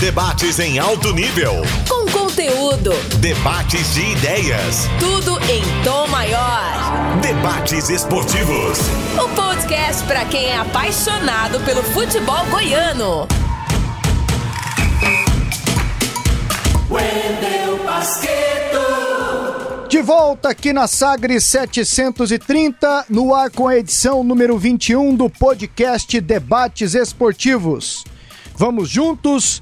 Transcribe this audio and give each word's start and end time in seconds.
Debates 0.00 0.60
em 0.60 0.78
alto 0.78 1.12
nível. 1.12 1.54
Com 1.88 2.06
conteúdo. 2.12 2.92
Debates 3.18 3.94
de 3.94 4.12
ideias. 4.12 4.86
Tudo 5.00 5.36
em 5.50 5.60
tom 5.82 6.06
maior. 6.06 7.18
Debates 7.20 7.90
esportivos. 7.90 8.78
O 9.20 9.28
podcast 9.30 10.04
para 10.04 10.24
quem 10.26 10.46
é 10.46 10.56
apaixonado 10.56 11.58
pelo 11.64 11.82
futebol 11.82 12.46
goiano. 12.46 13.26
Wendel 16.88 17.84
Basqueto. 17.84 18.78
De 19.88 20.00
volta 20.00 20.50
aqui 20.50 20.72
na 20.72 20.86
Sagres 20.86 21.44
730, 21.44 23.06
no 23.10 23.34
ar 23.34 23.50
com 23.50 23.66
a 23.66 23.76
edição 23.76 24.22
número 24.22 24.56
21 24.56 25.16
do 25.16 25.28
podcast 25.28 26.20
Debates 26.20 26.94
Esportivos. 26.94 28.04
Vamos 28.54 28.88
juntos 28.88 29.60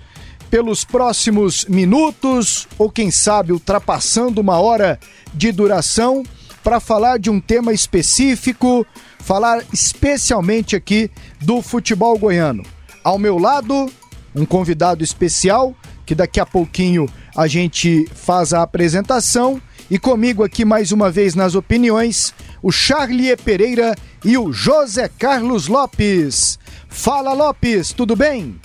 pelos 0.50 0.84
próximos 0.84 1.64
minutos, 1.66 2.66
ou 2.78 2.90
quem 2.90 3.10
sabe 3.10 3.52
ultrapassando 3.52 4.40
uma 4.40 4.58
hora 4.58 4.98
de 5.34 5.52
duração, 5.52 6.22
para 6.62 6.80
falar 6.80 7.18
de 7.18 7.30
um 7.30 7.40
tema 7.40 7.72
específico, 7.72 8.86
falar 9.20 9.62
especialmente 9.72 10.74
aqui 10.74 11.10
do 11.40 11.62
futebol 11.62 12.18
goiano. 12.18 12.64
Ao 13.04 13.18
meu 13.18 13.38
lado, 13.38 13.90
um 14.34 14.44
convidado 14.44 15.04
especial, 15.04 15.74
que 16.04 16.14
daqui 16.14 16.40
a 16.40 16.46
pouquinho 16.46 17.08
a 17.36 17.46
gente 17.46 18.08
faz 18.14 18.52
a 18.52 18.62
apresentação. 18.62 19.60
E 19.88 19.98
comigo 19.98 20.42
aqui 20.42 20.64
mais 20.64 20.90
uma 20.90 21.10
vez 21.10 21.36
nas 21.36 21.54
opiniões, 21.54 22.34
o 22.60 22.72
Charlie 22.72 23.36
Pereira 23.36 23.94
e 24.24 24.36
o 24.36 24.52
José 24.52 25.08
Carlos 25.08 25.68
Lopes. 25.68 26.58
Fala 26.88 27.32
Lopes, 27.32 27.92
tudo 27.92 28.16
bem? 28.16 28.58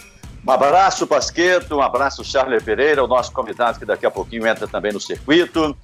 Um 0.46 0.52
abraço, 0.52 1.06
Pasqueto, 1.06 1.76
um 1.76 1.82
abraço, 1.82 2.24
Charles 2.24 2.64
Pereira, 2.64 3.04
o 3.04 3.08
nosso 3.08 3.32
convidado 3.32 3.78
que 3.78 3.86
daqui 3.86 4.06
a 4.06 4.12
pouquinho 4.12 4.48
entra 4.48 4.68
também 4.68 4.92
no 4.92 5.00
circuito. 5.00 5.78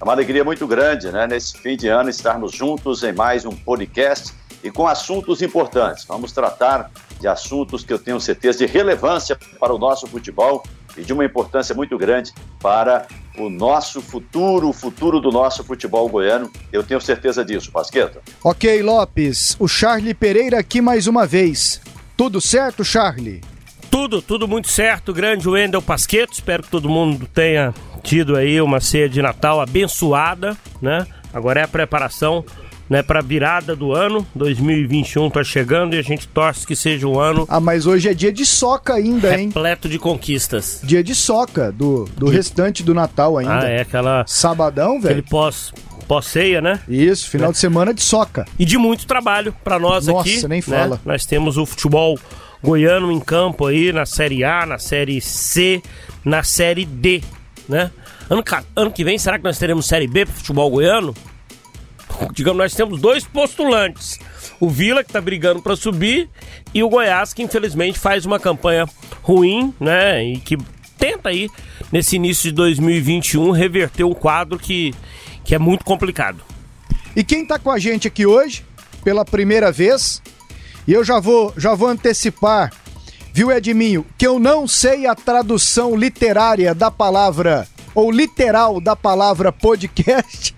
É 0.00 0.04
uma 0.04 0.12
alegria 0.12 0.42
muito 0.42 0.66
grande, 0.66 1.12
né, 1.12 1.26
nesse 1.26 1.56
fim 1.58 1.76
de 1.76 1.86
ano, 1.86 2.10
estarmos 2.10 2.52
juntos 2.52 3.04
em 3.04 3.12
mais 3.12 3.44
um 3.44 3.54
podcast 3.54 4.32
e 4.64 4.70
com 4.70 4.86
assuntos 4.86 5.42
importantes. 5.42 6.04
Vamos 6.06 6.32
tratar 6.32 6.90
de 7.20 7.28
assuntos 7.28 7.84
que 7.84 7.92
eu 7.92 7.98
tenho 7.98 8.20
certeza 8.20 8.58
de 8.58 8.66
relevância 8.66 9.38
para 9.60 9.72
o 9.72 9.78
nosso 9.78 10.06
futebol 10.06 10.62
e 10.96 11.02
de 11.02 11.12
uma 11.12 11.24
importância 11.24 11.74
muito 11.74 11.96
grande 11.96 12.32
para 12.60 13.06
o 13.38 13.48
nosso 13.48 14.02
futuro, 14.02 14.70
o 14.70 14.72
futuro 14.72 15.20
do 15.20 15.30
nosso 15.30 15.62
futebol 15.62 16.08
goiano. 16.08 16.50
Eu 16.72 16.82
tenho 16.82 17.00
certeza 17.00 17.44
disso, 17.44 17.70
Pasqueta. 17.70 18.20
Ok, 18.42 18.82
Lopes. 18.82 19.56
O 19.60 19.68
Charlie 19.68 20.14
Pereira 20.14 20.58
aqui 20.58 20.80
mais 20.80 21.06
uma 21.06 21.26
vez. 21.26 21.80
Tudo 22.16 22.40
certo, 22.40 22.84
Charlie? 22.84 23.40
Tudo, 23.90 24.22
tudo 24.22 24.46
muito 24.46 24.68
certo. 24.68 25.12
Grande 25.12 25.48
Wendel 25.48 25.82
Pasqueto. 25.82 26.32
Espero 26.32 26.62
que 26.62 26.70
todo 26.70 26.88
mundo 26.88 27.26
tenha 27.26 27.74
tido 28.02 28.36
aí 28.36 28.60
uma 28.60 28.80
ceia 28.80 29.08
de 29.08 29.20
Natal 29.20 29.60
abençoada, 29.60 30.56
né? 30.80 31.06
Agora 31.32 31.60
é 31.60 31.64
a 31.64 31.68
preparação 31.68 32.44
né, 32.90 33.02
para 33.02 33.20
a 33.20 33.22
virada 33.22 33.76
do 33.76 33.92
ano. 33.92 34.26
2021 34.34 35.30
tá 35.30 35.44
chegando 35.44 35.94
e 35.94 35.98
a 35.98 36.02
gente 36.02 36.26
torce 36.26 36.66
que 36.66 36.74
seja 36.74 37.06
um 37.06 37.18
ano. 37.18 37.46
Ah, 37.48 37.60
mas 37.60 37.86
hoje 37.86 38.08
é 38.08 38.14
dia 38.14 38.32
de 38.32 38.44
soca 38.44 38.94
ainda, 38.94 39.38
hein? 39.38 39.46
Repleto 39.46 39.88
de 39.88 39.98
conquistas. 39.98 40.80
Dia 40.82 41.02
de 41.02 41.14
soca 41.14 41.70
do, 41.70 42.08
do 42.16 42.28
restante 42.28 42.82
do 42.82 42.92
Natal 42.92 43.38
ainda. 43.38 43.60
Ah, 43.60 43.68
é 43.68 43.82
aquela. 43.82 44.24
Sabadão, 44.26 45.00
velho. 45.00 45.06
Aquele 45.06 45.22
pós. 45.22 45.72
Pós-ceia, 46.08 46.60
né? 46.60 46.80
Isso, 46.88 47.30
final 47.30 47.50
é. 47.50 47.52
de 47.52 47.58
semana 47.58 47.94
de 47.94 48.02
soca. 48.02 48.44
E 48.58 48.64
de 48.64 48.76
muito 48.76 49.06
trabalho 49.06 49.54
para 49.62 49.78
nós 49.78 50.08
Nossa, 50.08 50.22
aqui. 50.22 50.34
Nossa, 50.34 50.48
nem 50.48 50.58
né? 50.58 50.62
fala. 50.62 51.00
Nós 51.04 51.24
temos 51.24 51.56
o 51.56 51.64
futebol 51.64 52.18
goiano 52.62 53.10
em 53.10 53.20
campo 53.20 53.66
aí 53.66 53.92
na 53.92 54.06
Série 54.06 54.44
A, 54.44 54.66
na 54.66 54.78
Série 54.78 55.20
C, 55.20 55.82
na 56.24 56.42
Série 56.42 56.84
D, 56.84 57.22
né? 57.68 57.90
Ano, 58.28 58.44
ano 58.76 58.90
que 58.92 59.02
vem, 59.02 59.18
será 59.18 59.38
que 59.38 59.44
nós 59.44 59.58
teremos 59.58 59.86
Série 59.86 60.06
B 60.06 60.24
pro 60.24 60.34
futebol 60.34 60.70
goiano? 60.70 61.14
Digamos, 62.32 62.58
nós 62.58 62.74
temos 62.74 63.00
dois 63.00 63.24
postulantes. 63.24 64.18
O 64.60 64.68
Vila, 64.68 65.02
que 65.02 65.12
tá 65.12 65.20
brigando 65.20 65.62
para 65.62 65.74
subir, 65.74 66.28
e 66.74 66.82
o 66.82 66.88
Goiás, 66.88 67.32
que 67.32 67.42
infelizmente 67.42 67.98
faz 67.98 68.26
uma 68.26 68.38
campanha 68.38 68.86
ruim, 69.22 69.74
né? 69.80 70.22
E 70.22 70.38
que 70.38 70.58
tenta 70.98 71.30
aí, 71.30 71.48
nesse 71.90 72.16
início 72.16 72.50
de 72.50 72.56
2021, 72.56 73.50
reverter 73.52 74.04
um 74.04 74.12
quadro 74.12 74.58
que, 74.58 74.94
que 75.42 75.54
é 75.54 75.58
muito 75.58 75.84
complicado. 75.84 76.42
E 77.16 77.24
quem 77.24 77.46
tá 77.46 77.58
com 77.58 77.70
a 77.70 77.78
gente 77.78 78.06
aqui 78.06 78.26
hoje, 78.26 78.62
pela 79.02 79.24
primeira 79.24 79.72
vez, 79.72 80.22
e 80.90 80.92
eu 80.92 81.04
já 81.04 81.20
vou, 81.20 81.54
já 81.56 81.72
vou 81.72 81.86
antecipar, 81.86 82.72
viu, 83.32 83.52
Edminho, 83.52 84.04
que 84.18 84.26
eu 84.26 84.40
não 84.40 84.66
sei 84.66 85.06
a 85.06 85.14
tradução 85.14 85.94
literária 85.94 86.74
da 86.74 86.90
palavra, 86.90 87.64
ou 87.94 88.10
literal 88.10 88.80
da 88.80 88.96
palavra 88.96 89.52
podcast. 89.52 90.52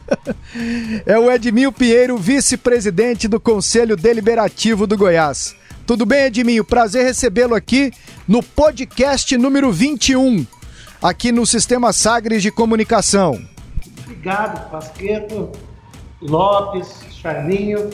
é 1.04 1.18
o 1.18 1.30
Edminho 1.30 1.70
Pinheiro, 1.70 2.16
vice-presidente 2.16 3.28
do 3.28 3.38
Conselho 3.38 3.98
Deliberativo 3.98 4.86
do 4.86 4.96
Goiás. 4.96 5.54
Tudo 5.86 6.06
bem, 6.06 6.24
Edminho? 6.24 6.64
Prazer 6.64 7.04
recebê-lo 7.04 7.54
aqui 7.54 7.92
no 8.26 8.42
podcast 8.42 9.36
número 9.36 9.70
21, 9.70 10.46
aqui 11.02 11.30
no 11.30 11.44
Sistema 11.44 11.92
Sagres 11.92 12.42
de 12.42 12.50
Comunicação. 12.50 13.38
Obrigado, 14.04 14.70
Pasqueto, 14.70 15.52
Lopes, 16.22 16.88
Charlinho. 17.20 17.90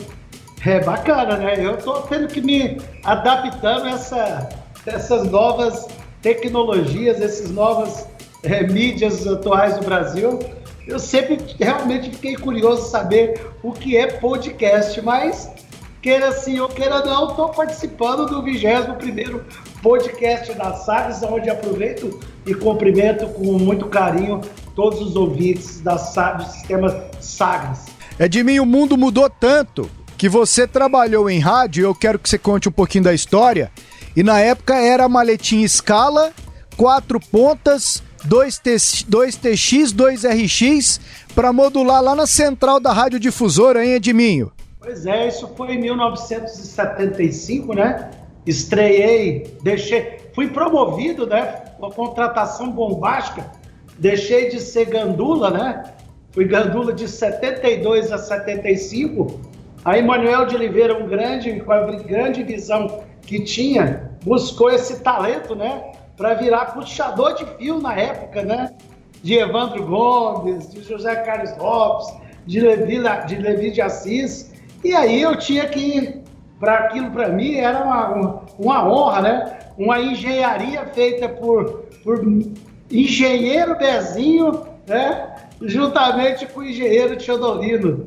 É 0.65 0.79
bacana, 0.79 1.37
né? 1.37 1.55
Eu 1.57 1.77
tô 1.77 1.93
tendo 2.01 2.27
que 2.27 2.39
me 2.39 2.79
adaptando 3.03 3.85
a 3.85 3.91
essa, 3.91 4.49
essas 4.85 5.27
novas 5.29 5.87
tecnologias, 6.21 7.19
essas 7.19 7.49
novas 7.49 8.07
é, 8.43 8.61
mídias 8.63 9.25
atuais 9.25 9.77
do 9.77 9.85
Brasil. 9.85 10.39
Eu 10.87 10.99
sempre 10.99 11.39
realmente 11.59 12.11
fiquei 12.11 12.35
curioso 12.35 12.89
saber 12.89 13.41
o 13.63 13.71
que 13.71 13.97
é 13.97 14.05
podcast, 14.05 15.01
mas 15.01 15.51
queira 15.99 16.31
sim 16.31 16.59
ou 16.59 16.69
queira 16.69 17.03
não, 17.05 17.29
estou 17.29 17.49
participando 17.49 18.27
do 18.27 18.43
21 18.43 19.41
podcast 19.81 20.53
da 20.53 20.73
Sagres, 20.73 21.23
onde 21.23 21.49
aproveito 21.49 22.19
e 22.45 22.53
cumprimento 22.53 23.27
com 23.29 23.57
muito 23.57 23.87
carinho 23.87 24.41
todos 24.75 25.01
os 25.01 25.15
ouvintes 25.15 25.81
da, 25.81 25.95
do 25.95 26.43
sistema 26.43 27.03
Sagres. 27.19 27.85
Edminho, 28.19 28.61
o 28.61 28.65
mundo 28.65 28.95
mudou 28.95 29.27
tanto 29.27 29.89
que 30.21 30.29
você 30.29 30.67
trabalhou 30.67 31.27
em 31.27 31.39
rádio, 31.39 31.83
eu 31.83 31.95
quero 31.95 32.19
que 32.19 32.29
você 32.29 32.37
conte 32.37 32.69
um 32.69 32.71
pouquinho 32.71 33.05
da 33.05 33.11
história. 33.11 33.71
E 34.15 34.21
na 34.21 34.39
época 34.39 34.75
era 34.75 35.09
maletinha 35.09 35.65
escala, 35.65 36.31
quatro 36.77 37.19
pontas, 37.19 38.03
2TX, 38.29 39.95
2RX 39.95 41.01
para 41.33 41.51
modular 41.51 42.03
lá 42.03 42.13
na 42.13 42.27
central 42.27 42.79
da 42.79 42.93
radiodifusora, 42.93 43.83
hein, 43.83 43.93
Edminho? 43.93 44.51
Pois 44.79 45.07
é, 45.07 45.27
isso 45.27 45.47
foi 45.57 45.73
em 45.73 45.81
1975, 45.81 47.73
né? 47.73 48.11
Estreiei, 48.45 49.57
deixei, 49.63 50.19
fui 50.35 50.49
promovido, 50.49 51.25
né? 51.25 51.63
Uma 51.79 51.89
contratação 51.89 52.71
bombástica, 52.71 53.49
deixei 53.97 54.49
de 54.49 54.59
ser 54.59 54.85
gandula, 54.85 55.49
né? 55.49 55.83
Fui 56.29 56.45
gandula 56.45 56.93
de 56.93 57.07
72 57.07 58.11
a 58.11 58.19
75 58.19 59.49
Aí 59.83 60.03
Manuel 60.03 60.45
de 60.45 60.55
Oliveira, 60.55 60.95
um 60.95 61.07
grande, 61.07 61.59
com 61.59 61.71
a 61.71 61.81
grande 61.85 62.43
visão 62.43 63.03
que 63.23 63.43
tinha, 63.43 64.11
buscou 64.23 64.69
esse 64.69 65.01
talento, 65.01 65.55
né? 65.55 65.93
Para 66.15 66.35
virar 66.35 66.73
puxador 66.73 67.33
de 67.33 67.45
fio 67.57 67.79
na 67.79 67.95
época, 67.95 68.43
né? 68.43 68.75
De 69.23 69.39
Evandro 69.39 69.83
Gomes, 69.83 70.69
de 70.69 70.83
José 70.83 71.15
Carlos 71.15 71.57
Lopes, 71.57 72.13
de 72.45 72.59
Levi, 72.59 72.99
de 73.27 73.35
Levi 73.37 73.71
de 73.71 73.81
Assis. 73.81 74.53
E 74.83 74.93
aí 74.93 75.19
eu 75.19 75.35
tinha 75.35 75.65
que, 75.65 76.21
para 76.59 76.75
aquilo 76.75 77.09
para 77.09 77.29
mim, 77.29 77.55
era 77.55 77.83
uma, 77.83 78.43
uma 78.59 78.87
honra, 78.87 79.21
né? 79.21 79.59
Uma 79.79 79.99
engenharia 79.99 80.85
feita 80.93 81.27
por, 81.27 81.85
por 82.03 82.23
engenheiro 82.91 83.75
Bezinho, 83.75 84.61
né? 84.85 85.35
Juntamente 85.59 86.45
com 86.45 86.59
o 86.59 86.65
engenheiro 86.65 87.17
Teodorino 87.17 88.05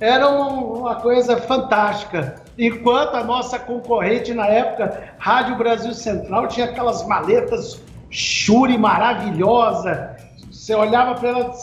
era 0.00 0.28
uma 0.28 0.96
coisa 0.96 1.36
fantástica. 1.38 2.36
Enquanto 2.58 3.14
a 3.14 3.24
nossa 3.24 3.58
concorrente 3.58 4.32
na 4.34 4.46
época, 4.46 5.14
Rádio 5.18 5.56
Brasil 5.56 5.92
Central, 5.94 6.48
tinha 6.48 6.66
aquelas 6.66 7.06
maletas 7.06 7.80
Shure 8.10 8.78
maravilhosa. 8.78 10.16
Você 10.50 10.74
olhava 10.74 11.14
para 11.14 11.28
ela, 11.28 11.54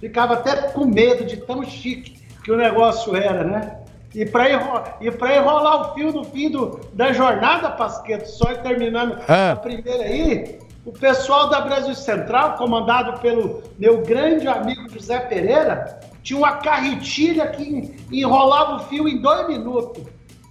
ficava 0.00 0.34
até 0.34 0.56
com 0.68 0.84
medo 0.84 1.24
de 1.24 1.36
tão 1.36 1.62
chique 1.64 2.20
que 2.42 2.50
o 2.50 2.56
negócio 2.56 3.14
era, 3.14 3.44
né? 3.44 3.76
E 4.14 4.26
para 4.26 4.50
enrolar, 4.50 4.98
enrolar 5.00 5.80
o 5.80 5.94
fio 5.94 6.12
no 6.12 6.24
fim 6.24 6.50
do, 6.50 6.80
da 6.92 7.12
jornada, 7.12 7.70
Pasqueto, 7.70 8.26
só 8.26 8.54
terminando 8.54 9.18
ah. 9.28 9.52
a 9.52 9.56
primeira 9.56 10.02
aí, 10.02 10.58
o 10.84 10.92
pessoal 10.92 11.48
da 11.48 11.60
Brasil 11.60 11.94
Central, 11.94 12.56
comandado 12.56 13.20
pelo 13.20 13.62
meu 13.78 14.02
grande 14.02 14.48
amigo 14.48 14.88
José 14.90 15.20
Pereira, 15.20 16.00
tinha 16.22 16.38
uma 16.38 16.56
carretilha 16.56 17.46
que 17.48 17.94
enrolava 18.10 18.76
o 18.76 18.88
fio 18.88 19.08
em 19.08 19.20
dois 19.20 19.48
minutos. 19.48 20.02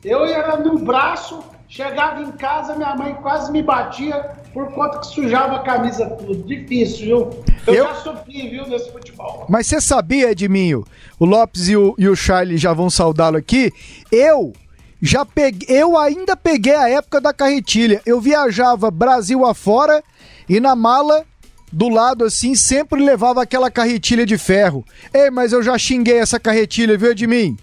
Eu 0.03 0.25
era 0.25 0.57
no 0.57 0.79
braço, 0.79 1.43
chegava 1.67 2.21
em 2.21 2.31
casa, 2.31 2.75
minha 2.75 2.95
mãe 2.95 3.13
quase 3.15 3.51
me 3.51 3.61
batia 3.61 4.37
por 4.53 4.71
conta 4.73 4.99
que 4.99 5.07
sujava 5.07 5.57
a 5.57 5.59
camisa 5.59 6.05
tudo. 6.11 6.43
Difícil, 6.43 7.05
viu? 7.05 7.43
Eu, 7.67 7.73
eu... 7.73 7.85
já 7.85 7.95
sofri, 7.95 8.49
viu, 8.49 8.67
nesse 8.67 8.91
futebol. 8.91 9.45
Mas 9.49 9.67
você 9.67 9.79
sabia, 9.79 10.31
Edminho? 10.31 10.83
O 11.19 11.25
Lopes 11.25 11.67
e 11.67 11.75
o, 11.75 11.93
e 11.97 12.07
o 12.07 12.15
Charlie 12.15 12.57
já 12.57 12.73
vão 12.73 12.89
saudá-lo 12.89 13.37
aqui. 13.37 13.71
Eu 14.11 14.53
já 15.01 15.25
peguei, 15.25 15.67
eu 15.69 15.97
ainda 15.97 16.35
peguei 16.35 16.75
a 16.75 16.89
época 16.89 17.21
da 17.21 17.33
carretilha. 17.33 18.01
Eu 18.05 18.19
viajava 18.19 18.89
Brasil 18.89 19.45
afora 19.45 20.03
e 20.47 20.59
na 20.59 20.75
mala 20.75 21.25
do 21.71 21.89
lado 21.89 22.25
assim 22.25 22.55
sempre 22.55 23.03
levava 23.03 23.41
aquela 23.41 23.69
carretilha 23.69 24.25
de 24.25 24.37
ferro. 24.37 24.85
Ei, 25.13 25.29
mas 25.29 25.53
eu 25.53 25.61
já 25.61 25.77
xinguei 25.77 26.17
essa 26.17 26.39
carretilha, 26.39 26.97
viu, 26.97 27.11
Edmin? 27.11 27.57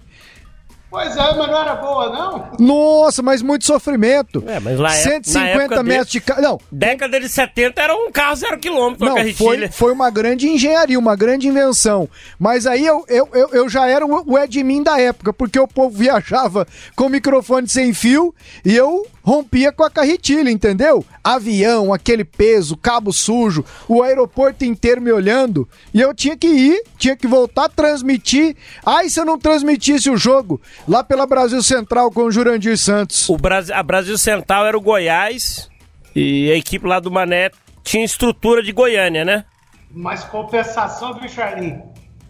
Pois 0.89 1.17
é, 1.17 1.33
mas 1.35 1.47
não 1.51 1.61
era 1.61 1.75
boa, 1.75 2.09
não? 2.09 2.51
Nossa, 2.59 3.21
mas 3.21 3.41
muito 3.41 3.65
sofrimento. 3.65 4.41
É, 4.47 4.57
mas 4.59 4.79
lá 4.79 4.89
150 4.89 5.75
é, 5.75 5.83
metros 5.83 6.09
de, 6.09 6.19
de 6.21 6.41
Não. 6.41 6.59
Década 6.71 7.19
de 7.19 7.27
70 7.27 7.81
era 7.81 7.93
um 7.93 8.09
carro 8.09 8.35
zero 8.37 8.57
quilômetro 8.57 9.05
não, 9.05 9.33
foi, 9.33 9.67
foi 9.67 9.91
uma 9.91 10.09
grande 10.09 10.47
engenharia, 10.47 10.97
uma 10.97 11.15
grande 11.15 11.47
invenção. 11.47 12.09
Mas 12.39 12.65
aí 12.65 12.85
eu, 12.85 13.03
eu, 13.09 13.27
eu, 13.33 13.49
eu 13.49 13.69
já 13.69 13.85
era 13.87 14.05
o 14.05 14.39
Edmin 14.39 14.81
da 14.81 14.99
época, 14.99 15.33
porque 15.33 15.59
o 15.59 15.67
povo 15.67 15.91
viajava 15.97 16.65
com 16.95 17.09
microfone 17.09 17.67
sem 17.67 17.93
fio 17.93 18.33
e 18.63 18.73
eu 18.73 19.05
rompia 19.27 19.73
com 19.73 19.83
a 19.83 19.89
carretilha, 19.89 20.49
entendeu? 20.49 21.03
Avião, 21.21 21.93
aquele 21.93 22.23
peso, 22.23 22.77
cabo 22.77 23.11
sujo, 23.11 23.65
o 23.85 24.01
aeroporto 24.01 24.63
inteiro 24.63 25.01
me 25.01 25.11
olhando. 25.11 25.67
E 25.93 25.99
eu 25.99 26.13
tinha 26.13 26.37
que 26.37 26.47
ir, 26.47 26.81
tinha 26.97 27.13
que 27.13 27.27
voltar 27.27 27.65
a 27.65 27.69
transmitir. 27.69 28.55
Ai, 28.85 29.09
se 29.09 29.19
eu 29.19 29.25
não 29.25 29.37
transmitisse 29.37 30.09
o 30.09 30.15
jogo 30.15 30.61
lá 30.87 31.03
pela 31.03 31.27
Brasil 31.27 31.61
Central 31.61 32.09
com 32.09 32.21
o 32.21 32.31
Jurandir 32.31 32.77
Santos. 32.77 33.27
O 33.27 33.35
Brasil, 33.35 33.75
a 33.75 33.83
Brasil 33.83 34.17
Central 34.17 34.65
era 34.65 34.77
o 34.77 34.81
Goiás 34.81 35.69
e 36.15 36.49
a 36.49 36.55
equipe 36.55 36.87
lá 36.87 37.01
do 37.01 37.11
Mané 37.11 37.51
tinha 37.83 38.05
estrutura 38.05 38.63
de 38.63 38.71
Goiânia, 38.71 39.25
né? 39.25 39.43
Mas 39.91 40.23
compensação, 40.23 41.15
viu, 41.15 41.27
Charlinho? 41.27 41.83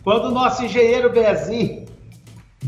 Quando 0.04 0.30
o 0.30 0.32
nosso 0.32 0.66
engenheiro 0.66 1.12
Bezinho 1.12 1.86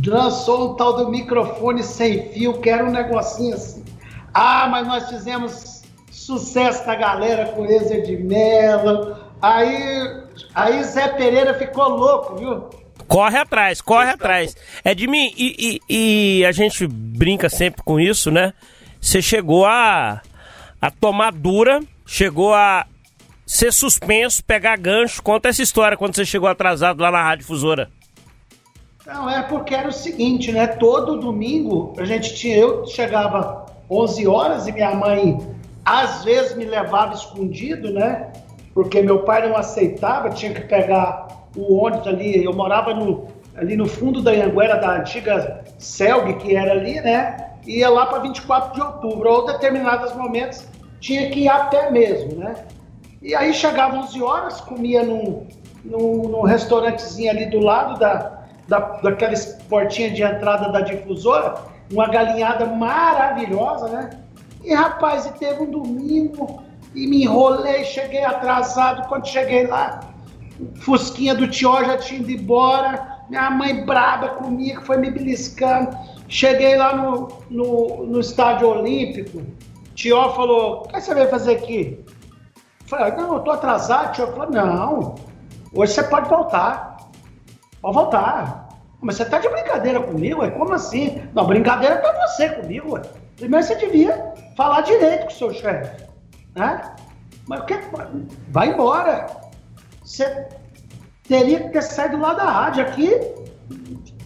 lançou 0.05 0.71
um 0.71 0.75
tal 0.75 0.97
do 0.97 1.09
microfone 1.09 1.81
sem 1.81 2.29
fio, 2.29 2.61
que 2.61 2.69
era 2.69 2.85
um 2.85 2.91
negocinho 2.91 3.55
assim. 3.55 3.88
Ah, 4.33 4.67
mas 4.67 4.87
nós 4.87 5.09
fizemos 5.09 5.81
sucesso 6.11 6.85
da 6.85 6.95
galera 6.95 7.47
com 7.47 7.65
Ezer 7.65 8.03
de 8.03 8.17
Mello. 8.17 9.17
Aí, 9.41 10.23
aí 10.53 10.83
Zé 10.83 11.07
Pereira 11.09 11.53
ficou 11.53 11.89
louco, 11.89 12.35
viu? 12.35 12.69
Corre 13.07 13.39
atrás, 13.39 13.81
corre 13.81 14.11
atrás. 14.11 14.55
É 14.83 14.93
de 14.93 15.07
mim, 15.07 15.33
e, 15.35 15.81
e, 15.89 16.39
e, 16.39 16.45
a 16.45 16.51
gente 16.51 16.85
brinca 16.85 17.49
sempre 17.49 17.81
com 17.83 17.99
isso, 17.99 18.29
né? 18.29 18.53
Você 19.01 19.21
chegou 19.21 19.65
a, 19.65 20.21
a 20.79 20.91
tomar 20.91 21.31
dura, 21.31 21.81
chegou 22.05 22.53
a 22.53 22.85
ser 23.47 23.73
suspenso, 23.73 24.43
pegar 24.43 24.77
gancho. 24.77 25.23
Conta 25.23 25.49
essa 25.49 25.63
história 25.63 25.97
quando 25.97 26.15
você 26.15 26.23
chegou 26.23 26.47
atrasado 26.47 27.01
lá 27.01 27.09
na 27.09 27.23
Rádio 27.23 27.45
Fusora. 27.45 27.89
Não, 29.07 29.27
é 29.27 29.41
porque 29.41 29.73
era 29.73 29.87
o 29.87 29.91
seguinte, 29.91 30.51
né? 30.51 30.67
Todo 30.67 31.19
domingo 31.19 31.95
a 31.97 32.05
gente 32.05 32.35
tinha, 32.35 32.57
eu 32.57 32.85
chegava 32.85 33.65
11 33.89 34.27
horas 34.27 34.68
e 34.68 34.71
minha 34.71 34.94
mãe 34.94 35.39
às 35.83 36.24
vezes 36.24 36.56
me 36.56 36.65
levava 36.65 37.13
escondido, 37.13 37.91
né? 37.91 38.31
Porque 38.74 39.01
meu 39.01 39.24
pai 39.24 39.47
não 39.47 39.57
aceitava, 39.57 40.30
tinha 40.30 40.53
que 40.53 40.62
pegar 40.62 41.27
o 41.56 41.83
ônibus 41.83 42.07
ali. 42.07 42.44
Eu 42.44 42.53
morava 42.53 42.94
no, 42.94 43.27
ali 43.56 43.75
no 43.75 43.88
fundo 43.88 44.21
da 44.21 44.31
Anguera, 44.31 44.75
da 44.75 44.97
antiga 44.97 45.63
Selg, 45.80 46.36
que 46.36 46.56
era 46.56 46.71
ali, 46.71 47.01
né? 47.01 47.53
Ia 47.65 47.89
lá 47.89 48.06
para 48.06 48.19
24 48.19 48.74
de 48.74 48.81
outubro, 48.81 49.30
ou 49.30 49.45
determinados 49.45 50.13
momentos 50.15 50.68
tinha 51.00 51.30
que 51.30 51.41
ir 51.41 51.50
a 51.50 51.65
pé 51.65 51.89
mesmo, 51.89 52.39
né? 52.39 52.56
E 53.21 53.36
aí 53.36 53.53
chegava 53.53 53.97
11 53.97 54.21
horas, 54.21 54.62
comia 54.62 55.03
num, 55.03 55.47
num, 55.83 56.30
num 56.30 56.41
restaurantezinho 56.41 57.31
ali 57.31 57.47
do 57.47 57.59
lado 57.59 58.00
da, 58.00 58.44
da, 58.68 58.80
daquela 59.01 59.33
portinha 59.68 60.09
de 60.09 60.24
entrada 60.24 60.71
da 60.71 60.81
difusora 60.81 61.56
uma 61.91 62.07
galinhada 62.07 62.65
maravilhosa, 62.65 63.88
né? 63.89 64.09
E 64.63 64.74
rapaz, 64.74 65.25
e 65.25 65.31
teve 65.33 65.63
um 65.63 65.71
domingo 65.71 66.62
e 66.94 67.07
me 67.07 67.24
enrolei, 67.24 67.83
cheguei 67.86 68.24
atrasado. 68.24 69.07
Quando 69.07 69.27
cheguei 69.27 69.68
lá, 69.68 70.01
Fusquinha 70.81 71.33
do 71.33 71.47
Tió 71.47 71.83
já 71.83 71.97
tinha 71.97 72.19
ido 72.19 72.31
embora. 72.31 73.19
Minha 73.30 73.50
mãe 73.50 73.86
braba 73.86 74.30
comigo, 74.30 74.81
foi 74.81 74.97
me 74.97 75.09
beliscando. 75.09 75.95
Cheguei 76.27 76.75
lá 76.75 76.95
no, 76.95 77.27
no, 77.50 78.06
no 78.06 78.19
estádio 78.19 78.68
olímpico. 78.68 79.41
Tió 79.95 80.33
falou: 80.33 80.83
O 80.83 80.88
que 80.88 81.00
você 81.00 81.13
veio 81.13 81.30
fazer 81.30 81.56
aqui? 81.56 82.03
falei: 82.86 83.12
Não, 83.13 83.36
eu 83.36 83.39
tô 83.41 83.51
atrasado. 83.51 84.13
Tió 84.13 84.27
falou: 84.27 84.51
Não, 84.51 85.15
hoje 85.74 85.94
você 85.94 86.03
pode 86.03 86.30
voltar. 86.30 86.97
Pode 87.81 87.95
voltar. 87.95 88.69
Mas 89.01 89.16
você 89.16 89.25
tá 89.25 89.40
de 89.40 89.48
brincadeira 89.48 90.01
comigo, 90.01 90.42
ué? 90.42 90.51
Como 90.51 90.74
assim? 90.74 91.22
Não, 91.34 91.48
brincadeira 91.48 91.98
tá 91.98 92.28
você 92.28 92.50
comigo, 92.50 92.94
ué. 92.94 93.01
Primeiro 93.38 93.66
você 93.66 93.75
devia 93.75 94.34
falar 94.57 94.81
direito 94.81 95.22
com 95.22 95.28
o 95.28 95.31
seu 95.31 95.54
chefe, 95.54 96.06
né? 96.56 96.96
Mas 97.48 97.62
o 97.62 97.66
que? 97.66 97.80
Vai 98.50 98.69
embora. 98.69 99.28
Você 100.04 100.48
teria 101.24 101.62
que 101.62 101.69
ter 101.69 101.81
saído 101.81 102.19
lá 102.19 102.34
da 102.34 102.44
rádio 102.44 102.84
aqui, 102.84 103.10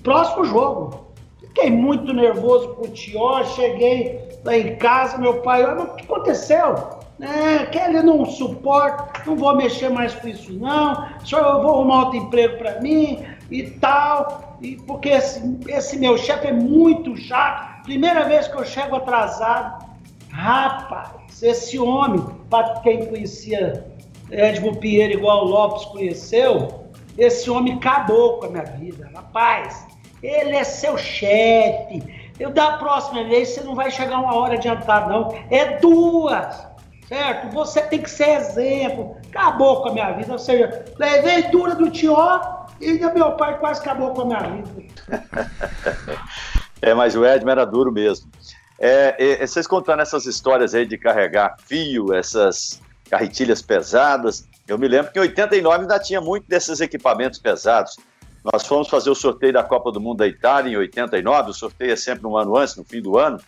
próximo 0.02 0.46
jogo. 0.46 1.14
Fiquei 1.40 1.70
muito 1.70 2.12
nervoso 2.14 2.74
com 2.74 2.86
o 2.86 2.90
Tió, 2.90 3.44
cheguei 3.44 4.40
lá 4.44 4.58
em 4.58 4.76
casa, 4.78 5.18
meu 5.20 5.42
pai, 5.42 5.64
olha, 5.64 5.84
o 5.84 5.96
que 5.96 6.04
aconteceu? 6.04 6.76
É, 7.20 7.66
que 7.68 7.78
ele 7.78 8.02
não 8.02 8.26
suporta, 8.26 9.22
não 9.26 9.36
vou 9.36 9.56
mexer 9.56 9.90
mais 9.90 10.16
com 10.16 10.28
isso 10.28 10.52
não, 10.54 11.08
só 11.24 11.38
eu 11.38 11.62
vou 11.62 11.76
arrumar 11.76 12.06
outro 12.06 12.18
emprego 12.18 12.58
para 12.58 12.82
mim 12.82 13.24
e 13.52 13.64
tal. 13.72 14.53
E 14.64 14.78
porque 14.78 15.10
esse, 15.10 15.60
esse 15.68 15.98
meu 15.98 16.18
chefe 16.18 16.48
é 16.48 16.54
muito 16.54 17.18
chato. 17.18 17.84
Primeira 17.84 18.24
vez 18.24 18.48
que 18.48 18.56
eu 18.56 18.64
chego 18.64 18.96
atrasado. 18.96 19.86
Rapaz, 20.32 21.44
esse 21.44 21.78
homem, 21.78 22.26
para 22.50 22.80
quem 22.80 23.06
conhecia 23.06 23.86
Edmo 24.32 24.78
Pinheiro 24.78 25.14
igual 25.14 25.46
o 25.46 25.50
Lopes 25.50 25.86
conheceu, 25.86 26.86
esse 27.18 27.50
homem 27.50 27.74
acabou 27.74 28.40
com 28.40 28.46
a 28.46 28.50
minha 28.50 28.64
vida. 28.64 29.12
Rapaz, 29.14 29.86
ele 30.24 30.56
é 30.56 30.64
seu 30.64 30.98
chefe. 30.98 32.02
Eu 32.40 32.50
da 32.50 32.78
próxima 32.78 33.26
vez 33.26 33.50
você 33.50 33.62
não 33.62 33.76
vai 33.76 33.92
chegar 33.92 34.20
uma 34.20 34.34
hora 34.34 34.54
adiantado, 34.54 35.10
não. 35.10 35.38
É 35.52 35.78
duas. 35.78 36.73
Certo? 37.14 37.54
Você 37.54 37.80
tem 37.84 38.02
que 38.02 38.10
ser 38.10 38.30
exemplo. 38.40 39.16
Acabou 39.30 39.84
com 39.84 39.90
a 39.90 39.94
minha 39.94 40.12
vida. 40.14 40.32
Ou 40.32 40.40
seja, 40.40 40.84
levei 40.98 41.44
dura 41.44 41.76
do 41.76 41.92
Tió 41.92 42.42
e 42.82 42.94
meu 42.94 43.34
pai 43.34 43.60
quase 43.60 43.82
acabou 43.82 44.16
com 44.16 44.22
a 44.22 44.26
minha 44.26 44.40
vida. 44.40 44.80
é, 46.82 46.92
mas 46.96 47.16
o 47.16 47.24
Edmo 47.24 47.52
era 47.52 47.66
duro 47.66 47.92
mesmo. 47.92 48.32
É, 48.80 49.16
é, 49.20 49.46
vocês 49.46 49.68
contando 49.68 50.02
essas 50.02 50.26
histórias 50.26 50.74
aí 50.74 50.88
de 50.88 50.98
carregar 50.98 51.56
fio, 51.64 52.12
essas 52.16 52.82
carretilhas 53.08 53.62
pesadas, 53.62 54.50
eu 54.68 54.80
me 54.80 54.88
lembro 54.88 55.12
que 55.12 55.20
em 55.20 55.22
89 55.22 55.82
ainda 55.82 56.00
tinha 56.00 56.20
muito 56.20 56.48
desses 56.48 56.82
equipamentos 56.82 57.38
pesados. 57.38 57.96
Nós 58.44 58.66
fomos 58.66 58.90
fazer 58.90 59.12
o 59.12 59.16
sorteio 59.16 59.54
da 59.54 59.62
Copa 59.62 59.92
do 59.92 60.02
Mundo 60.02 60.18
da 60.18 60.28
Itália 60.28 60.74
em 60.74 60.78
89, 60.78 61.52
o 61.52 61.54
sorteio 61.54 61.94
é 61.94 61.96
sempre 61.96 62.26
um 62.26 62.36
ano 62.36 62.58
antes, 62.58 62.76
no 62.76 62.84
fim 62.84 63.04
do 63.04 63.20
ano, 63.20 63.40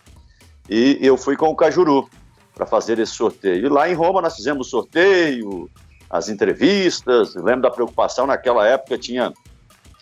e 0.70 0.98
eu 1.02 1.16
fui 1.16 1.36
com 1.36 1.48
o 1.48 1.56
Cajuru 1.56 2.08
para 2.56 2.66
fazer 2.66 2.98
esse 2.98 3.12
sorteio. 3.12 3.66
E 3.66 3.68
lá 3.68 3.88
em 3.88 3.92
Roma 3.92 4.22
nós 4.22 4.34
fizemos 4.34 4.68
o 4.68 4.70
sorteio, 4.70 5.70
as 6.08 6.30
entrevistas, 6.30 7.34
lembro 7.34 7.62
da 7.62 7.70
preocupação, 7.70 8.26
naquela 8.26 8.66
época 8.66 8.96
tinha 8.96 9.32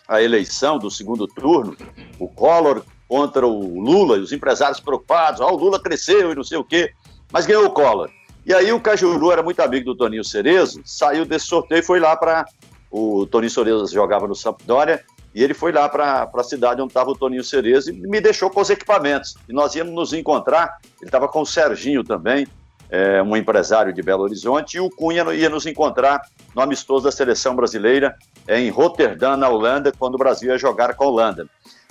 a 0.07 0.23
eleição 0.23 0.79
do 0.79 0.89
segundo 0.89 1.27
turno, 1.27 1.77
o 2.17 2.29
Collor 2.29 2.85
contra 3.09 3.45
o 3.45 3.81
Lula, 3.81 4.17
e 4.17 4.21
os 4.21 4.33
empresários 4.33 4.79
preocupados, 4.79 5.41
ah, 5.41 5.47
o 5.47 5.57
Lula 5.57 5.83
cresceu 5.83 6.31
e 6.31 6.35
não 6.35 6.45
sei 6.45 6.57
o 6.57 6.65
quê, 6.65 6.93
mas 7.33 7.45
ganhou 7.45 7.67
o 7.67 7.71
Collor. 7.71 8.09
E 8.47 8.55
aí 8.55 8.73
o 8.73 8.81
Cajuru 8.81 9.33
era 9.33 9.43
muito 9.43 9.61
amigo 9.61 9.87
do 9.87 9.97
Toninho 9.97 10.23
Cerezo, 10.25 10.81
saiu 10.85 11.25
desse 11.25 11.47
sorteio 11.47 11.81
e 11.81 11.83
foi 11.83 11.99
lá 11.99 12.17
para... 12.17 12.45
O 12.89 13.27
Toninho 13.27 13.51
Cerezo 13.51 13.93
jogava 13.93 14.29
no 14.29 14.37
Sampdoria, 14.37 15.05
e 15.35 15.43
ele 15.43 15.53
foi 15.53 15.73
lá 15.73 15.89
para 15.89 16.31
a 16.33 16.45
cidade 16.45 16.81
onde 16.81 16.91
estava 16.91 17.11
o 17.11 17.17
Toninho 17.17 17.43
Cerezo 17.43 17.91
e 17.91 17.93
me 17.93 18.21
deixou 18.21 18.49
com 18.49 18.61
os 18.61 18.71
equipamentos. 18.71 19.35
E 19.49 19.53
nós 19.53 19.75
íamos 19.75 19.93
nos 19.93 20.13
encontrar, 20.13 20.79
ele 21.01 21.09
estava 21.09 21.27
com 21.27 21.41
o 21.41 21.47
Serginho 21.47 22.05
também, 22.05 22.47
é, 22.89 23.21
um 23.21 23.37
empresário 23.37 23.93
de 23.93 24.01
Belo 24.01 24.23
Horizonte, 24.23 24.77
e 24.77 24.81
o 24.81 24.89
Cunha 24.89 25.25
ia 25.35 25.51
nos 25.51 25.67
encontrar 25.67 26.23
no 26.55 26.63
amistoso 26.63 27.05
da 27.05 27.11
seleção 27.11 27.57
brasileira 27.57 28.15
em 28.49 28.71
Roterdã, 28.71 29.37
na 29.37 29.49
Holanda, 29.49 29.93
quando 29.99 30.15
o 30.15 30.19
Brasil 30.19 30.51
ia 30.51 30.59
jogar 30.59 30.95
com 30.95 31.05
a 31.05 31.09
Holanda. 31.09 31.49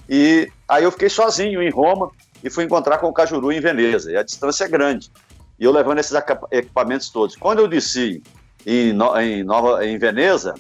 E 0.08 0.50
aí 0.68 0.86
eu 0.86 0.92
fiquei 0.92 1.10
sozinho 1.10 1.62
em 1.62 1.70
Roma 1.70 2.10
e 2.42 2.50
fui 2.50 2.64
encontrar 2.64 3.00
com 3.00 3.08
o 3.08 3.14
Cajuru 3.14 3.52
em 3.52 3.60
Veneza, 3.60 4.10
e 4.10 4.16
a 4.16 4.24
distância 4.24 4.64
é 4.64 4.70
grande. 4.70 5.12
E 5.60 5.66
eu 5.66 5.72
levando 5.72 6.00
esses 6.00 6.14
equipamentos 6.52 7.10
todos. 7.10 7.36
Quando 7.36 7.60
eu 7.60 7.68
desci 7.68 8.24
em, 8.66 8.98
em, 9.22 9.44
Nova, 9.44 9.86
em 9.86 9.98
Veneza, 9.98 10.54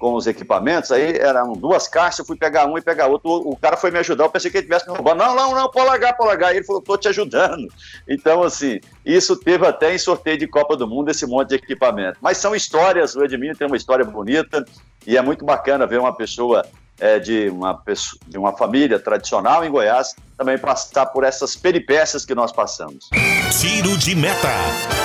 com 0.00 0.14
os 0.14 0.26
equipamentos, 0.26 0.90
aí 0.90 1.18
eram 1.18 1.52
duas 1.52 1.86
caixas, 1.86 2.20
eu 2.20 2.24
fui 2.24 2.34
pegar 2.34 2.64
um 2.64 2.78
e 2.78 2.80
pegar 2.80 3.06
outro. 3.06 3.30
O, 3.30 3.54
cara 3.54 3.76
foi 3.76 3.90
me 3.90 3.98
ajudar, 3.98 4.24
eu 4.24 4.30
pensei 4.30 4.50
que 4.50 4.56
ele 4.56 4.64
tivesse 4.64 4.88
me 4.88 4.96
roubando. 4.96 5.18
Não, 5.18 5.36
não, 5.36 5.54
não, 5.54 5.70
pode 5.70 5.86
largar, 5.86 6.16
pode 6.16 6.30
largar. 6.30 6.54
E 6.54 6.56
ele 6.56 6.64
falou, 6.64 6.80
tô 6.80 6.96
te 6.96 7.06
ajudando. 7.08 7.68
Então, 8.08 8.42
assim, 8.42 8.80
isso 9.04 9.36
teve 9.36 9.66
até 9.66 9.94
em 9.94 9.98
sorteio 9.98 10.38
de 10.38 10.46
Copa 10.46 10.74
do 10.74 10.88
Mundo, 10.88 11.10
esse 11.10 11.26
monte 11.26 11.50
de 11.50 11.56
equipamento. 11.56 12.16
Mas 12.22 12.38
são 12.38 12.54
histórias, 12.54 13.14
o 13.14 13.22
Edmilson 13.22 13.58
tem 13.58 13.66
uma 13.66 13.76
história 13.76 14.04
bonita 14.04 14.64
e 15.06 15.18
é 15.18 15.22
muito 15.22 15.44
bacana 15.44 15.86
ver 15.86 16.00
uma 16.00 16.16
pessoa 16.16 16.64
é, 16.98 17.18
de, 17.18 17.50
uma 17.50 17.74
pessoa, 17.74 18.18
de 18.26 18.38
uma 18.38 18.56
família 18.56 18.98
tradicional 18.98 19.62
em 19.62 19.70
Goiás 19.70 20.16
também 20.38 20.56
passar 20.56 21.04
por 21.06 21.24
essas 21.24 21.54
peripécias 21.54 22.24
que 22.24 22.34
nós 22.34 22.50
passamos. 22.50 23.10
Tiro 23.60 23.98
de 23.98 24.14
meta. 24.14 24.48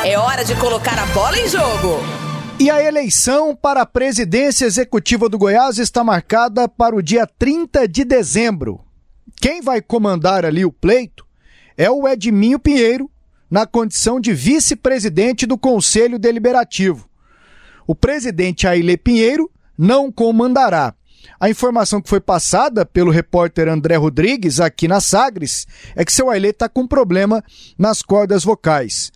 É 0.05 0.17
hora 0.17 0.45
de 0.45 0.55
colocar 0.55 0.97
a 0.97 1.05
bola 1.07 1.37
em 1.37 1.49
jogo. 1.49 1.99
E 2.57 2.69
a 2.69 2.81
eleição 2.81 3.53
para 3.53 3.81
a 3.81 3.85
presidência 3.85 4.65
executiva 4.65 5.27
do 5.27 5.37
Goiás 5.37 5.77
está 5.77 6.05
marcada 6.05 6.69
para 6.69 6.95
o 6.95 7.01
dia 7.01 7.27
30 7.27 7.85
de 7.85 8.05
dezembro. 8.05 8.79
Quem 9.41 9.61
vai 9.61 9.81
comandar 9.81 10.45
ali 10.45 10.63
o 10.63 10.71
pleito 10.71 11.25
é 11.75 11.91
o 11.91 12.07
Edminho 12.07 12.57
Pinheiro, 12.57 13.11
na 13.51 13.67
condição 13.67 14.21
de 14.21 14.33
vice-presidente 14.33 15.45
do 15.45 15.57
Conselho 15.57 16.17
Deliberativo. 16.17 17.09
O 17.85 17.93
presidente 17.93 18.65
Aile 18.65 18.97
Pinheiro 18.97 19.51
não 19.77 20.09
comandará. 20.09 20.95
A 21.37 21.49
informação 21.49 22.01
que 22.01 22.09
foi 22.09 22.21
passada 22.21 22.85
pelo 22.85 23.11
repórter 23.11 23.67
André 23.67 23.97
Rodrigues 23.97 24.61
aqui 24.61 24.87
na 24.87 25.01
Sagres 25.01 25.67
é 25.93 26.05
que 26.05 26.13
seu 26.13 26.29
Aile 26.29 26.49
está 26.49 26.69
com 26.69 26.87
problema 26.87 27.43
nas 27.77 28.01
cordas 28.01 28.45
vocais. 28.45 29.11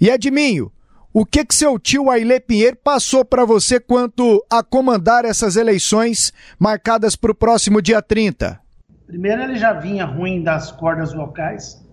E 0.00 0.10
Edminho, 0.10 0.70
o 1.14 1.26
que 1.26 1.44
que 1.44 1.54
seu 1.54 1.78
tio 1.78 2.10
Aile 2.10 2.40
Pinheiro 2.40 2.76
passou 2.82 3.22
para 3.22 3.44
você 3.44 3.78
quanto 3.78 4.42
a 4.50 4.62
comandar 4.62 5.26
essas 5.26 5.56
eleições 5.56 6.32
marcadas 6.58 7.14
para 7.14 7.30
o 7.30 7.34
próximo 7.34 7.82
dia 7.82 8.00
30? 8.00 8.58
Primeiro 9.06 9.42
ele 9.42 9.56
já 9.56 9.74
vinha 9.74 10.06
ruim 10.06 10.42
das 10.42 10.72
cordas 10.72 11.12
vocais, 11.12 11.86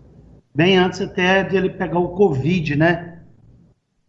bem 0.56 0.78
antes 0.78 1.02
até 1.02 1.44
de 1.44 1.58
ele 1.58 1.70
pegar 1.70 2.00
o 2.00 2.16
Covid, 2.16 2.78
né? 2.78 3.20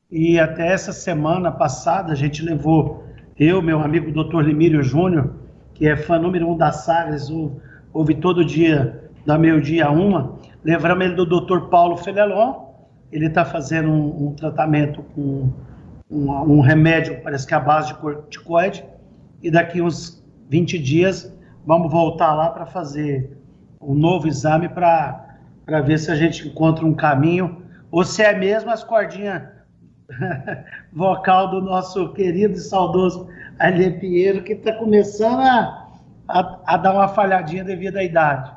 E 0.08 0.38
até 0.38 0.72
essa 0.72 0.92
semana 0.92 1.50
passada 1.50 2.12
a 2.12 2.16
gente 2.16 2.40
levou 2.42 3.04
eu, 3.36 3.60
meu 3.60 3.80
amigo 3.80 4.12
Dr. 4.12 4.42
Limírio 4.42 4.80
Júnior, 4.80 5.34
que 5.74 5.88
é 5.88 5.96
fã 5.96 6.20
número 6.20 6.48
um 6.48 6.56
da 6.56 6.70
Sagres, 6.70 7.28
ouve 7.92 8.14
todo 8.14 8.44
dia, 8.44 9.10
da 9.26 9.36
meio-dia 9.36 9.86
a 9.86 9.90
uma, 9.90 10.38
levamos 10.62 11.04
ele 11.04 11.14
do 11.16 11.26
Dr. 11.26 11.68
Paulo 11.68 11.96
Felelon, 11.96 12.69
ele 13.12 13.26
está 13.26 13.44
fazendo 13.44 13.90
um, 13.90 14.28
um, 14.28 14.34
tratamento 14.34 15.02
com 15.14 15.52
um, 16.10 16.30
um, 16.30 16.60
remédio, 16.60 17.20
parece 17.22 17.46
que 17.46 17.54
é 17.54 17.56
a 17.56 17.60
base 17.60 17.88
de 17.88 17.94
corticoide, 17.94 18.84
e 19.42 19.50
daqui 19.50 19.80
uns 19.80 20.22
20 20.48 20.78
dias 20.78 21.32
vamos 21.66 21.90
voltar 21.90 22.34
lá 22.34 22.50
para 22.50 22.66
fazer 22.66 23.36
um 23.80 23.94
novo 23.94 24.28
exame 24.28 24.68
para 24.68 25.36
ver 25.84 25.98
se 25.98 26.10
a 26.10 26.14
gente 26.14 26.48
encontra 26.48 26.84
um 26.84 26.94
caminho, 26.94 27.62
ou 27.90 28.04
se 28.04 28.22
é 28.22 28.36
mesmo 28.36 28.70
as 28.70 28.84
cordinhas 28.84 29.42
vocal 30.92 31.50
do 31.50 31.60
nosso 31.60 32.12
querido 32.12 32.54
e 32.54 32.60
saudoso 32.60 33.28
Alê 33.58 33.90
Pinheiro, 33.90 34.42
que 34.42 34.54
está 34.54 34.72
começando 34.74 35.40
a, 35.40 35.88
a, 36.28 36.60
a 36.66 36.76
dar 36.76 36.94
uma 36.94 37.08
falhadinha 37.08 37.64
devido 37.64 37.96
à 37.96 38.02
idade. 38.02 38.50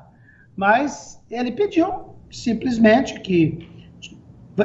Mas 0.55 1.21
ele 1.29 1.51
pediu 1.51 2.15
simplesmente 2.31 3.19
que 3.19 3.72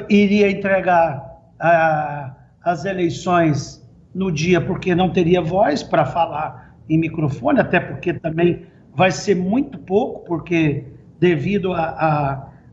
iria 0.08 0.50
entregar 0.50 1.38
a, 1.58 2.34
as 2.62 2.84
eleições 2.84 3.86
no 4.14 4.30
dia 4.30 4.60
porque 4.60 4.94
não 4.94 5.10
teria 5.10 5.40
voz 5.40 5.82
para 5.82 6.04
falar 6.04 6.74
em 6.88 6.98
microfone, 6.98 7.60
até 7.60 7.78
porque 7.78 8.12
também 8.14 8.66
vai 8.94 9.10
ser 9.10 9.34
muito 9.36 9.78
pouco, 9.78 10.24
porque 10.24 10.84
devido 11.20 11.72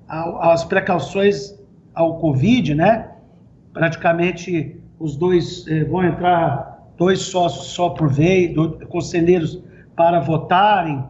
às 0.08 0.64
precauções 0.64 1.56
ao 1.94 2.20
Covid, 2.20 2.76
né? 2.76 3.12
Praticamente 3.74 4.80
os 4.98 5.16
dois 5.16 5.68
eh, 5.68 5.84
vão 5.84 6.04
entrar 6.04 6.90
dois 6.98 7.20
sócios 7.20 7.68
só 7.68 7.90
por 7.90 8.10
vez, 8.10 8.54
do, 8.54 8.88
conselheiros 8.88 9.62
para 9.96 10.20
votarem, 10.20 11.04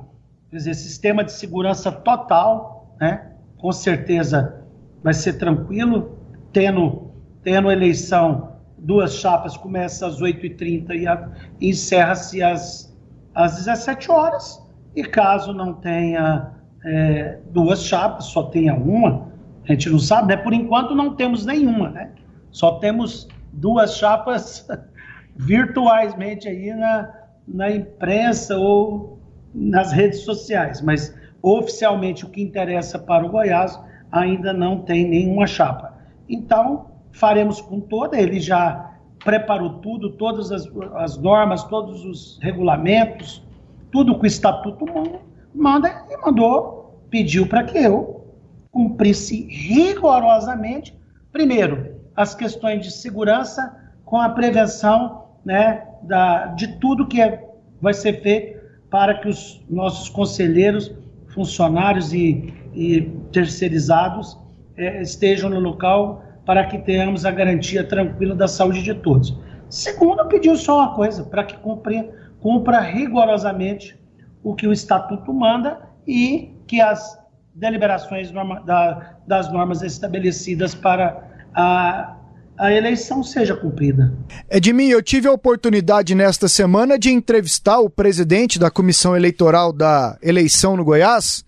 quer 0.49 0.57
dizer, 0.57 0.73
sistema 0.73 1.23
de 1.23 1.31
segurança 1.31 1.91
total, 1.91 2.95
né? 2.99 3.31
Com 3.57 3.71
certeza 3.71 4.64
vai 5.05 5.13
ser 5.13 5.33
tranquilo, 5.33 6.17
tendo, 6.51 7.11
tendo 7.43 7.71
eleição, 7.71 8.53
duas 8.75 9.13
chapas, 9.13 9.55
começa 9.55 10.07
às 10.07 10.19
8h30 10.19 11.29
e 11.61 11.69
encerra-se 11.69 12.41
às, 12.41 12.97
às 13.35 13.57
17 13.57 14.09
horas. 14.09 14.67
E 14.95 15.03
caso 15.03 15.53
não 15.53 15.73
tenha 15.73 16.53
é, 16.83 17.37
duas 17.51 17.83
chapas, 17.83 18.25
só 18.25 18.45
tenha 18.45 18.73
uma, 18.73 19.27
a 19.63 19.73
gente 19.73 19.91
não 19.91 19.99
sabe, 19.99 20.29
né? 20.29 20.37
Por 20.37 20.53
enquanto 20.53 20.95
não 20.95 21.15
temos 21.15 21.45
nenhuma, 21.45 21.91
né? 21.91 22.09
Só 22.49 22.79
temos 22.79 23.27
duas 23.53 23.97
chapas 23.97 24.67
virtualmente 25.37 26.47
aí 26.47 26.73
na, 26.73 27.13
na 27.47 27.69
imprensa 27.69 28.57
ou 28.57 29.19
nas 29.53 29.91
redes 29.91 30.21
sociais, 30.21 30.81
mas 30.81 31.15
oficialmente 31.43 32.25
o 32.25 32.29
que 32.29 32.41
interessa 32.41 32.97
para 32.97 33.23
o 33.23 33.29
Goiás 33.29 33.79
ainda 34.15 34.53
não 34.53 34.79
tem 34.79 35.07
nenhuma 35.07 35.45
chapa. 35.45 35.93
Então, 36.29 36.87
faremos 37.11 37.61
com 37.61 37.79
toda, 37.79 38.19
ele 38.19 38.39
já 38.39 38.93
preparou 39.23 39.79
tudo, 39.79 40.11
todas 40.11 40.51
as, 40.51 40.67
as 40.95 41.17
normas, 41.17 41.63
todos 41.63 42.05
os 42.05 42.39
regulamentos, 42.41 43.43
tudo 43.91 44.17
que 44.17 44.25
o 44.25 44.27
estatuto 44.27 44.85
manda, 44.85 45.19
manda 45.53 46.05
e 46.09 46.17
mandou, 46.17 47.01
pediu 47.09 47.47
para 47.47 47.63
que 47.63 47.77
eu 47.77 48.25
cumprisse 48.71 49.47
rigorosamente, 49.49 50.97
primeiro, 51.31 51.95
as 52.15 52.35
questões 52.35 52.83
de 52.83 52.91
segurança 52.91 53.75
com 54.03 54.17
a 54.17 54.29
prevenção 54.29 55.25
né, 55.43 55.85
da, 56.03 56.47
de 56.47 56.79
tudo 56.79 57.07
que 57.07 57.21
é, 57.21 57.43
vai 57.81 57.93
ser 57.93 58.21
feito 58.21 58.63
para 58.89 59.15
que 59.15 59.27
os 59.27 59.63
nossos 59.69 60.09
conselheiros, 60.09 60.93
funcionários 61.27 62.13
e 62.13 62.53
e 62.75 63.01
terceirizados 63.31 64.37
é, 64.77 65.01
estejam 65.01 65.49
no 65.49 65.59
local 65.59 66.23
para 66.45 66.65
que 66.65 66.77
tenhamos 66.77 67.25
a 67.25 67.31
garantia 67.31 67.83
tranquila 67.83 68.35
da 68.35 68.47
saúde 68.47 68.83
de 68.83 68.93
todos. 68.93 69.35
Segundo, 69.69 70.27
pediu 70.27 70.55
só 70.55 70.79
uma 70.79 70.95
coisa, 70.95 71.23
para 71.23 71.43
que 71.43 71.57
cumpra, 71.57 72.07
cumpra 72.39 72.79
rigorosamente 72.79 73.97
o 74.43 74.53
que 74.53 74.67
o 74.67 74.73
Estatuto 74.73 75.33
manda 75.33 75.79
e 76.07 76.53
que 76.67 76.79
as 76.79 77.17
deliberações 77.53 78.31
norma, 78.31 78.61
da, 78.61 79.15
das 79.25 79.51
normas 79.51 79.81
estabelecidas 79.81 80.75
para 80.75 81.23
a, 81.53 82.15
a 82.57 82.71
eleição 82.71 83.23
seja 83.23 83.55
cumprida. 83.55 84.13
Edmir, 84.51 84.91
eu 84.91 85.01
tive 85.01 85.27
a 85.27 85.31
oportunidade 85.31 86.13
nesta 86.13 86.47
semana 86.47 86.99
de 86.99 87.09
entrevistar 87.11 87.79
o 87.79 87.89
presidente 87.89 88.59
da 88.59 88.69
comissão 88.69 89.15
eleitoral 89.15 89.71
da 89.71 90.17
eleição 90.21 90.75
no 90.75 90.83
Goiás, 90.83 91.44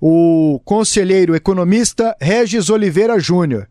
o 0.00 0.60
conselheiro 0.64 1.34
economista 1.34 2.16
Regis 2.20 2.70
Oliveira 2.70 3.18
Júnior. 3.18 3.68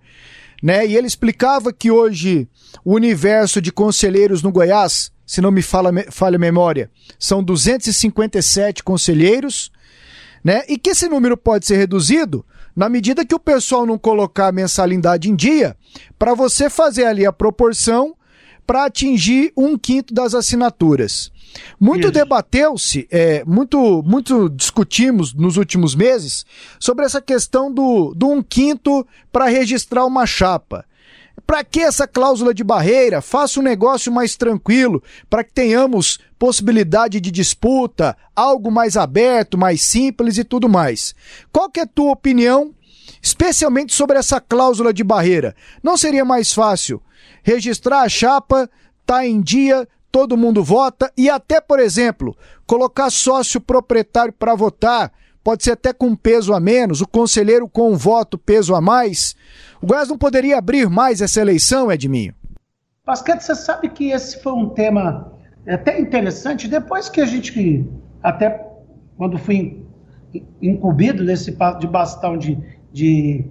Né? 0.62 0.86
E 0.86 0.96
ele 0.96 1.08
explicava 1.08 1.74
que 1.74 1.90
hoje 1.90 2.48
o 2.84 2.94
universo 2.94 3.62
de 3.62 3.72
conselheiros 3.72 4.44
no 4.44 4.52
Goiás, 4.52 5.12
se 5.26 5.42
não 5.42 5.52
me 5.52 5.62
fala, 5.62 5.92
falha 6.12 6.36
a 6.36 6.40
memória, 6.40 6.92
são 7.18 7.42
257 7.42 8.84
conselheiros, 8.84 9.72
né? 10.44 10.64
E 10.70 10.78
que 10.78 10.92
esse 10.92 11.08
número 11.08 11.36
pode 11.36 11.66
ser 11.66 11.78
reduzido 11.78 12.46
na 12.76 12.88
medida 12.88 13.26
que 13.26 13.36
o 13.36 13.40
pessoal 13.40 13.86
não 13.86 13.98
colocar 13.98 14.48
a 14.48 14.52
mensalidade 14.52 15.30
em 15.30 15.36
dia, 15.36 15.76
para 16.18 16.34
você 16.34 16.70
fazer 16.70 17.06
ali 17.06 17.26
a 17.26 17.34
proporção 17.34 18.16
para 18.70 18.86
atingir 18.86 19.52
um 19.58 19.76
quinto 19.76 20.14
das 20.14 20.36
assinaturas. 20.36 21.32
Muito 21.80 22.12
debateu-se, 22.12 23.08
é, 23.10 23.44
muito, 23.44 24.04
muito 24.04 24.48
discutimos 24.48 25.34
nos 25.34 25.58
últimos 25.58 25.96
meses 25.96 26.46
sobre 26.80 27.04
essa 27.04 27.20
questão 27.20 27.74
do, 27.74 28.14
do 28.14 28.30
um 28.30 28.44
quinto 28.44 29.08
para 29.32 29.48
registrar 29.48 30.06
uma 30.06 30.28
chapa. 30.28 30.86
Para 31.48 31.64
que 31.64 31.80
essa 31.80 32.08
cláusula 32.08 32.54
de 32.54 32.64
barreira? 32.64 33.24
Faça 33.24 33.60
um 33.60 33.64
negócio 33.64 34.12
mais 34.12 34.36
tranquilo, 34.36 35.02
para 35.28 35.44
que 35.44 35.52
tenhamos 35.52 36.20
possibilidade 36.38 37.20
de 37.20 37.32
disputa, 37.32 38.16
algo 38.36 38.70
mais 38.70 38.96
aberto, 38.96 39.58
mais 39.58 39.82
simples 39.82 40.38
e 40.38 40.44
tudo 40.44 40.70
mais. 40.70 41.16
Qual 41.52 41.72
que 41.72 41.80
é 41.80 41.84
a 41.84 41.88
tua 41.88 42.12
opinião, 42.12 42.72
especialmente 43.20 43.96
sobre 43.96 44.20
essa 44.20 44.40
cláusula 44.40 44.94
de 44.94 45.04
barreira? 45.04 45.56
Não 45.82 45.98
seria 45.98 46.24
mais 46.24 46.54
fácil 46.54 47.02
registrar 47.44 48.02
a 48.02 48.10
chapa, 48.10 48.70
tá 49.06 49.26
em 49.26 49.42
dia, 49.42 49.88
todo 50.12 50.38
mundo 50.38 50.64
vota 50.64 51.12
e 51.18 51.30
até, 51.30 51.62
por 51.62 51.80
exemplo, 51.80 52.36
colocar 52.66 53.10
sócio 53.10 53.60
proprietário 53.62 54.34
para 54.34 54.56
votar, 54.56 55.12
pode 55.44 55.64
ser 55.64 55.72
até 55.72 55.94
com 55.94 56.16
peso 56.16 56.54
a 56.54 56.60
menos, 56.60 57.02
o 57.02 57.08
conselheiro 57.08 57.68
com 57.68 57.92
um 57.92 57.98
voto 57.98 58.38
peso 58.38 58.76
a 58.76 58.82
mais. 58.82 59.36
O 59.82 59.88
Goiás 59.88 60.10
não 60.10 60.18
poderia 60.18 60.58
abrir 60.58 60.90
mais 60.90 61.22
essa 61.22 61.42
eleição, 61.42 61.92
Edminho? 61.92 62.34
Pasquete, 63.06 63.44
você 63.44 63.56
sabe 63.56 63.90
que 63.90 64.12
esse 64.12 64.42
foi 64.42 64.54
um 64.54 64.70
tema 64.70 65.32
é 65.66 65.76
até 65.76 66.00
interessante, 66.00 66.68
depois 66.68 67.10
que 67.10 67.22
a 67.22 67.26
gente, 67.26 67.86
até 68.24 68.66
quando 69.18 69.38
fui 69.38 69.86
incumbido 70.62 71.26
desse 71.26 71.56
de 71.80 71.88
bastão 71.88 72.38
de, 72.38 72.58
de 72.92 73.46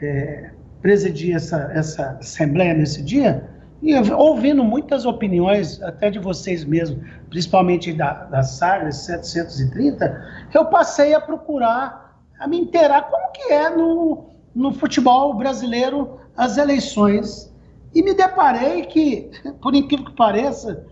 é, 0.00 0.50
presidir 0.84 1.34
essa, 1.34 1.70
essa 1.72 2.18
assembleia 2.20 2.74
nesse 2.74 3.00
dia, 3.00 3.48
e 3.82 3.96
ouvindo 4.12 4.62
muitas 4.62 5.06
opiniões, 5.06 5.82
até 5.82 6.10
de 6.10 6.18
vocês 6.18 6.62
mesmos, 6.62 7.02
principalmente 7.30 7.90
da, 7.90 8.24
da 8.24 8.42
Sagres 8.42 8.96
730, 8.96 10.50
eu 10.52 10.66
passei 10.66 11.14
a 11.14 11.20
procurar, 11.22 12.20
a 12.38 12.46
me 12.46 12.60
inteirar 12.60 13.04
como 13.04 13.32
que 13.32 13.50
é 13.50 13.70
no, 13.70 14.26
no 14.54 14.74
futebol 14.74 15.32
brasileiro 15.32 16.20
as 16.36 16.58
eleições. 16.58 17.50
E 17.94 18.02
me 18.02 18.12
deparei 18.12 18.84
que, 18.84 19.30
por 19.62 19.74
incrível 19.74 20.04
que 20.04 20.12
pareça, 20.12 20.84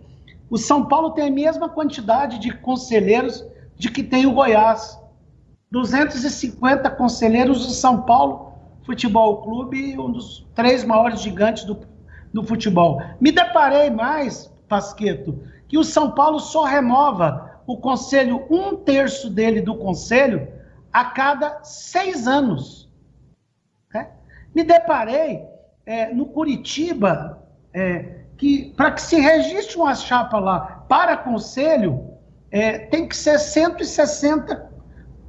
o 0.48 0.56
São 0.56 0.86
Paulo 0.86 1.10
tem 1.10 1.28
a 1.28 1.30
mesma 1.30 1.68
quantidade 1.68 2.38
de 2.38 2.50
conselheiros 2.50 3.44
de 3.76 3.90
que 3.90 4.02
tem 4.02 4.24
o 4.24 4.32
Goiás. 4.32 4.98
250 5.70 6.88
conselheiros 6.92 7.66
do 7.66 7.72
São 7.72 8.00
Paulo 8.02 8.51
Futebol 8.84 9.42
Clube, 9.42 9.98
um 9.98 10.10
dos 10.10 10.46
três 10.54 10.84
maiores 10.84 11.20
gigantes 11.20 11.64
do, 11.64 11.80
do 12.32 12.42
futebol. 12.42 13.00
Me 13.20 13.30
deparei 13.30 13.90
mais, 13.90 14.52
Pasqueto, 14.68 15.42
que 15.68 15.78
o 15.78 15.84
São 15.84 16.10
Paulo 16.10 16.38
só 16.38 16.64
renova 16.64 17.60
o 17.66 17.76
conselho, 17.76 18.44
um 18.50 18.76
terço 18.76 19.30
dele 19.30 19.60
do 19.60 19.76
conselho, 19.76 20.48
a 20.92 21.04
cada 21.04 21.62
seis 21.62 22.26
anos. 22.26 22.90
Né? 23.92 24.10
Me 24.54 24.64
deparei 24.64 25.44
é, 25.86 26.12
no 26.12 26.26
Curitiba, 26.26 27.42
é, 27.72 28.22
que 28.36 28.72
para 28.76 28.92
que 28.92 29.00
se 29.00 29.20
registre 29.20 29.76
uma 29.76 29.94
chapa 29.94 30.38
lá 30.38 30.84
para 30.88 31.16
conselho, 31.16 32.12
é, 32.50 32.78
tem 32.78 33.08
que 33.08 33.16
ser 33.16 33.38
160 33.38 34.70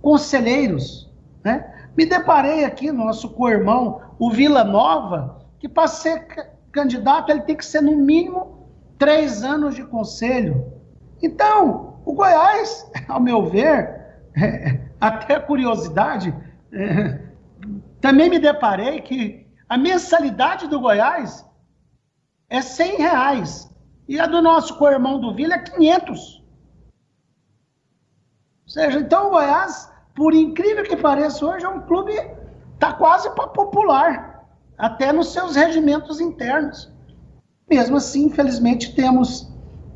conselheiros. 0.01 1.09
Né? 1.43 1.72
Me 1.95 2.05
deparei 2.05 2.65
aqui, 2.65 2.91
nosso 2.91 3.29
co-irmão, 3.29 4.01
o 4.17 4.31
Vila 4.31 4.63
Nova, 4.63 5.45
que 5.59 5.69
para 5.69 5.87
ser 5.87 6.25
candidato 6.71 7.31
ele 7.31 7.41
tem 7.41 7.55
que 7.55 7.65
ser 7.65 7.81
no 7.81 7.95
mínimo 7.95 8.67
três 8.97 9.43
anos 9.43 9.75
de 9.75 9.83
conselho. 9.83 10.73
Então, 11.21 11.99
o 12.05 12.13
Goiás, 12.13 12.89
ao 13.07 13.19
meu 13.19 13.45
ver, 13.45 14.21
é, 14.35 14.79
até 14.99 15.39
curiosidade, 15.39 16.33
é, 16.71 17.19
também 18.01 18.29
me 18.29 18.39
deparei 18.39 19.01
que 19.01 19.47
a 19.69 19.77
mensalidade 19.77 20.67
do 20.67 20.79
Goiás 20.79 21.45
é 22.49 22.61
100 22.61 22.97
reais 22.97 23.73
e 24.07 24.19
a 24.19 24.25
do 24.25 24.41
nosso 24.41 24.77
co-irmão 24.77 25.19
do 25.19 25.33
Vila 25.33 25.55
é 25.55 25.59
500. 25.59 26.43
Ou 28.63 28.69
seja, 28.69 28.99
então 28.99 29.27
o 29.27 29.31
Goiás, 29.31 29.92
por 30.15 30.33
incrível 30.33 30.83
que 30.83 30.95
pareça, 30.95 31.45
hoje 31.45 31.65
é 31.65 31.69
um 31.69 31.81
clube 31.81 32.13
está 32.83 32.93
quase 32.93 33.33
para 33.33 33.47
popular, 33.47 34.45
até 34.77 35.13
nos 35.13 35.31
seus 35.31 35.55
regimentos 35.55 36.19
internos. 36.19 36.91
Mesmo 37.69 37.95
assim, 37.95 38.25
infelizmente, 38.25 38.93
temos 38.93 39.51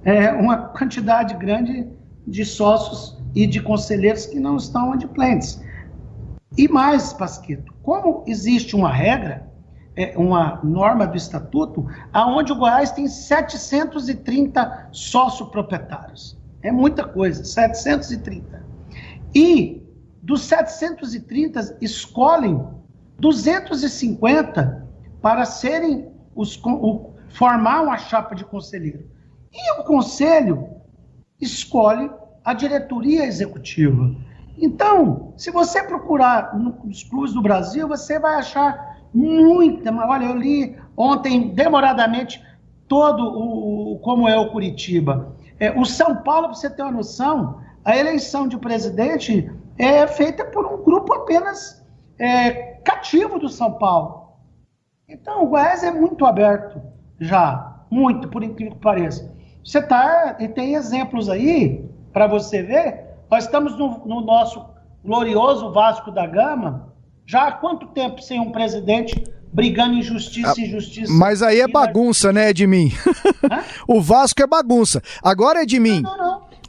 é, 0.05 0.31
uma 0.31 0.69
quantidade 0.69 1.33
grande 1.35 1.85
de 2.25 2.45
sócios 2.45 3.17
e 3.35 3.45
de 3.45 3.61
conselheiros 3.61 4.25
que 4.25 4.39
não 4.39 4.55
estão 4.55 4.93
adimplentes. 4.93 5.61
E 6.57 6.67
mais, 6.69 7.11
Pasquito, 7.11 7.73
como 7.83 8.23
existe 8.25 8.75
uma 8.75 8.91
regra, 8.91 9.47
é, 9.97 10.17
uma 10.17 10.61
norma 10.63 11.05
do 11.05 11.17
estatuto, 11.17 11.85
aonde 12.13 12.53
o 12.53 12.55
Goiás 12.55 12.91
tem 12.91 13.07
730 13.07 14.89
sócios 14.91 15.49
proprietários. 15.49 16.37
É 16.61 16.71
muita 16.71 17.03
coisa, 17.03 17.43
730. 17.43 18.65
E 19.35 19.86
dos 20.27 20.41
730 20.41 21.77
escolhem 21.79 22.61
250 23.17 24.85
para 25.21 25.45
serem 25.45 26.11
os, 26.35 26.61
o, 26.65 27.11
formar 27.29 27.81
uma 27.83 27.97
chapa 27.97 28.35
de 28.35 28.43
conselheiro. 28.43 29.09
E 29.53 29.79
o 29.79 29.85
conselho 29.85 30.67
escolhe 31.39 32.11
a 32.43 32.53
diretoria 32.53 33.23
executiva. 33.23 34.13
Então, 34.57 35.33
se 35.37 35.49
você 35.49 35.81
procurar 35.83 36.53
nos 36.57 37.03
clubes 37.03 37.31
do 37.31 37.41
Brasil, 37.41 37.87
você 37.87 38.19
vai 38.19 38.35
achar 38.35 38.97
muita. 39.13 39.93
Olha, 39.93 40.25
eu 40.25 40.35
li 40.35 40.75
ontem 40.97 41.53
demoradamente 41.53 42.43
todo 42.85 43.23
o 43.23 43.97
como 43.99 44.27
é 44.27 44.37
o 44.37 44.51
Curitiba. 44.51 45.37
É, 45.57 45.71
o 45.71 45.85
São 45.85 46.17
Paulo, 46.17 46.47
para 46.47 46.55
você 46.55 46.69
ter 46.69 46.81
uma 46.81 46.91
noção, 46.91 47.61
a 47.85 47.95
eleição 47.95 48.45
de 48.45 48.57
presidente 48.57 49.49
é 49.77 50.07
feita 50.07 50.45
por 50.45 50.65
um 50.65 50.83
grupo 50.83 51.13
apenas 51.13 51.85
é, 52.19 52.51
cativo 52.83 53.39
do 53.39 53.49
São 53.49 53.73
Paulo. 53.73 54.27
Então, 55.07 55.43
o 55.43 55.47
Goiás 55.47 55.83
é 55.83 55.91
muito 55.91 56.25
aberto 56.25 56.81
já, 57.19 57.85
muito, 57.89 58.27
por 58.27 58.43
incrível 58.43 58.73
que 58.73 58.81
pareça. 58.81 59.33
Você 59.63 59.81
tá, 59.81 60.37
e 60.39 60.47
tem 60.47 60.75
exemplos 60.75 61.29
aí 61.29 61.85
para 62.13 62.27
você 62.27 62.63
ver. 62.63 63.05
Nós 63.29 63.45
estamos 63.45 63.77
no, 63.77 64.05
no, 64.05 64.21
nosso 64.21 64.65
glorioso 65.03 65.71
Vasco 65.71 66.11
da 66.11 66.25
Gama, 66.25 66.93
já 67.25 67.47
há 67.47 67.51
quanto 67.51 67.87
tempo 67.87 68.21
sem 68.21 68.39
um 68.39 68.51
presidente 68.51 69.23
brigando 69.51 69.95
em 69.95 70.01
justiça 70.01 70.59
e 70.59 70.65
injustiça? 70.65 71.11
Mas 71.11 71.41
aí 71.41 71.59
é 71.59 71.67
bagunça, 71.67 72.31
né, 72.31 72.49
Edmin? 72.49 72.91
o 73.87 74.01
Vasco 74.01 74.41
é 74.41 74.47
bagunça. 74.47 75.01
Agora, 75.21 75.63
Edmin. 75.63 76.01
Não, 76.01 76.17
não, 76.17 76.25
não. 76.25 76.26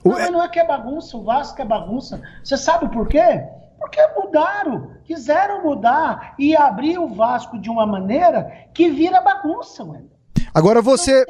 Não, 0.08 0.18
mas 0.18 0.30
não 0.30 0.42
é 0.42 0.48
que 0.48 0.58
é 0.58 0.66
bagunça, 0.66 1.16
o 1.16 1.22
Vasco 1.22 1.60
é 1.60 1.64
bagunça. 1.64 2.20
Você 2.42 2.56
sabe 2.56 2.88
por 2.88 3.08
quê? 3.08 3.42
Porque 3.78 4.00
mudaram, 4.16 4.90
quiseram 5.04 5.62
mudar 5.62 6.34
e 6.38 6.56
abrir 6.56 6.98
o 6.98 7.08
Vasco 7.08 7.58
de 7.58 7.70
uma 7.70 7.86
maneira 7.86 8.68
que 8.74 8.90
vira 8.90 9.20
bagunça, 9.20 9.84
mano. 9.84 10.10
Agora 10.52 10.82
você. 10.82 11.24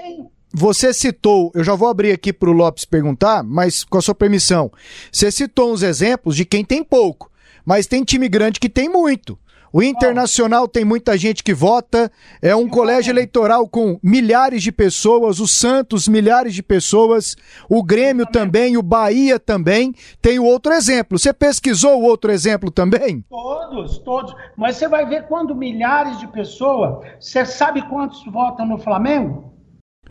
Você 0.51 0.95
citou, 0.95 1.53
eu 1.55 1.63
já 1.63 1.75
vou 1.75 1.89
abrir 1.89 2.11
aqui 2.11 2.33
para 2.33 2.49
o 2.49 2.55
Lopes 2.55 2.87
perguntar, 2.87 3.43
mas 3.43 3.85
com 3.85 3.99
a 3.99 4.01
sua 4.01 4.15
permissão. 4.15 4.73
Você 5.13 5.31
citou 5.31 5.75
uns 5.75 5.83
exemplos 5.83 6.35
de 6.35 6.47
quem 6.47 6.65
tem 6.65 6.83
pouco, 6.83 7.31
mas 7.67 7.87
tem 7.87 8.03
time 8.03 8.31
grande 8.31 8.59
que 8.59 8.71
tem 8.71 8.89
muito. 8.89 9.39
O 9.73 9.83
Internacional 9.83 10.67
tem 10.67 10.85
muita 10.85 11.17
gente 11.17 11.43
que 11.43 11.53
vota, 11.53 12.11
é 12.41 12.55
um 12.55 12.69
colégio 12.69 13.11
eleitoral 13.11 13.69
com 13.69 13.99
milhares 14.03 14.63
de 14.63 14.73
pessoas, 14.73 15.41
o 15.41 15.47
Santos, 15.47 16.09
milhares 16.09 16.55
de 16.55 16.63
pessoas, 16.63 17.37
o 17.69 17.83
Grêmio 17.83 18.27
também, 18.27 18.77
o 18.77 18.83
Bahia 18.83 19.39
também. 19.39 19.95
Tem 20.23 20.39
o 20.39 20.45
outro 20.45 20.73
exemplo. 20.73 21.19
Você 21.19 21.33
pesquisou 21.33 22.01
o 22.01 22.05
outro 22.05 22.31
exemplo 22.31 22.71
também? 22.71 23.25
Todos, 23.29 23.99
todos. 23.99 24.35
Mas 24.57 24.77
você 24.77 24.89
vai 24.89 25.07
ver 25.07 25.27
quando 25.27 25.55
milhares 25.55 26.19
de 26.19 26.27
pessoas, 26.29 27.07
você 27.21 27.45
sabe 27.45 27.83
quantos 27.89 28.25
votam 28.27 28.67
no 28.67 28.79
Flamengo? 28.79 29.53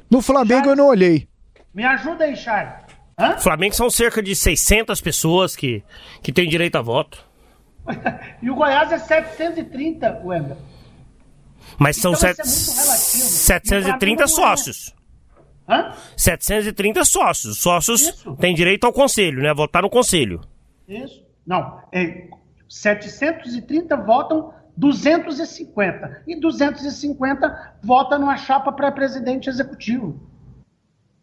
No 0.10 0.22
Flamengo 0.22 0.66
Charles, 0.66 0.70
eu 0.70 0.76
não 0.76 0.88
olhei. 0.88 1.28
Me 1.74 1.84
ajuda 1.84 2.24
aí, 2.24 2.36
Charles. 2.36 2.88
Hã? 3.20 3.38
Flamengo 3.38 3.74
são 3.74 3.90
cerca 3.90 4.22
de 4.22 4.36
600 4.36 5.02
pessoas 5.02 5.56
que, 5.56 5.84
que 6.22 6.32
têm 6.32 6.48
direito 6.48 6.76
a 6.78 6.82
voto. 6.82 7.27
e 8.42 8.50
o 8.50 8.56
Goiás 8.56 8.92
é 8.92 9.00
730, 9.00 10.22
Wendel. 10.24 10.58
Mas 11.78 11.98
então, 11.98 12.16
são 12.16 12.34
set... 12.34 12.48
730 12.48 14.24
é 14.24 14.28
sócios. 14.28 14.96
Hã? 15.68 15.94
730 16.16 17.04
sócios. 17.04 17.58
Sócios 17.60 18.02
Isso. 18.02 18.36
têm 18.38 18.56
direito 18.56 18.86
ao 18.86 18.94
conselho, 18.94 19.42
né? 19.42 19.54
Votar 19.54 19.82
no 19.82 19.90
conselho. 19.90 20.42
Isso. 20.88 21.26
Não, 21.46 21.82
é, 21.92 22.30
730 22.70 23.96
votam 23.98 24.54
250. 24.76 26.24
E 26.28 26.40
250 26.40 27.78
votam 27.84 28.20
numa 28.20 28.38
chapa 28.38 28.72
para 28.72 28.92
presidente 28.92 29.50
executivo. 29.50 30.20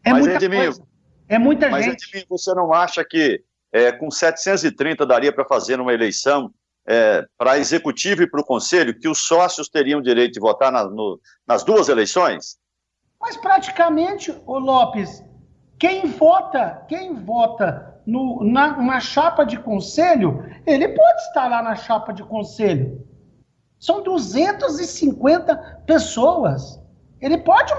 É 0.05 0.13
Mas, 0.13 0.27
muita 0.27 0.45
Edmil, 0.45 0.65
coisa. 0.65 0.83
É 1.29 1.39
muita 1.39 1.71
mas, 1.71 1.85
gente. 1.85 2.07
Edmil, 2.09 2.27
você 2.29 2.55
não 2.55 2.73
acha 2.73 3.05
que 3.05 3.43
é, 3.75 3.91
com 3.91 4.09
730 4.09 5.05
daria 5.05 5.33
para 5.33 5.45
fazer 5.45 5.77
numa 5.77 5.93
eleição 5.93 6.55
é, 6.87 7.27
para 7.37 7.59
executivo 7.59 8.23
e 8.23 8.31
para 8.31 8.41
o 8.41 8.45
conselho, 8.45 8.97
que 8.97 9.09
os 9.09 9.27
sócios 9.27 9.69
teriam 9.69 10.01
direito 10.01 10.35
de 10.35 10.41
votar 10.41 10.71
na, 10.71 10.85
no, 10.85 11.21
nas 11.45 11.65
duas 11.65 11.89
eleições? 11.89 12.57
Mas 13.21 13.37
praticamente, 13.37 14.33
o 14.47 14.59
Lopes, 14.61 15.25
quem 15.77 16.07
vota, 16.07 16.85
quem 16.89 17.15
vota 17.15 18.01
no, 18.07 18.45
na, 18.45 18.81
na 18.81 19.01
chapa 19.01 19.43
de 19.45 19.59
conselho, 19.59 20.45
ele 20.65 20.89
pode 20.89 21.23
estar 21.23 21.49
lá 21.49 21.61
na 21.61 21.75
chapa 21.75 22.13
de 22.13 22.23
conselho. 22.23 23.05
São 23.81 24.05
250 24.05 25.83
pessoas. 25.85 26.81
Ele 27.21 27.39
pode. 27.39 27.73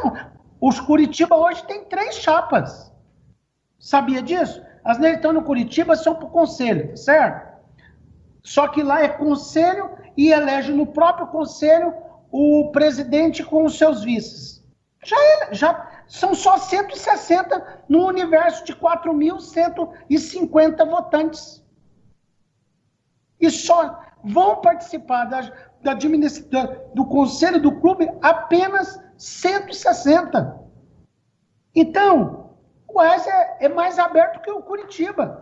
Os 0.60 0.80
Curitiba 0.80 1.38
hoje 1.38 1.64
tem 1.68 1.86
três 1.86 2.16
chapas. 2.16 2.92
Sabia 3.80 4.22
disso? 4.22 4.62
As 4.86 4.98
leis 5.00 5.16
estão 5.16 5.34
no 5.34 5.44
Curitiba 5.44 5.96
são 5.96 6.14
para 6.14 6.26
o 6.26 6.30
conselho, 6.30 6.96
certo? 6.96 7.56
Só 8.44 8.68
que 8.68 8.84
lá 8.84 9.02
é 9.02 9.10
conselho 9.10 9.90
e 10.16 10.32
elege 10.32 10.72
no 10.72 10.86
próprio 10.86 11.26
conselho 11.28 11.92
o 12.32 12.70
presidente 12.72 13.44
com 13.44 13.66
os 13.66 13.80
seus 13.80 14.04
vices. 14.04 14.64
Já, 15.04 15.18
já 15.52 16.04
são 16.08 16.36
só 16.36 16.58
160 16.58 17.86
no 17.90 18.06
universo 18.06 18.64
de 18.64 18.76
4.150 18.76 20.88
votantes. 20.88 21.66
E 23.40 23.50
só 23.50 24.00
vão 24.24 24.62
participar 24.62 25.26
da, 25.26 25.52
da, 25.82 25.96
do 26.94 27.06
conselho 27.06 27.60
do 27.60 27.82
clube 27.82 28.08
apenas 28.22 29.02
160. 29.18 30.64
Então, 31.74 32.45
Goiás 32.96 33.28
é, 33.28 33.58
é 33.60 33.70
mais 33.70 34.00
aberto 34.00 34.42
que 34.42 34.50
o 34.50 34.62
Curitiba. 34.62 35.42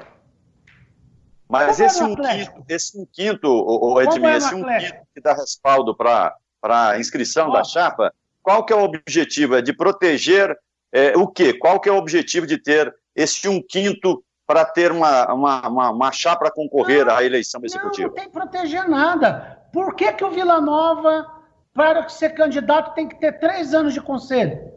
Mas 1.47 1.79
esse 1.79 2.03
um, 2.03 2.15
quinto, 2.15 2.65
esse 2.67 2.99
um 2.99 3.05
quinto, 3.05 3.47
o, 3.47 4.01
Edmir, 4.01 4.37
esse 4.37 4.55
um 4.55 4.63
quinto 4.63 4.95
que 5.13 5.21
dá 5.21 5.33
respaldo 5.33 5.95
para 5.95 6.35
a 6.63 6.99
inscrição 6.99 7.51
da 7.51 7.63
chapa, 7.63 8.11
qual 8.41 8.65
que 8.65 8.73
é 8.73 8.75
o 8.75 8.83
objetivo? 8.83 9.55
É 9.55 9.61
de 9.61 9.71
proteger 9.71 10.57
é, 10.91 11.15
o 11.15 11.27
quê? 11.27 11.53
Qual 11.53 11.79
que 11.79 11.87
é 11.87 11.91
o 11.91 11.97
objetivo 11.97 12.47
de 12.47 12.57
ter 12.57 12.91
esse 13.15 13.47
um 13.47 13.61
quinto 13.61 14.23
para 14.47 14.65
ter 14.65 14.91
uma, 14.91 15.31
uma, 15.31 15.67
uma, 15.67 15.91
uma 15.91 16.11
chapa 16.11 16.45
para 16.45 16.51
concorrer 16.51 17.05
não, 17.05 17.15
à 17.15 17.23
eleição 17.23 17.61
executiva? 17.63 18.07
Não, 18.07 18.15
não 18.15 18.15
tem 18.15 18.25
que 18.25 18.31
proteger 18.31 18.89
nada. 18.89 19.59
Por 19.71 19.95
que, 19.95 20.11
que 20.11 20.25
o 20.25 20.31
Vila 20.31 20.59
Nova, 20.59 21.27
para 21.71 22.09
ser 22.09 22.31
candidato, 22.31 22.95
tem 22.95 23.07
que 23.07 23.19
ter 23.19 23.39
três 23.39 23.75
anos 23.75 23.93
de 23.93 24.01
conselho? 24.01 24.73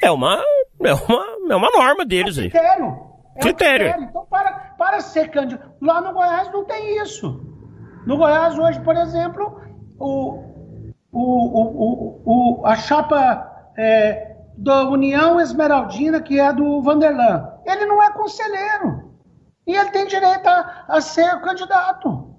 É 0.00 0.10
uma, 0.10 0.42
é 0.82 0.94
uma, 0.94 1.35
é 1.54 1.56
uma 1.56 1.70
norma 1.70 2.04
deles 2.04 2.38
é 2.38 2.42
aí. 2.42 2.50
Critério. 2.50 3.06
É 3.34 3.40
critério. 3.40 3.86
critério. 3.86 4.08
Então, 4.10 4.26
para, 4.26 4.52
para 4.78 5.00
ser 5.00 5.30
candidato. 5.30 5.70
Lá 5.80 6.00
no 6.00 6.12
Goiás 6.12 6.50
não 6.52 6.64
tem 6.64 7.02
isso. 7.02 7.40
No 8.06 8.16
Goiás, 8.16 8.58
hoje, 8.58 8.80
por 8.80 8.96
exemplo, 8.96 9.60
o, 9.98 10.42
o, 11.12 11.22
o, 11.22 12.22
o, 12.24 12.66
a 12.66 12.76
chapa 12.76 13.72
é, 13.76 14.36
da 14.56 14.88
União 14.88 15.40
Esmeraldina, 15.40 16.20
que 16.20 16.38
é 16.38 16.52
do 16.52 16.80
Vanderlan, 16.82 17.52
ele 17.64 17.84
não 17.86 18.02
é 18.02 18.10
conselheiro. 18.12 19.12
E 19.66 19.74
ele 19.74 19.90
tem 19.90 20.06
direito 20.06 20.46
a, 20.46 20.84
a 20.88 21.00
ser 21.00 21.40
candidato. 21.40 22.36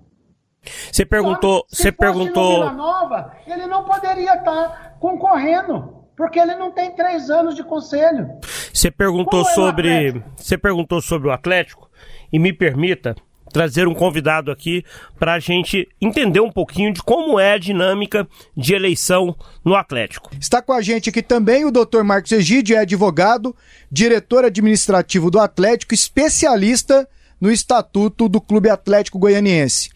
Você 0.91 1.05
perguntou. 1.05 1.65
Você 1.67 1.91
perguntou. 1.91 2.55
Vila 2.55 2.71
Nova, 2.71 3.33
ele 3.45 3.67
não 3.67 3.83
poderia 3.83 4.35
estar 4.35 4.97
concorrendo, 4.99 6.05
porque 6.15 6.39
ele 6.39 6.55
não 6.55 6.71
tem 6.71 6.91
três 6.95 7.29
anos 7.29 7.55
de 7.55 7.63
conselho. 7.63 8.39
Você 8.77 8.91
perguntou 8.91 9.41
é 9.41 9.55
sobre. 9.55 10.23
Você 10.35 10.55
perguntou 10.55 11.01
sobre 11.01 11.27
o 11.27 11.31
Atlético 11.31 11.89
e 12.31 12.37
me 12.37 12.53
permita 12.53 13.15
trazer 13.51 13.87
um 13.87 13.93
convidado 13.95 14.51
aqui 14.51 14.85
para 15.17 15.33
a 15.33 15.39
gente 15.39 15.89
entender 15.99 16.41
um 16.41 16.51
pouquinho 16.51 16.93
de 16.93 17.01
como 17.01 17.39
é 17.39 17.53
a 17.53 17.57
dinâmica 17.57 18.27
de 18.55 18.75
eleição 18.75 19.35
no 19.65 19.73
Atlético. 19.73 20.29
Está 20.39 20.61
com 20.61 20.73
a 20.73 20.81
gente 20.83 21.09
aqui 21.09 21.23
também 21.23 21.65
o 21.65 21.71
Dr. 21.71 22.03
Marcos 22.03 22.31
Egídio, 22.31 22.75
é 22.75 22.81
advogado, 22.81 23.55
diretor 23.91 24.45
administrativo 24.45 25.31
do 25.31 25.39
Atlético, 25.39 25.95
especialista 25.95 27.09
no 27.41 27.51
estatuto 27.51 28.29
do 28.29 28.39
Clube 28.39 28.69
Atlético 28.69 29.17
Goianiense. 29.17 29.89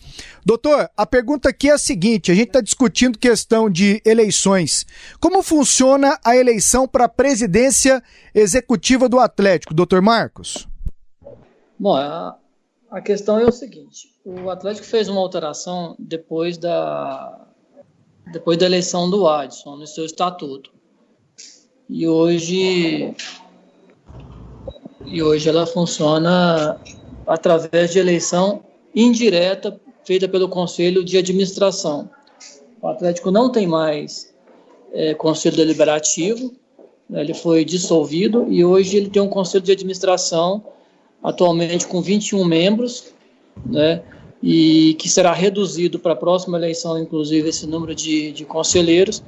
Doutor, 0.45 0.89
a 0.95 1.06
pergunta 1.06 1.50
aqui 1.50 1.69
é 1.69 1.74
a 1.74 1.78
seguinte: 1.78 2.32
a 2.32 2.36
gente 2.36 2.47
está 2.47 2.62
discutindo 2.62 3.17
questão 3.17 3.69
de 3.69 4.02
eleições. 4.06 4.86
Como 5.19 5.43
funciona 5.43 6.19
a 6.24 6.36
eleição 6.36 6.88
para 6.88 7.06
a 7.06 7.10
presidência 7.10 8.02
executiva 8.34 9.08
do 9.08 9.19
Atlético, 9.19 9.74
doutor 9.74 10.02
Marcos? 10.02 10.67
Bom, 11.80 11.95
a, 11.95 12.38
a 12.89 13.02
questão 13.02 13.39
é 13.39 13.45
o 13.45 13.52
seguinte: 13.52 14.12
o 14.26 14.50
Atlético 14.50 14.86
fez 14.86 15.10
uma 15.10 15.19
alteração 15.19 15.95
depois 15.97 16.58
da, 16.58 17.47
depois 18.32 18.58
da 18.58 18.65
eleição 18.65 19.10
do 19.10 19.28
Adson 19.28 19.76
no 19.76 19.88
seu 19.88 20.06
estatuto. 20.06 20.71
E 21.89 22.08
hoje, 22.08 23.13
e 25.06 25.21
hoje 25.21 25.50
ela 25.50 25.65
funciona 25.65 26.80
através 27.28 27.91
de 27.91 28.00
eleição 28.00 28.63
indireta 28.95 29.80
feita 30.04 30.28
pelo 30.28 30.50
Conselho 30.50 31.04
de 31.04 31.18
Administração. 31.18 32.10
O 32.82 32.88
Atlético 32.88 33.32
não 33.32 33.52
tem 33.52 33.68
mais 33.68 34.34
é, 34.92 35.14
Conselho 35.14 35.56
Deliberativo, 35.56 36.54
né, 37.10 37.22
ele 37.22 37.34
foi 37.34 37.64
dissolvido 37.64 38.48
e 38.50 38.64
hoje 38.64 38.98
ele 38.98 39.10
tem 39.10 39.22
um 39.22 39.28
Conselho 39.28 39.64
de 39.64 39.72
Administração, 39.72 40.64
atualmente 41.24 41.86
com 41.88 42.02
21 42.02 42.44
membros, 42.44 43.14
né, 43.66 44.02
e 44.42 44.96
que 44.96 45.08
será 45.08 45.34
reduzido 45.34 46.00
para 46.00 46.14
a 46.14 46.16
próxima 46.16 46.58
eleição, 46.58 46.98
inclusive, 46.98 47.50
esse 47.50 47.68
número 47.68 47.94
de, 47.94 48.32
de 48.32 48.44
conselheiros. 48.44 49.24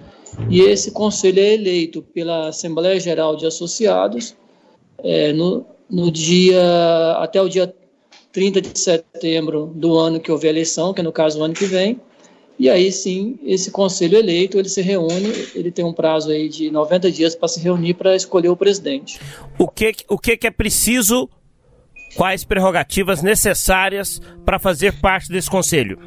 E 0.49 0.61
esse 0.61 0.89
conselho 0.89 1.39
é 1.39 1.53
eleito 1.53 2.01
pela 2.01 2.47
Assembleia 2.47 2.99
Geral 2.99 3.35
de 3.35 3.45
Associados 3.45 4.35
é, 4.97 5.31
no, 5.31 5.63
no 5.87 6.09
dia 6.09 6.63
até 7.19 7.39
o 7.39 7.47
dia 7.47 7.71
30 8.33 8.61
de 8.61 8.77
setembro 8.77 9.71
do 9.75 9.97
ano 9.97 10.19
que 10.19 10.31
houver 10.31 10.49
eleição, 10.49 10.93
que 10.93 11.01
é 11.01 11.03
no 11.03 11.11
caso 11.11 11.39
o 11.39 11.43
ano 11.43 11.53
que 11.53 11.65
vem, 11.65 12.01
e 12.57 12.69
aí 12.69 12.91
sim, 12.91 13.39
esse 13.43 13.71
conselho 13.71 14.17
eleito, 14.17 14.57
ele 14.57 14.69
se 14.69 14.81
reúne, 14.81 15.31
ele 15.55 15.71
tem 15.71 15.85
um 15.85 15.93
prazo 15.93 16.31
aí 16.31 16.49
de 16.49 16.69
90 16.69 17.11
dias 17.11 17.35
para 17.35 17.47
se 17.47 17.59
reunir 17.59 17.93
para 17.93 18.15
escolher 18.15 18.49
o 18.49 18.55
presidente. 18.55 19.19
O 19.57 19.67
que, 19.67 19.93
o 20.09 20.17
que, 20.17 20.35
que 20.35 20.47
é 20.47 20.51
preciso, 20.51 21.29
quais 22.15 22.43
prerrogativas 22.43 23.21
necessárias 23.21 24.19
para 24.43 24.59
fazer 24.59 24.99
parte 24.99 25.29
desse 25.29 25.49
conselho? 25.49 25.99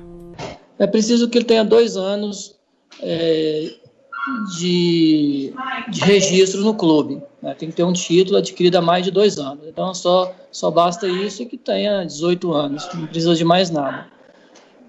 É 0.79 0.87
preciso 0.87 1.31
que 1.31 1.39
ele 1.39 1.45
tenha 1.45 1.65
dois 1.65 1.97
anos 1.97 2.57
é, 3.01 3.71
de, 4.59 5.53
de 5.89 6.01
registro 6.01 6.63
no 6.63 6.75
clube. 6.75 7.23
Né? 7.43 7.55
Tem 7.55 7.71
que 7.71 7.77
ter 7.77 7.85
um 7.85 7.93
título 7.93 8.39
adquirido 8.39 8.77
há 8.77 8.83
mais 8.83 9.05
de 9.05 9.11
dois 9.11 9.39
anos. 9.39 9.67
Então 9.67 9.95
só, 9.95 10.35
só 10.51 10.71
basta 10.71 11.07
isso 11.09 11.43
e 11.43 11.47
que 11.47 11.57
tenha 11.57 12.05
18 12.05 12.53
anos, 12.53 12.89
não 12.95 13.07
precisa 13.07 13.35
de 13.35 13.45
mais 13.45 13.71
nada. 13.71 14.07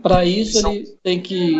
Para 0.01 0.25
isso 0.25 0.67
ele 0.67 0.85
tem 1.03 1.21
que 1.21 1.55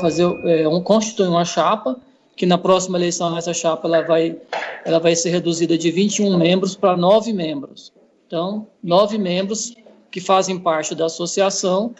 fazer 0.00 0.24
é, 0.44 0.68
um 0.68 0.80
constituir 0.80 1.28
uma 1.28 1.44
chapa 1.44 1.96
que 2.36 2.46
na 2.46 2.58
próxima 2.58 2.98
eleição 2.98 3.36
essa 3.36 3.54
chapa 3.54 3.86
ela 3.86 4.02
vai 4.02 4.36
ela 4.84 4.98
vai 4.98 5.14
ser 5.14 5.30
reduzida 5.30 5.78
de 5.78 5.90
21 5.90 6.36
membros 6.36 6.74
para 6.74 6.96
9 6.96 7.32
membros. 7.32 7.92
Então, 8.26 8.66
nove 8.82 9.18
membros 9.18 9.74
que 10.10 10.20
fazem 10.20 10.58
parte 10.58 10.94
da 10.94 11.06
associação 11.06 11.94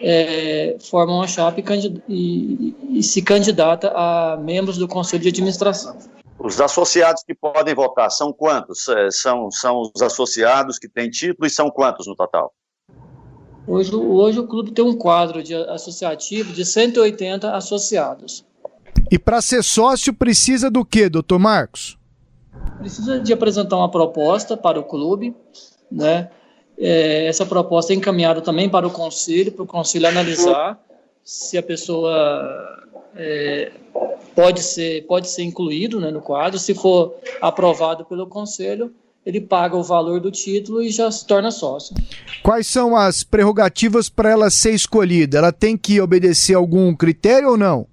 é, 0.00 0.76
formam 0.80 1.22
a 1.22 1.26
chapa 1.26 1.60
e, 1.60 2.02
e, 2.08 2.98
e, 2.98 3.02
se 3.02 3.22
candidata 3.22 3.92
a 3.94 4.36
membros 4.36 4.78
do 4.78 4.88
Conselho 4.88 5.22
de 5.22 5.28
Administração. 5.28 5.96
Os 6.38 6.60
associados 6.60 7.22
que 7.22 7.34
podem 7.34 7.74
votar 7.74 8.10
são 8.10 8.32
quantos? 8.32 8.88
É, 8.88 9.10
são, 9.10 9.50
são 9.50 9.82
os 9.94 10.02
associados 10.02 10.78
que 10.78 10.88
têm 10.88 11.08
título 11.10 11.46
e 11.46 11.50
são 11.50 11.70
quantos 11.70 12.06
no 12.06 12.14
total? 12.14 12.52
Hoje, 13.66 13.94
hoje 13.94 14.38
o 14.40 14.46
clube 14.46 14.72
tem 14.72 14.84
um 14.84 14.94
quadro 14.94 15.42
de 15.42 15.54
associativo 15.54 16.52
de 16.52 16.64
180 16.66 17.54
associados. 17.54 18.44
E 19.10 19.18
para 19.18 19.40
ser 19.40 19.62
sócio 19.62 20.12
precisa 20.12 20.70
do 20.70 20.84
que, 20.84 21.08
doutor 21.08 21.38
Marcos? 21.38 21.98
Precisa 22.78 23.20
de 23.20 23.32
apresentar 23.32 23.76
uma 23.76 23.90
proposta 23.90 24.56
para 24.56 24.78
o 24.78 24.84
clube, 24.84 25.34
né? 25.90 26.30
É, 26.78 27.26
essa 27.26 27.46
proposta 27.46 27.92
é 27.92 27.96
encaminhada 27.96 28.40
também 28.40 28.68
para 28.68 28.86
o 28.86 28.90
conselho, 28.90 29.52
para 29.52 29.62
o 29.62 29.66
conselho 29.66 30.08
analisar 30.08 30.78
se 31.24 31.56
a 31.56 31.62
pessoa 31.62 32.84
é, 33.16 33.72
pode 34.34 34.62
ser 34.62 35.06
pode 35.06 35.28
ser 35.28 35.42
incluído 35.42 36.00
né, 36.00 36.10
no 36.10 36.20
quadro. 36.20 36.58
Se 36.58 36.74
for 36.74 37.14
aprovado 37.40 38.04
pelo 38.04 38.26
conselho, 38.26 38.92
ele 39.24 39.40
paga 39.40 39.76
o 39.76 39.82
valor 39.82 40.20
do 40.20 40.30
título 40.30 40.82
e 40.82 40.90
já 40.90 41.10
se 41.10 41.26
torna 41.26 41.50
sócio. 41.50 41.94
Quais 42.42 42.66
são 42.66 42.94
as 42.94 43.24
prerrogativas 43.24 44.08
para 44.08 44.30
ela 44.30 44.50
ser 44.50 44.72
escolhida? 44.72 45.38
Ela 45.38 45.52
tem 45.52 45.76
que 45.76 46.00
obedecer 46.00 46.54
algum 46.54 46.94
critério 46.94 47.50
ou 47.50 47.56
não? 47.56 47.86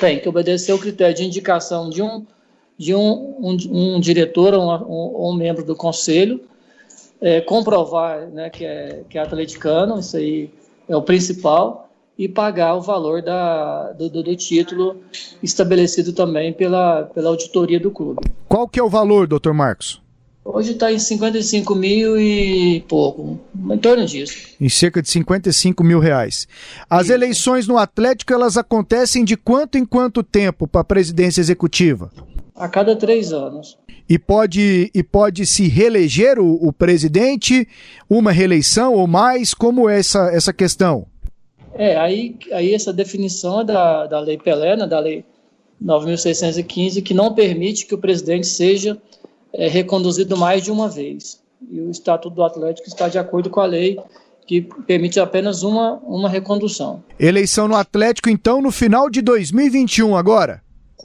Tem 0.00 0.18
que 0.18 0.28
obedecer 0.28 0.72
o 0.72 0.78
critério 0.78 1.14
de 1.14 1.24
indicação 1.24 1.88
de 1.88 2.02
um 2.02 2.26
de 2.76 2.94
um, 2.94 3.36
um, 3.38 3.96
um 3.96 4.00
diretor 4.00 4.54
ou 4.54 4.62
um, 4.62 5.30
um 5.30 5.34
membro 5.34 5.62
do 5.62 5.76
conselho 5.76 6.40
é, 7.20 7.40
comprovar 7.40 8.28
né, 8.28 8.50
que, 8.50 8.64
é, 8.64 9.02
que 9.08 9.18
é 9.18 9.22
atleticano, 9.22 9.98
isso 9.98 10.16
aí 10.16 10.50
é 10.88 10.96
o 10.96 11.02
principal, 11.02 11.88
e 12.18 12.28
pagar 12.28 12.74
o 12.74 12.82
valor 12.82 13.22
da, 13.22 13.92
do, 13.92 14.10
do, 14.10 14.36
título 14.36 14.96
estabelecido 15.42 16.12
também 16.12 16.52
pela, 16.52 17.04
pela 17.04 17.30
auditoria 17.30 17.80
do 17.80 17.90
clube. 17.90 18.20
Qual 18.46 18.68
que 18.68 18.78
é 18.78 18.82
o 18.82 18.90
valor, 18.90 19.26
doutor 19.26 19.54
Marcos? 19.54 20.02
Hoje 20.42 20.72
está 20.72 20.90
em 20.90 20.98
55 20.98 21.74
mil 21.74 22.18
e 22.18 22.80
pouco, 22.88 23.38
em 23.70 23.78
torno 23.78 24.06
disso. 24.06 24.36
Em 24.58 24.68
cerca 24.70 25.02
de 25.02 25.10
55 25.10 25.84
mil 25.84 26.00
reais. 26.00 26.48
As 26.88 27.04
Isso. 27.04 27.12
eleições 27.12 27.66
no 27.68 27.76
Atlético, 27.76 28.32
elas 28.32 28.56
acontecem 28.56 29.22
de 29.22 29.36
quanto 29.36 29.76
em 29.76 29.84
quanto 29.84 30.22
tempo 30.22 30.66
para 30.66 30.80
a 30.80 30.84
presidência 30.84 31.42
executiva? 31.42 32.10
A 32.60 32.68
cada 32.68 32.94
três 32.94 33.32
anos 33.32 33.78
e 34.10 34.18
pode, 34.18 34.90
e 34.92 35.04
pode 35.04 35.46
se 35.46 35.68
reeleger 35.68 36.40
o, 36.40 36.66
o 36.66 36.72
presidente, 36.72 37.68
uma 38.08 38.32
reeleição 38.32 38.94
ou 38.94 39.06
mais? 39.06 39.54
Como 39.54 39.88
é 39.88 40.00
essa, 40.00 40.28
essa 40.32 40.52
questão? 40.52 41.06
É, 41.74 41.96
aí, 41.96 42.36
aí 42.50 42.74
essa 42.74 42.92
definição 42.92 43.60
é 43.60 43.64
da, 43.64 44.08
da 44.08 44.18
Lei 44.18 44.36
Pelé, 44.36 44.76
né, 44.76 44.84
da 44.84 44.98
lei, 44.98 45.24
9.615, 45.80 47.00
que 47.04 47.14
não 47.14 47.32
permite 47.32 47.86
que 47.86 47.94
o 47.94 47.98
presidente 47.98 48.48
seja 48.48 49.00
é, 49.52 49.68
reconduzido 49.68 50.36
mais 50.36 50.64
de 50.64 50.72
uma 50.72 50.88
vez. 50.88 51.40
E 51.70 51.80
o 51.80 51.88
Estatuto 51.88 52.34
do 52.34 52.42
Atlético 52.42 52.88
está 52.88 53.08
de 53.08 53.16
acordo 53.16 53.48
com 53.48 53.60
a 53.60 53.66
lei 53.66 53.96
que 54.44 54.62
permite 54.88 55.20
apenas 55.20 55.62
uma, 55.62 56.00
uma 56.02 56.28
recondução. 56.28 57.04
Eleição 57.16 57.68
no 57.68 57.76
Atlético, 57.76 58.28
então, 58.28 58.60
no 58.60 58.72
final 58.72 59.08
de 59.08 59.22
2021 59.22 60.16
agora? 60.16 60.60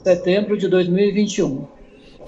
Setembro 0.06 0.56
de 0.56 0.68
2021. 0.68 1.66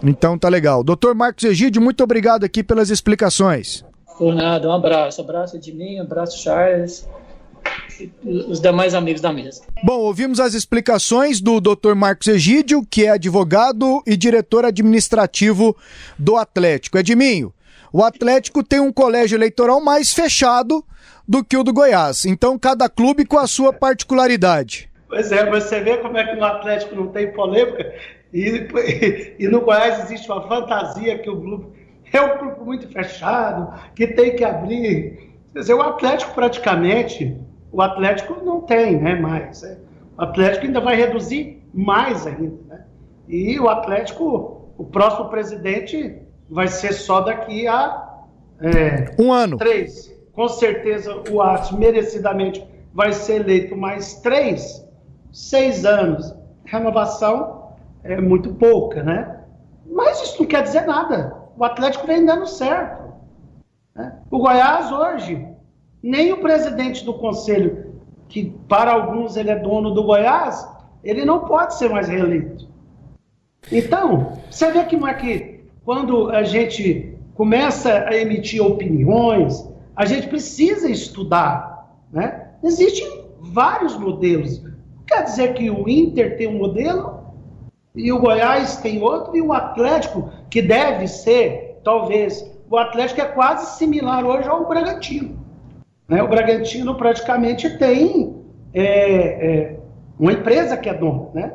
Então 0.02 0.36
tá 0.36 0.48
legal. 0.48 0.82
Doutor 0.82 1.14
Marcos 1.14 1.44
Egídio, 1.44 1.80
muito 1.80 2.02
obrigado 2.02 2.42
aqui 2.42 2.64
pelas 2.64 2.90
explicações. 2.90 3.84
Por 4.18 4.34
nada, 4.34 4.68
um 4.68 4.72
abraço. 4.72 5.20
Abraço 5.20 5.60
de 5.60 5.72
mim, 5.72 6.00
abraço 6.00 6.42
Charles 6.42 7.06
os 8.24 8.60
demais 8.60 8.94
amigos 8.94 9.20
da 9.20 9.32
mesa. 9.32 9.62
Bom, 9.84 10.00
ouvimos 10.00 10.40
as 10.40 10.54
explicações 10.54 11.40
do 11.40 11.60
Dr. 11.60 11.94
Marcos 11.94 12.26
Egídio, 12.26 12.84
que 12.84 13.04
é 13.04 13.10
advogado 13.10 14.02
e 14.04 14.16
diretor 14.16 14.64
administrativo 14.64 15.76
do 16.18 16.36
Atlético. 16.36 16.98
Edminho, 16.98 17.54
o 17.92 18.02
Atlético 18.02 18.64
tem 18.64 18.80
um 18.80 18.92
colégio 18.92 19.36
eleitoral 19.36 19.80
mais 19.80 20.12
fechado 20.12 20.84
do 21.28 21.44
que 21.44 21.56
o 21.56 21.62
do 21.62 21.72
Goiás. 21.72 22.24
Então, 22.24 22.58
cada 22.58 22.88
clube 22.88 23.24
com 23.24 23.38
a 23.38 23.46
sua 23.46 23.72
particularidade. 23.72 24.87
Pois 25.08 25.32
é, 25.32 25.48
você 25.48 25.80
vê 25.80 25.96
como 25.98 26.18
é 26.18 26.26
que 26.26 26.36
no 26.36 26.44
Atlético 26.44 26.94
não 26.94 27.08
tem 27.08 27.32
polêmica 27.32 27.94
e, 28.32 28.68
e, 28.74 29.36
e 29.38 29.48
no 29.48 29.62
Goiás 29.62 30.04
existe 30.04 30.30
uma 30.30 30.46
fantasia 30.46 31.18
que 31.18 31.30
o 31.30 31.36
grupo 31.36 31.72
é 32.12 32.20
um 32.20 32.38
grupo 32.38 32.64
muito 32.64 32.88
fechado, 32.88 33.72
que 33.94 34.06
tem 34.06 34.34
que 34.34 34.44
abrir. 34.44 35.34
Quer 35.52 35.60
dizer, 35.60 35.74
o 35.74 35.82
Atlético 35.82 36.34
praticamente 36.34 37.36
o 37.70 37.82
Atlético 37.82 38.42
não 38.44 38.62
tem 38.62 38.96
né, 38.96 39.14
mais. 39.14 39.62
É. 39.62 39.78
O 40.16 40.22
Atlético 40.22 40.66
ainda 40.66 40.80
vai 40.80 40.96
reduzir 40.96 41.62
mais 41.72 42.26
ainda. 42.26 42.56
Né? 42.66 42.84
E 43.28 43.60
o 43.60 43.68
Atlético, 43.68 44.72
o 44.76 44.84
próximo 44.84 45.28
presidente 45.28 46.16
vai 46.48 46.68
ser 46.68 46.92
só 46.92 47.20
daqui 47.20 47.66
a 47.66 48.06
é, 48.60 49.14
um 49.18 49.32
ano. 49.32 49.56
Três. 49.56 50.16
Com 50.32 50.48
certeza 50.48 51.22
o 51.30 51.40
Arce 51.40 51.76
merecidamente 51.76 52.64
vai 52.92 53.12
ser 53.12 53.42
eleito 53.42 53.76
mais 53.76 54.20
três, 54.20 54.84
seis 55.32 55.84
anos. 55.84 56.34
Renovação 56.64 57.72
é 58.02 58.20
muito 58.20 58.54
pouca, 58.54 59.02
né? 59.02 59.40
Mas 59.86 60.22
isso 60.22 60.40
não 60.40 60.46
quer 60.46 60.62
dizer 60.62 60.86
nada. 60.86 61.36
O 61.56 61.64
Atlético 61.64 62.06
vem 62.06 62.24
dando 62.24 62.46
certo. 62.46 63.14
Né? 63.94 64.16
O 64.30 64.38
Goiás 64.38 64.92
hoje 64.92 65.48
nem 66.02 66.32
o 66.32 66.38
presidente 66.38 67.04
do 67.04 67.14
conselho, 67.14 67.94
que 68.28 68.54
para 68.68 68.92
alguns 68.92 69.36
ele 69.36 69.50
é 69.50 69.56
dono 69.56 69.90
do 69.90 70.04
Goiás, 70.04 70.68
ele 71.02 71.24
não 71.24 71.40
pode 71.40 71.74
ser 71.74 71.88
mais 71.88 72.08
reeleito. 72.08 72.68
Então, 73.70 74.38
você 74.50 74.70
vê 74.70 74.78
é 74.78 75.14
que 75.14 75.60
quando 75.84 76.30
a 76.30 76.42
gente 76.42 77.16
começa 77.34 78.06
a 78.06 78.16
emitir 78.16 78.62
opiniões, 78.64 79.68
a 79.96 80.04
gente 80.04 80.28
precisa 80.28 80.88
estudar. 80.90 81.96
Né? 82.12 82.48
Existem 82.62 83.24
vários 83.40 83.96
modelos. 83.96 84.62
Quer 85.08 85.24
dizer 85.24 85.54
que 85.54 85.70
o 85.70 85.88
Inter 85.88 86.36
tem 86.36 86.46
um 86.46 86.58
modelo 86.58 87.18
e 87.94 88.12
o 88.12 88.20
Goiás 88.20 88.76
tem 88.76 89.02
outro, 89.02 89.36
e 89.36 89.40
o 89.40 89.52
Atlético, 89.52 90.30
que 90.50 90.62
deve 90.62 91.08
ser, 91.08 91.80
talvez, 91.82 92.48
o 92.70 92.76
Atlético 92.76 93.22
é 93.22 93.24
quase 93.24 93.78
similar 93.78 94.24
hoje 94.24 94.48
ao 94.48 94.68
Bragantino. 94.68 95.36
Né? 96.06 96.22
O 96.22 96.28
Bragantino 96.28 96.94
praticamente 96.94 97.78
tem 97.78 98.36
é, 98.72 98.84
é, 98.84 99.80
uma 100.18 100.32
empresa 100.32 100.76
que 100.76 100.88
é 100.88 100.94
dono. 100.94 101.30
Né? 101.34 101.52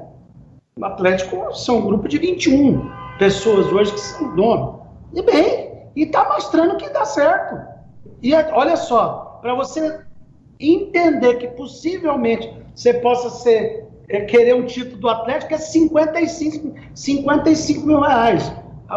O 0.75 0.83
Atlético 0.83 1.53
são 1.53 1.77
um 1.77 1.85
grupo 1.85 2.07
de 2.09 2.17
21 2.17 2.89
pessoas 3.19 3.71
hoje 3.71 3.93
que 3.93 3.99
são 3.99 4.35
donos. 4.35 4.81
E 5.13 5.21
bem, 5.21 5.89
e 5.95 6.03
está 6.03 6.27
mostrando 6.27 6.75
que 6.77 6.89
dá 6.89 7.05
certo. 7.05 7.57
E 8.21 8.33
olha 8.33 8.75
só, 8.75 9.39
para 9.41 9.53
você 9.53 10.02
entender 10.63 11.36
que 11.36 11.47
possivelmente 11.47 12.52
você 12.73 12.93
possa 12.95 13.30
ser, 13.30 13.88
é, 14.10 14.21
querer 14.21 14.56
um 14.56 14.65
título 14.65 14.97
do 14.97 15.10
Atlético 15.10 15.54
é 15.54 15.58
55, 15.58 16.73
55 16.93 17.86
mil 17.86 17.99
reais. 17.99 18.52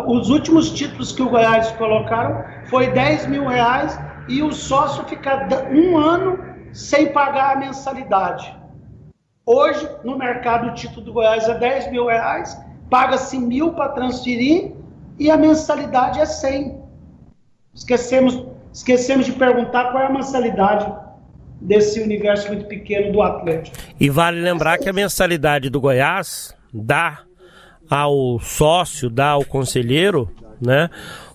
Os 0.07 0.29
últimos 0.31 0.71
títulos 0.71 1.13
que 1.13 1.23
o 1.23 1.29
Goiás 1.31 1.71
colocaram 1.73 2.45
foi 2.69 2.91
10 2.91 3.29
mil 3.29 3.47
reais 3.47 3.99
e 4.29 4.43
o 4.43 4.53
sócio 4.53 5.05
fica 5.05 5.49
um 5.73 5.97
ano 5.97 6.39
sem 6.73 7.13
pagar 7.13 7.57
a 7.57 7.59
mensalidade. 7.59 8.55
Hoje, 9.45 9.89
no 10.05 10.19
mercado, 10.19 10.69
o 10.69 10.75
título 10.75 11.03
do 11.03 11.13
Goiás 11.13 11.49
é 11.49 11.55
10 11.57 11.91
mil 11.93 12.07
reais, 12.07 12.61
paga-se 12.91 13.39
mil 13.39 13.73
para 13.73 13.91
transferir 13.91 14.73
e 15.19 15.31
a 15.31 15.37
mensalidade 15.37 16.21
é 16.21 16.27
100. 16.27 16.83
Esquecemos, 17.73 18.45
esquecemos 18.73 19.27
de 19.27 19.33
perguntar 19.33 19.93
qual 19.93 20.03
é 20.03 20.07
a 20.07 20.13
mensalidade 20.13 21.06
desse 21.61 22.01
universo 22.01 22.49
muito 22.49 22.67
pequeno 22.67 23.13
do 23.13 23.23
Atlético. 23.23 23.77
E 23.99 24.11
vale 24.11 24.41
lembrar 24.41 24.79
que 24.79 24.89
a 24.89 24.93
mensalidade 24.93 25.71
do 25.71 25.81
Goiás 25.81 26.55
dá 26.73 27.23
ao 27.89 28.39
sócio, 28.41 29.09
dá 29.09 29.29
ao 29.29 29.45
conselheiro, 29.45 30.31
né, 30.61 30.91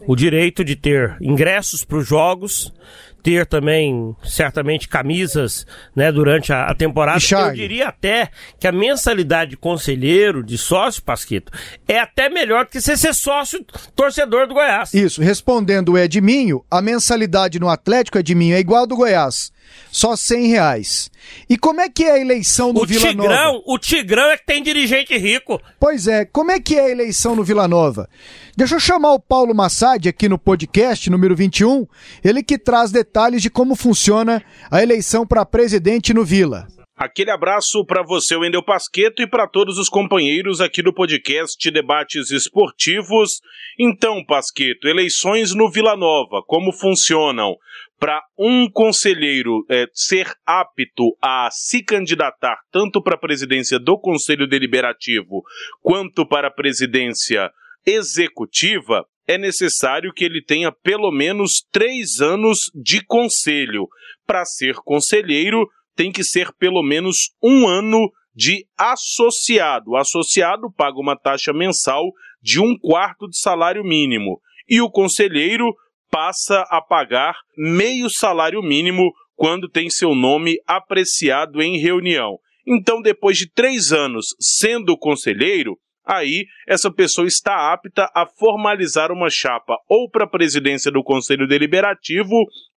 o 0.07 0.15
direito 0.15 0.63
de 0.63 0.75
ter 0.75 1.15
ingressos 1.21 1.83
para 1.83 1.97
os 1.97 2.07
jogos, 2.07 2.73
ter 3.21 3.45
também, 3.45 4.15
certamente, 4.23 4.87
camisas 4.87 5.65
né, 5.95 6.11
durante 6.11 6.51
a, 6.51 6.65
a 6.65 6.75
temporada. 6.75 7.19
Eu 7.31 7.53
diria 7.53 7.89
até 7.89 8.29
que 8.59 8.67
a 8.67 8.71
mensalidade 8.71 9.51
de 9.51 9.57
conselheiro, 9.57 10.43
de 10.43 10.57
sócio, 10.57 11.03
Pasquito, 11.03 11.51
é 11.87 11.99
até 11.99 12.29
melhor 12.29 12.65
do 12.65 12.71
que 12.71 12.81
você 12.81 12.97
ser 12.97 13.13
sócio 13.13 13.63
torcedor 13.95 14.47
do 14.47 14.55
Goiás. 14.55 14.93
Isso, 14.93 15.21
respondendo 15.21 15.89
o 15.89 15.97
Edminho, 15.97 16.65
a 16.69 16.81
mensalidade 16.81 17.59
no 17.59 17.69
Atlético, 17.69 18.17
Edminho, 18.17 18.55
é 18.55 18.59
igual 18.59 18.87
do 18.87 18.95
Goiás 18.95 19.51
só 19.91 20.15
100 20.15 20.47
reais. 20.47 21.11
E 21.49 21.57
como 21.57 21.81
é 21.81 21.89
que 21.89 22.03
é 22.03 22.11
a 22.11 22.19
eleição 22.19 22.73
no 22.73 22.81
o 22.81 22.85
Vila 22.85 23.07
Tigrão, 23.07 23.27
Nova? 23.27 23.63
O 23.65 23.77
Tigrão 23.77 24.31
é 24.31 24.37
que 24.37 24.45
tem 24.45 24.63
dirigente 24.63 25.17
rico. 25.17 25.61
Pois 25.79 26.07
é, 26.07 26.25
como 26.25 26.51
é 26.51 26.59
que 26.59 26.77
é 26.77 26.85
a 26.85 26.89
eleição 26.89 27.35
no 27.35 27.43
Vila 27.43 27.67
Nova? 27.67 28.09
Deixa 28.55 28.75
eu 28.75 28.79
chamar 28.79 29.13
o 29.13 29.19
Paulo 29.19 29.55
Massad 29.55 30.07
aqui 30.07 30.27
no 30.27 30.37
podcast 30.37 31.09
número 31.09 31.35
21, 31.35 31.85
ele 32.23 32.43
que 32.43 32.57
traz 32.57 32.91
detalhes 32.91 33.41
de 33.41 33.49
como 33.49 33.75
funciona 33.75 34.43
a 34.69 34.81
eleição 34.81 35.25
para 35.25 35.45
presidente 35.45 36.13
no 36.13 36.25
Vila. 36.25 36.67
Aquele 37.01 37.31
abraço 37.31 37.83
para 37.83 38.03
você, 38.03 38.35
Wendel 38.35 38.63
Pasqueto, 38.63 39.23
e 39.23 39.27
para 39.27 39.47
todos 39.47 39.79
os 39.79 39.89
companheiros 39.89 40.61
aqui 40.61 40.83
do 40.83 40.93
podcast 40.93 41.71
Debates 41.71 42.29
Esportivos. 42.29 43.41
Então, 43.79 44.23
Pasqueto, 44.23 44.87
eleições 44.87 45.55
no 45.55 45.67
Vila 45.71 45.97
Nova, 45.97 46.43
como 46.45 46.71
funcionam? 46.71 47.55
Para 48.01 48.19
um 48.35 48.67
conselheiro 48.67 49.63
é, 49.69 49.85
ser 49.93 50.33
apto 50.43 51.15
a 51.21 51.47
se 51.51 51.83
candidatar 51.83 52.57
tanto 52.71 52.99
para 52.99 53.13
a 53.13 53.19
presidência 53.19 53.77
do 53.77 53.95
Conselho 53.95 54.47
Deliberativo 54.47 55.43
quanto 55.83 56.27
para 56.27 56.47
a 56.47 56.51
presidência 56.51 57.51
executiva, 57.85 59.05
é 59.27 59.37
necessário 59.37 60.11
que 60.11 60.25
ele 60.25 60.43
tenha 60.43 60.71
pelo 60.71 61.11
menos 61.11 61.63
três 61.71 62.19
anos 62.19 62.57
de 62.73 63.05
conselho. 63.05 63.87
Para 64.25 64.45
ser 64.45 64.77
conselheiro, 64.77 65.67
tem 65.95 66.11
que 66.11 66.23
ser 66.23 66.51
pelo 66.57 66.81
menos 66.81 67.15
um 67.41 67.67
ano 67.67 68.11
de 68.33 68.65
associado. 68.79 69.91
O 69.91 69.95
associado 69.95 70.71
paga 70.75 70.97
uma 70.97 71.15
taxa 71.15 71.53
mensal 71.53 72.11
de 72.41 72.59
um 72.59 72.75
quarto 72.79 73.27
de 73.27 73.39
salário 73.39 73.83
mínimo. 73.83 74.41
E 74.67 74.81
o 74.81 74.89
conselheiro 74.89 75.71
passa 76.11 76.61
a 76.69 76.81
pagar 76.81 77.33
meio 77.57 78.09
salário 78.09 78.61
mínimo 78.61 79.11
quando 79.35 79.69
tem 79.69 79.89
seu 79.89 80.13
nome 80.13 80.57
apreciado 80.67 81.61
em 81.61 81.79
reunião. 81.79 82.37
Então, 82.67 83.01
depois 83.01 83.37
de 83.37 83.51
três 83.51 83.91
anos 83.91 84.27
sendo 84.39 84.95
conselheiro, 84.97 85.77
aí 86.05 86.45
essa 86.67 86.91
pessoa 86.91 87.25
está 87.25 87.73
apta 87.73 88.07
a 88.13 88.27
formalizar 88.27 89.11
uma 89.11 89.29
chapa 89.31 89.77
ou 89.89 90.09
para 90.09 90.25
a 90.25 90.29
presidência 90.29 90.91
do 90.91 91.03
Conselho 91.03 91.47
Deliberativo 91.47 92.35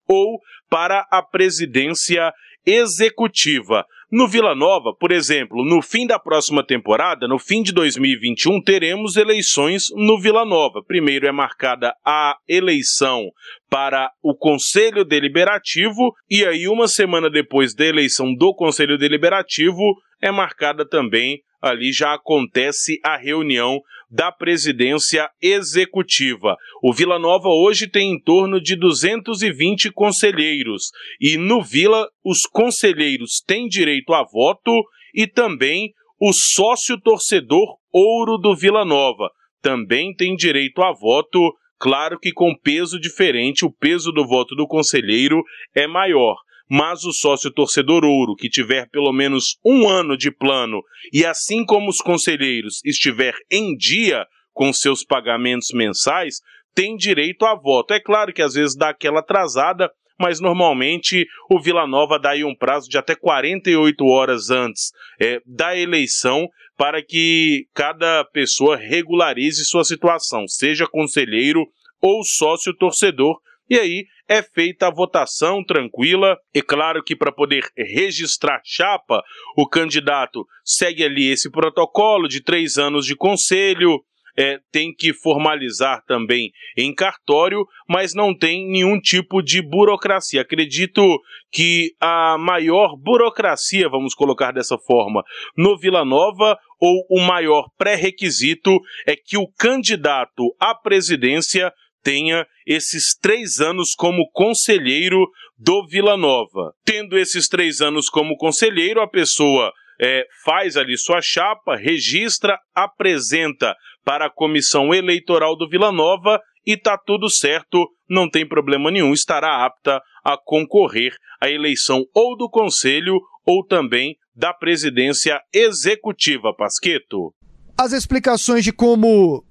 ou 0.08 0.38
para 0.70 1.06
a 1.10 1.22
presidência 1.22 2.32
executiva. 2.64 3.84
No 4.10 4.28
Vila 4.28 4.54
Nova, 4.54 4.92
por 4.98 5.10
exemplo, 5.10 5.64
no 5.64 5.80
fim 5.80 6.06
da 6.06 6.18
próxima 6.18 6.64
temporada, 6.64 7.26
no 7.26 7.38
fim 7.38 7.62
de 7.62 7.72
2021, 7.72 8.62
teremos 8.62 9.16
eleições 9.16 9.86
no 9.94 10.20
Vila 10.20 10.44
Nova. 10.44 10.82
Primeiro 10.86 11.26
é 11.26 11.32
marcada 11.32 11.94
a 12.04 12.36
eleição 12.48 13.30
para 13.70 14.10
o 14.22 14.34
Conselho 14.36 15.04
Deliberativo, 15.04 16.12
e 16.30 16.44
aí, 16.44 16.68
uma 16.68 16.86
semana 16.86 17.30
depois 17.30 17.74
da 17.74 17.84
eleição 17.84 18.34
do 18.34 18.54
Conselho 18.54 18.98
Deliberativo, 18.98 19.82
é 20.22 20.30
marcada 20.30 20.88
também 20.88 21.40
ali 21.64 21.92
já 21.92 22.12
acontece 22.12 23.00
a 23.02 23.16
reunião 23.16 23.80
da 24.10 24.30
presidência 24.30 25.28
executiva. 25.40 26.56
O 26.82 26.92
Vila 26.92 27.18
Nova 27.18 27.48
hoje 27.48 27.88
tem 27.88 28.12
em 28.12 28.20
torno 28.20 28.60
de 28.60 28.76
220 28.76 29.90
conselheiros 29.90 30.90
e 31.18 31.38
no 31.38 31.62
Vila 31.62 32.06
os 32.22 32.40
conselheiros 32.42 33.42
têm 33.46 33.66
direito 33.66 34.12
a 34.12 34.22
voto 34.22 34.70
e 35.14 35.26
também 35.26 35.92
o 36.20 36.32
sócio 36.32 37.00
torcedor 37.00 37.78
ouro 37.90 38.36
do 38.36 38.54
Vila 38.54 38.84
Nova. 38.84 39.30
Também 39.62 40.14
tem 40.14 40.36
direito 40.36 40.82
a 40.82 40.92
voto, 40.92 41.50
claro 41.78 42.18
que 42.18 42.30
com 42.30 42.54
peso 42.54 43.00
diferente, 43.00 43.64
o 43.64 43.72
peso 43.72 44.12
do 44.12 44.26
voto 44.26 44.54
do 44.54 44.66
conselheiro 44.66 45.42
é 45.74 45.86
maior 45.86 46.36
mas 46.68 47.04
o 47.04 47.12
sócio 47.12 47.50
torcedor 47.50 48.04
ouro 48.04 48.34
que 48.34 48.48
tiver 48.48 48.88
pelo 48.90 49.12
menos 49.12 49.58
um 49.64 49.88
ano 49.88 50.16
de 50.16 50.30
plano 50.30 50.82
e 51.12 51.24
assim 51.24 51.64
como 51.64 51.90
os 51.90 51.98
conselheiros 51.98 52.80
estiver 52.84 53.34
em 53.50 53.76
dia 53.76 54.26
com 54.52 54.72
seus 54.72 55.04
pagamentos 55.04 55.68
mensais, 55.74 56.36
tem 56.74 56.96
direito 56.96 57.44
a 57.44 57.54
voto. 57.54 57.92
É 57.92 58.00
claro 58.00 58.32
que 58.32 58.42
às 58.42 58.54
vezes 58.54 58.76
dá 58.76 58.90
aquela 58.90 59.20
atrasada, 59.20 59.90
mas 60.18 60.40
normalmente 60.40 61.26
o 61.50 61.60
Vila 61.60 61.86
Nova 61.86 62.18
dá 62.18 62.30
aí 62.30 62.44
um 62.44 62.54
prazo 62.54 62.88
de 62.88 62.96
até 62.96 63.14
48 63.14 64.04
horas 64.04 64.50
antes 64.50 64.90
é, 65.20 65.40
da 65.44 65.76
eleição 65.76 66.48
para 66.76 67.02
que 67.02 67.66
cada 67.74 68.24
pessoa 68.24 68.76
regularize 68.76 69.64
sua 69.64 69.84
situação, 69.84 70.46
seja 70.48 70.86
conselheiro 70.86 71.64
ou 72.00 72.22
sócio 72.24 72.74
torcedor, 72.76 73.38
e 73.68 73.78
aí 73.78 74.04
é 74.34 74.42
feita 74.42 74.88
a 74.88 74.90
votação 74.90 75.64
tranquila. 75.64 76.36
E 76.52 76.60
claro 76.60 77.02
que 77.02 77.14
para 77.14 77.32
poder 77.32 77.64
registrar 77.76 78.60
chapa, 78.64 79.22
o 79.56 79.68
candidato 79.68 80.44
segue 80.64 81.04
ali 81.04 81.30
esse 81.30 81.50
protocolo 81.50 82.28
de 82.28 82.42
três 82.42 82.76
anos 82.76 83.06
de 83.06 83.16
conselho. 83.16 84.00
É, 84.36 84.58
tem 84.72 84.92
que 84.92 85.14
formalizar 85.14 86.02
também 86.08 86.50
em 86.76 86.92
cartório, 86.92 87.64
mas 87.88 88.14
não 88.14 88.36
tem 88.36 88.68
nenhum 88.68 88.98
tipo 88.98 89.40
de 89.40 89.62
burocracia. 89.62 90.40
Acredito 90.40 91.20
que 91.52 91.92
a 92.00 92.36
maior 92.36 92.96
burocracia, 92.96 93.88
vamos 93.88 94.12
colocar 94.12 94.50
dessa 94.50 94.76
forma, 94.76 95.22
no 95.56 95.78
Vila 95.78 96.04
Nova, 96.04 96.58
ou 96.80 97.06
o 97.08 97.20
maior 97.20 97.68
pré-requisito, 97.78 98.76
é 99.06 99.14
que 99.14 99.38
o 99.38 99.46
candidato 99.56 100.52
à 100.58 100.74
presidência 100.74 101.72
tenha 102.04 102.46
esses 102.66 103.16
três 103.20 103.58
anos 103.58 103.94
como 103.96 104.30
conselheiro 104.30 105.26
do 105.58 105.86
Vila 105.86 106.16
Nova. 106.16 106.72
Tendo 106.84 107.18
esses 107.18 107.48
três 107.48 107.80
anos 107.80 108.08
como 108.08 108.36
conselheiro, 108.36 109.00
a 109.00 109.08
pessoa 109.08 109.72
é, 110.00 110.26
faz 110.44 110.76
ali 110.76 110.96
sua 110.98 111.20
chapa, 111.22 111.74
registra, 111.74 112.58
apresenta 112.74 113.74
para 114.04 114.26
a 114.26 114.30
comissão 114.30 114.94
eleitoral 114.94 115.56
do 115.56 115.68
Vila 115.68 115.90
Nova 115.90 116.38
e 116.66 116.76
tá 116.76 116.98
tudo 116.98 117.30
certo, 117.30 117.88
não 118.08 118.28
tem 118.28 118.46
problema 118.46 118.90
nenhum, 118.90 119.12
estará 119.12 119.64
apta 119.64 120.00
a 120.22 120.36
concorrer 120.36 121.14
à 121.40 121.48
eleição 121.48 122.04
ou 122.14 122.36
do 122.36 122.48
conselho 122.48 123.18
ou 123.46 123.64
também 123.64 124.16
da 124.34 124.52
presidência 124.52 125.40
executiva, 125.52 126.54
Pasqueto. 126.56 127.32
As 127.78 127.92
explicações 127.92 128.64
de 128.64 128.72
como 128.72 129.44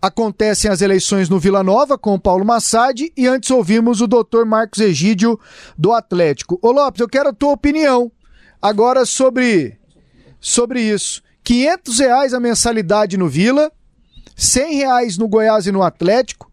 acontecem 0.00 0.70
as 0.70 0.80
eleições 0.80 1.28
no 1.28 1.38
Vila 1.38 1.62
Nova 1.62 1.98
com 1.98 2.14
o 2.14 2.20
Paulo 2.20 2.44
Massad 2.44 3.10
e 3.16 3.26
antes 3.26 3.50
ouvimos 3.50 4.00
o 4.00 4.06
doutor 4.06 4.46
Marcos 4.46 4.80
Egídio 4.80 5.38
do 5.76 5.92
Atlético. 5.92 6.58
Ô 6.62 6.70
Lopes, 6.70 7.00
eu 7.00 7.08
quero 7.08 7.30
a 7.30 7.32
tua 7.32 7.52
opinião 7.52 8.10
agora 8.62 9.04
sobre, 9.04 9.76
sobre 10.40 10.80
isso. 10.80 11.22
500 11.42 11.98
reais 11.98 12.34
a 12.34 12.40
mensalidade 12.40 13.16
no 13.16 13.28
Vila, 13.28 13.72
100 14.36 14.74
reais 14.76 15.18
no 15.18 15.26
Goiás 15.26 15.66
e 15.66 15.72
no 15.72 15.82
Atlético. 15.82 16.50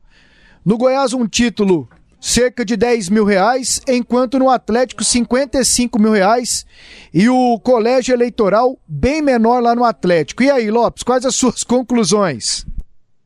No 0.63 0.77
Goiás 0.77 1.13
um 1.13 1.27
título 1.27 1.87
cerca 2.19 2.65
de 2.65 2.75
10 2.75 3.09
mil 3.09 3.23
reais, 3.23 3.81
enquanto 3.87 4.39
no 4.39 4.49
Atlético 4.49 5.03
55 5.03 5.99
mil 5.99 6.11
reais 6.11 6.65
e 7.13 7.29
o 7.29 7.59
colégio 7.59 8.15
eleitoral 8.15 8.79
bem 8.87 9.21
menor 9.21 9.61
lá 9.61 9.75
no 9.75 9.83
Atlético. 9.83 10.41
E 10.41 10.49
aí, 10.49 10.71
Lopes, 10.71 11.03
quais 11.03 11.23
as 11.23 11.35
suas 11.35 11.63
conclusões? 11.63 12.65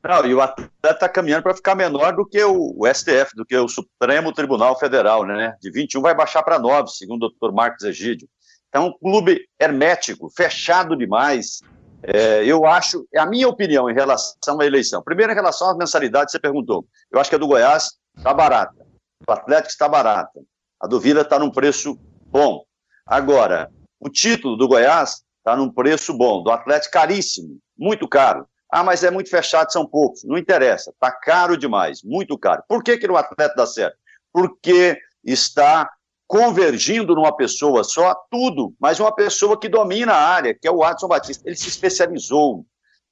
Não, 0.01 0.25
e 0.25 0.33
o 0.33 0.41
atleta 0.41 0.71
está 0.91 1.09
caminhando 1.09 1.43
para 1.43 1.53
ficar 1.53 1.75
menor 1.75 2.15
do 2.15 2.25
que 2.25 2.41
o, 2.43 2.73
o, 2.77 2.87
STF, 2.87 3.35
do 3.35 3.45
que 3.45 3.55
o 3.57 3.67
Supremo 3.67 4.31
Tribunal 4.31 4.77
Federal, 4.79 5.25
né? 5.25 5.55
De 5.61 5.69
21 5.69 6.01
vai 6.01 6.15
baixar 6.15 6.41
para 6.41 6.57
9, 6.57 6.89
segundo 6.89 7.25
o 7.25 7.29
doutor 7.29 7.53
Marcos 7.53 7.83
Egídio. 7.83 8.27
Então, 8.69 8.87
um 8.87 8.97
clube 8.97 9.45
hermético, 9.59 10.29
fechado 10.29 10.95
demais. 10.95 11.59
É, 12.01 12.45
eu 12.45 12.65
acho, 12.65 13.05
é 13.13 13.19
a 13.19 13.25
minha 13.25 13.47
opinião 13.47 13.89
em 13.89 13.93
relação 13.93 14.61
à 14.61 14.65
eleição. 14.65 15.03
Primeiro, 15.03 15.33
em 15.33 15.35
relação 15.35 15.69
à 15.69 15.75
mensalidade, 15.75 16.31
você 16.31 16.39
perguntou. 16.39 16.87
Eu 17.11 17.19
acho 17.19 17.29
que 17.29 17.35
a 17.35 17.39
do 17.39 17.47
Goiás 17.47 17.89
está 18.15 18.33
barata, 18.33 18.85
do 19.27 19.33
Atlético 19.33 19.69
está 19.69 19.89
barata, 19.89 20.39
a 20.79 20.87
do 20.87 20.99
Vila 20.99 21.21
está 21.21 21.37
num 21.37 21.51
preço 21.51 21.99
bom. 22.27 22.63
Agora, 23.05 23.69
o 23.99 24.07
título 24.07 24.55
do 24.55 24.67
Goiás 24.67 25.23
está 25.39 25.57
num 25.57 25.69
preço 25.69 26.13
bom, 26.13 26.41
do 26.41 26.51
Atlético 26.51 26.93
caríssimo, 26.93 27.59
muito 27.77 28.07
caro. 28.07 28.47
Ah, 28.71 28.83
mas 28.83 29.03
é 29.03 29.09
muito 29.09 29.29
fechado, 29.29 29.71
são 29.71 29.85
poucos. 29.85 30.23
Não 30.23 30.37
interessa, 30.37 30.91
está 30.91 31.11
caro 31.11 31.57
demais, 31.57 32.03
muito 32.03 32.37
caro. 32.37 32.63
Por 32.67 32.83
que, 32.83 32.97
que 32.97 33.07
no 33.07 33.17
atleta 33.17 33.55
dá 33.55 33.65
certo? 33.65 33.97
Porque 34.31 34.97
está 35.23 35.89
convergindo 36.27 37.15
numa 37.15 37.35
pessoa 37.35 37.83
só 37.83 38.15
tudo, 38.29 38.73
mas 38.79 38.99
uma 38.99 39.13
pessoa 39.13 39.59
que 39.59 39.67
domina 39.67 40.13
a 40.13 40.27
área, 40.27 40.53
que 40.53 40.67
é 40.67 40.71
o 40.71 40.83
Adson 40.83 41.07
Batista. 41.07 41.47
Ele 41.47 41.55
se 41.55 41.67
especializou. 41.67 42.63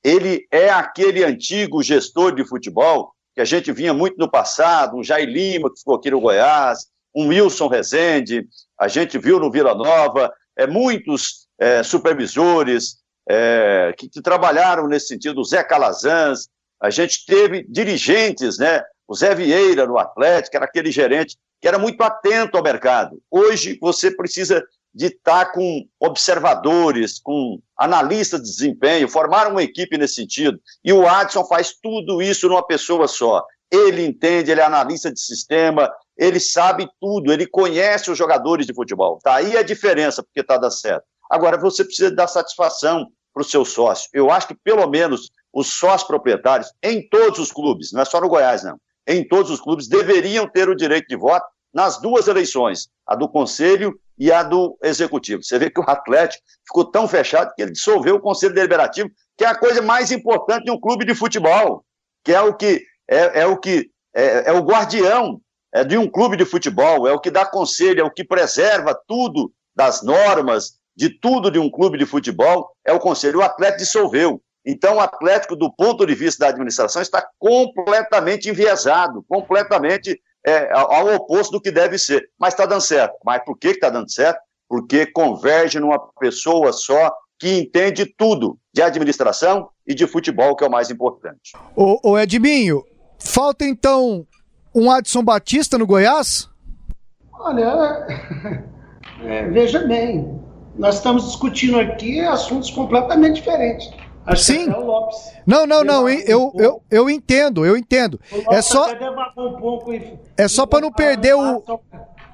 Ele 0.04 0.48
é 0.52 0.70
aquele 0.70 1.24
antigo 1.24 1.82
gestor 1.82 2.36
de 2.36 2.46
futebol 2.46 3.12
que 3.34 3.42
a 3.42 3.46
gente 3.46 3.72
vinha 3.72 3.94
muito 3.94 4.18
no 4.18 4.30
passado, 4.30 4.98
um 4.98 5.04
Jair 5.04 5.28
Lima, 5.28 5.72
que 5.72 5.80
ficou 5.80 5.96
aqui 5.96 6.12
no 6.12 6.22
Goiás, 6.22 6.88
um 7.16 7.28
Wilson 7.30 7.68
Rezende, 7.68 8.48
a 8.80 8.88
gente 8.88 9.18
viu 9.18 9.40
no 9.40 9.52
Vila 9.52 9.74
Nova, 9.74 10.32
é, 10.56 10.68
muitos 10.68 11.48
é, 11.60 11.82
supervisores, 11.82 12.98
é, 13.30 13.94
que, 13.98 14.10
que, 14.10 14.22
trabalharam 14.22 14.88
nesse 14.88 15.08
sentido, 15.08 15.42
o 15.42 15.46
Zé 15.46 15.64
Calazans, 15.64 16.50
a 16.82 16.90
gente 16.90 17.26
teve 17.26 17.66
dirigentes, 17.68 18.58
né? 18.58 18.84
O 19.08 19.16
Zé 19.16 19.34
Vieira 19.34 19.86
no 19.86 19.98
Atlético, 19.98 20.56
era 20.58 20.66
aquele 20.66 20.92
gerente 20.92 21.38
que 21.62 21.68
era 21.68 21.80
muito 21.80 22.02
atento 22.04 22.58
ao 22.58 22.64
mercado. 22.64 23.20
Hoje 23.32 23.78
você 23.82 24.12
precisa 24.12 24.64
de 24.94 25.08
estar 25.08 25.52
com 25.52 25.86
observadores, 26.00 27.20
com 27.20 27.60
analistas 27.78 28.42
de 28.42 28.50
desempenho, 28.50 29.10
formar 29.10 29.48
uma 29.48 29.64
equipe 29.64 29.98
nesse 29.98 30.16
sentido. 30.16 30.60
E 30.84 30.92
o 30.92 31.08
Adson 31.08 31.46
faz 31.46 31.74
tudo 31.82 32.22
isso 32.22 32.48
numa 32.48 32.66
pessoa 32.66 33.08
só. 33.08 33.44
Ele 33.72 34.06
entende, 34.06 34.52
ele 34.52 34.62
é 34.62 34.64
analista 34.64 35.12
de 35.12 35.20
sistema, 35.20 35.92
ele 36.18 36.40
sabe 36.40 36.88
tudo, 37.00 37.32
ele 37.32 37.46
conhece 37.46 38.10
os 38.10 38.18
jogadores 38.18 38.66
de 38.66 38.74
futebol. 38.74 39.20
Tá 39.22 39.36
aí 39.36 39.58
a 39.58 39.62
diferença, 39.62 40.24
porque 40.24 40.40
está 40.40 40.58
dando 40.58 40.72
certo. 40.72 41.06
Agora, 41.30 41.58
você 41.58 41.84
precisa 41.84 42.12
dar 42.12 42.28
satisfação 42.28 43.08
para 43.34 43.42
o 43.42 43.46
seu 43.46 43.64
sócio. 43.64 44.10
Eu 44.14 44.32
acho 44.32 44.48
que, 44.48 44.56
pelo 44.56 44.88
menos, 44.88 45.30
os 45.54 45.68
sócios 45.74 46.08
proprietários, 46.08 46.72
em 46.82 47.08
todos 47.08 47.40
os 47.40 47.52
clubes, 47.52 47.92
não 47.92 48.02
é 48.02 48.06
só 48.06 48.20
no 48.20 48.30
Goiás, 48.30 48.64
não, 48.64 48.80
em 49.08 49.28
todos 49.28 49.52
os 49.52 49.62
clubes, 49.62 49.88
deveriam 49.88 50.48
ter 50.48 50.70
o 50.70 50.76
direito 50.76 51.08
de 51.08 51.16
voto 51.16 51.46
nas 51.74 52.00
duas 52.02 52.28
eleições, 52.28 52.90
a 53.06 53.16
do 53.16 53.30
Conselho 53.30 54.00
e 54.18 54.32
a 54.32 54.42
do 54.42 54.78
Executivo. 54.82 55.44
Você 55.44 55.60
vê 55.60 55.70
que 55.70 55.80
o 55.80 55.84
Atlético 55.88 56.44
ficou 56.66 56.86
tão 56.86 57.08
fechado 57.08 57.54
que 57.56 57.62
ele 57.62 57.72
dissolveu 57.72 58.16
o 58.16 58.20
Conselho 58.20 58.56
Deliberativo, 58.56 59.10
que 59.38 59.46
é 59.46 59.48
a 59.48 59.58
coisa 59.58 59.82
mais 59.82 60.12
importante 60.12 60.66
de 60.66 60.72
um 60.72 60.80
clube 60.80 61.06
de 61.06 61.14
futebol, 61.14 61.86
que 62.24 62.34
é 62.34 62.42
o 62.42 62.54
que 62.56 62.84
é, 63.08 63.42
é 63.42 63.46
o 63.46 63.58
que 63.58 63.90
é, 64.16 64.50
é, 64.50 64.54
o 64.54 64.64
guardião 64.64 65.40
é, 65.74 65.84
de 65.84 65.98
um 65.98 66.10
clube 66.10 66.36
de 66.36 66.46
futebol, 66.46 67.08
é 67.08 67.14
o 67.14 67.20
que 67.20 67.30
dá 67.30 67.46
conselho, 67.46 68.02
é 68.02 68.04
o 68.04 68.12
que 68.12 68.24
preserva 68.24 69.00
tudo 69.08 69.52
das 69.76 70.02
normas, 70.02 70.77
de 70.98 71.10
tudo 71.10 71.52
de 71.52 71.60
um 71.60 71.70
clube 71.70 71.96
de 71.96 72.08
futebol 72.08 72.72
é 72.84 72.92
o 72.92 73.00
conselho. 73.00 73.40
O 73.40 73.44
Atlético 73.44 73.84
dissolveu. 73.84 74.42
Então, 74.66 74.96
o 74.96 75.00
Atlético, 75.00 75.56
do 75.56 75.72
ponto 75.72 76.06
de 76.08 76.16
vista 76.16 76.44
da 76.44 76.50
administração, 76.50 77.02
está 77.02 77.26
completamente 77.38 78.50
enviesado, 78.50 79.24
completamente 79.30 80.20
é, 80.46 80.70
ao 80.74 81.14
oposto 81.14 81.52
do 81.52 81.62
que 81.62 81.72
deve 81.72 82.00
ser. 82.00 82.28
Mas 82.38 82.54
está 82.54 82.66
dando 82.66 82.82
certo. 82.82 83.16
Mas 83.24 83.44
por 83.46 83.56
que 83.58 83.68
está 83.68 83.92
dando 83.92 84.12
certo? 84.12 84.40
Porque 84.68 85.06
converge 85.06 85.80
numa 85.80 86.00
pessoa 86.20 86.74
só 86.74 87.14
que 87.40 87.60
entende 87.60 88.12
tudo 88.18 88.58
de 88.74 88.82
administração 88.82 89.70
e 89.86 89.94
de 89.94 90.08
futebol, 90.08 90.56
que 90.56 90.64
é 90.64 90.68
o 90.68 90.72
mais 90.72 90.90
importante. 90.90 91.54
Ô, 91.76 92.00
ô 92.04 92.18
Edminho, 92.18 92.84
falta 93.20 93.64
então 93.64 94.26
um 94.74 94.92
Adson 94.92 95.24
Batista 95.24 95.78
no 95.78 95.86
Goiás? 95.86 96.50
Olha, 97.32 98.08
é, 99.24 99.48
veja 99.48 99.80
bem, 99.88 100.47
nós 100.78 100.96
estamos 100.96 101.26
discutindo 101.26 101.80
aqui 101.80 102.20
assuntos 102.20 102.70
completamente 102.70 103.36
diferentes. 103.36 103.90
Acho 104.26 104.44
Sim. 104.44 104.68
não, 105.46 105.66
não, 105.66 105.84
não, 105.86 106.10
eu, 106.10 106.52
eu, 106.56 106.82
eu 106.92 107.10
entendo, 107.10 107.66
eu 107.66 107.78
entendo. 107.78 108.20
É 108.52 108.62
só 108.62 108.88
um 109.38 109.56
É 110.36 110.48
só 110.50 110.66
para 110.66 110.82
não 110.82 110.92
perder 110.92 111.34
o 111.34 111.64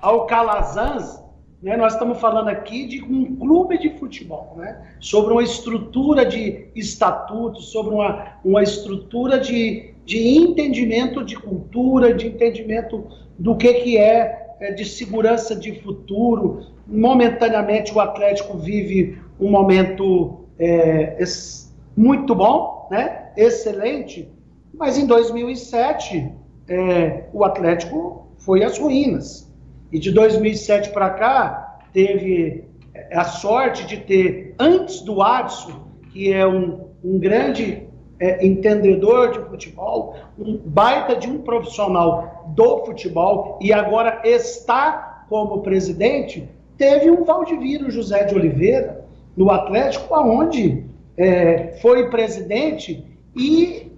ao 0.01 0.25
Calazans, 0.25 1.23
né? 1.61 1.77
Nós 1.77 1.93
estamos 1.93 2.19
falando 2.19 2.49
aqui 2.49 2.85
de 2.87 3.01
um 3.01 3.37
clube 3.37 3.77
de 3.77 3.91
futebol, 3.97 4.55
né? 4.57 4.95
Sobre 4.99 5.31
uma 5.31 5.43
estrutura 5.43 6.25
de 6.25 6.67
estatuto, 6.75 7.61
sobre 7.61 7.93
uma, 7.93 8.33
uma 8.43 8.61
estrutura 8.61 9.39
de, 9.39 9.93
de 10.03 10.17
entendimento 10.35 11.23
de 11.23 11.37
cultura, 11.37 12.13
de 12.13 12.27
entendimento 12.27 13.07
do 13.39 13.55
que 13.55 13.73
que 13.75 13.97
é, 13.97 14.55
é 14.59 14.71
de 14.73 14.83
segurança 14.83 15.55
de 15.55 15.79
futuro, 15.79 16.72
momentaneamente 16.87 17.93
o 17.93 17.99
Atlético 17.99 18.57
vive 18.57 19.17
um 19.39 19.49
momento 19.49 20.45
é, 20.59 21.17
muito 21.95 22.35
bom, 22.35 22.87
né? 22.91 23.31
excelente, 23.35 24.29
mas 24.73 24.97
em 24.97 25.05
2007 25.05 26.31
é, 26.67 27.25
o 27.33 27.43
Atlético 27.43 28.27
foi 28.37 28.63
às 28.63 28.77
ruínas. 28.77 29.51
E 29.91 29.99
de 29.99 30.11
2007 30.11 30.89
para 30.89 31.09
cá, 31.11 31.79
teve 31.93 32.65
a 33.11 33.23
sorte 33.23 33.85
de 33.85 33.97
ter, 33.97 34.55
antes 34.59 35.01
do 35.01 35.21
Adson, 35.21 35.87
que 36.11 36.31
é 36.31 36.45
um, 36.45 36.87
um 37.03 37.19
grande 37.19 37.87
é, 38.19 38.45
entendedor 38.45 39.31
de 39.31 39.39
futebol, 39.49 40.15
um 40.37 40.57
baita 40.57 41.15
de 41.15 41.27
um 41.27 41.39
profissional 41.39 42.53
do 42.55 42.85
futebol 42.85 43.59
e 43.61 43.73
agora 43.73 44.21
está 44.23 45.25
como 45.29 45.61
presidente, 45.61 46.47
teve 46.77 47.09
um 47.09 47.23
Valdiviro 47.23 47.89
José 47.89 48.23
de 48.23 48.35
Oliveira 48.35 49.05
no 49.35 49.49
Atlético, 49.49 50.13
aonde 50.13 50.85
é, 51.17 51.77
foi 51.81 52.09
presidente 52.09 53.05
e 53.35 53.91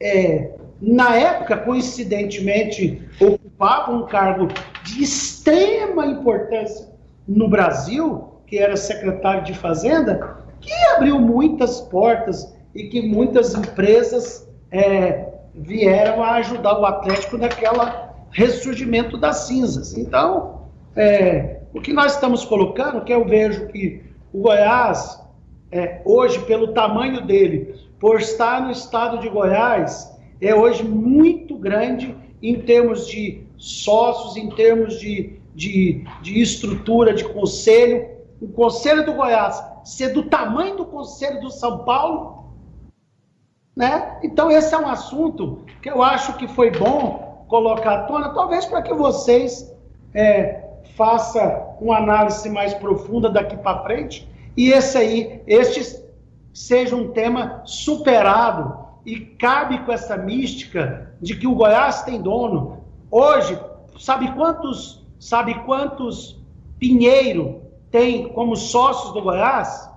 é, 0.00 0.50
na 0.80 1.14
época, 1.14 1.58
coincidentemente, 1.58 3.06
ocupava 3.20 3.92
um 3.92 4.06
cargo 4.06 4.48
de 4.82 5.02
extrema 5.02 6.06
importância 6.06 6.88
no 7.28 7.48
Brasil, 7.48 8.40
que 8.46 8.58
era 8.58 8.76
secretário 8.76 9.44
de 9.44 9.54
Fazenda, 9.54 10.38
que 10.60 10.72
abriu 10.96 11.20
muitas 11.20 11.80
portas 11.82 12.54
e 12.74 12.84
que 12.84 13.02
muitas 13.02 13.54
empresas 13.54 14.48
é, 14.72 15.26
vieram 15.54 16.22
a 16.22 16.36
ajudar 16.36 16.78
o 16.78 16.86
Atlético 16.86 17.36
naquela 17.36 18.14
ressurgimento 18.30 19.18
das 19.18 19.48
cinzas. 19.48 19.96
Então, 19.96 20.62
é, 20.96 21.59
o 21.72 21.80
que 21.80 21.92
nós 21.92 22.14
estamos 22.14 22.44
colocando, 22.44 23.04
que 23.04 23.12
eu 23.12 23.24
vejo 23.24 23.68
que 23.68 24.02
o 24.32 24.42
Goiás, 24.42 25.20
é, 25.70 26.00
hoje, 26.04 26.38
pelo 26.40 26.68
tamanho 26.68 27.24
dele, 27.24 27.74
por 27.98 28.20
estar 28.20 28.62
no 28.62 28.70
estado 28.70 29.18
de 29.18 29.28
Goiás, 29.28 30.16
é 30.40 30.54
hoje 30.54 30.82
muito 30.82 31.56
grande 31.56 32.16
em 32.42 32.60
termos 32.60 33.06
de 33.06 33.44
sócios, 33.56 34.36
em 34.36 34.48
termos 34.50 34.98
de, 34.98 35.38
de, 35.54 36.04
de 36.22 36.40
estrutura, 36.40 37.12
de 37.12 37.24
conselho. 37.24 38.08
O 38.40 38.48
Conselho 38.48 39.04
do 39.04 39.12
Goiás 39.12 39.62
ser 39.84 40.14
do 40.14 40.22
tamanho 40.24 40.76
do 40.76 40.86
Conselho 40.86 41.40
do 41.40 41.50
São 41.50 41.84
Paulo, 41.84 42.54
né? 43.76 44.18
Então, 44.22 44.50
esse 44.50 44.74
é 44.74 44.78
um 44.78 44.88
assunto 44.88 45.64
que 45.82 45.90
eu 45.90 46.02
acho 46.02 46.36
que 46.36 46.48
foi 46.48 46.70
bom 46.70 47.44
colocar 47.48 47.92
à 47.92 48.02
tona, 48.04 48.30
talvez 48.30 48.64
para 48.64 48.82
que 48.82 48.94
vocês 48.94 49.74
é, 50.14 50.69
façam 50.96 51.76
uma 51.80 51.98
análise 51.98 52.48
mais 52.48 52.74
profunda 52.74 53.28
daqui 53.28 53.56
para 53.56 53.82
frente, 53.82 54.28
e 54.56 54.70
esse 54.70 54.98
aí, 54.98 55.42
este 55.46 56.00
seja 56.52 56.96
um 56.96 57.12
tema 57.12 57.62
superado 57.64 58.78
e 59.06 59.18
cabe 59.20 59.78
com 59.84 59.92
essa 59.92 60.16
mística 60.16 61.14
de 61.20 61.36
que 61.36 61.46
o 61.46 61.54
Goiás 61.54 62.02
tem 62.02 62.20
dono. 62.20 62.84
Hoje, 63.10 63.58
sabe 63.98 64.30
quantos, 64.32 65.06
sabe 65.18 65.54
quantos 65.64 66.38
Pinheiro 66.78 67.62
tem 67.90 68.28
como 68.28 68.56
sócios 68.56 69.12
do 69.12 69.22
Goiás? 69.22 69.90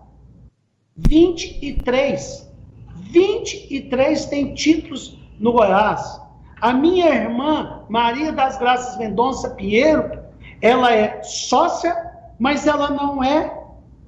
23. 0.96 2.52
23 2.96 4.26
tem 4.26 4.54
títulos 4.54 5.18
no 5.40 5.52
Goiás. 5.52 6.22
A 6.62 6.72
minha 6.74 7.10
irmã, 7.10 7.84
Maria 7.90 8.32
das 8.32 8.58
Graças 8.58 8.98
Mendonça 8.98 9.50
Pinheiro, 9.50 10.23
ela 10.64 10.94
é 10.94 11.22
sócia, 11.22 11.94
mas 12.40 12.66
ela 12.66 12.90
não 12.90 13.22
é 13.22 13.54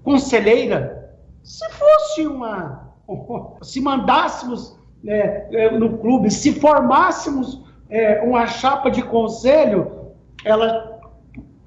conselheira. 0.03 1.13
Se 1.43 1.69
fosse 1.71 2.25
uma. 2.25 2.95
Se 3.61 3.81
mandássemos 3.81 4.79
é, 5.05 5.47
é, 5.51 5.71
no 5.71 5.97
clube, 5.99 6.31
se 6.31 6.53
formássemos 6.59 7.61
é, 7.89 8.21
uma 8.21 8.47
chapa 8.47 8.89
de 8.89 9.03
conselho, 9.03 10.13
ela, 10.43 10.99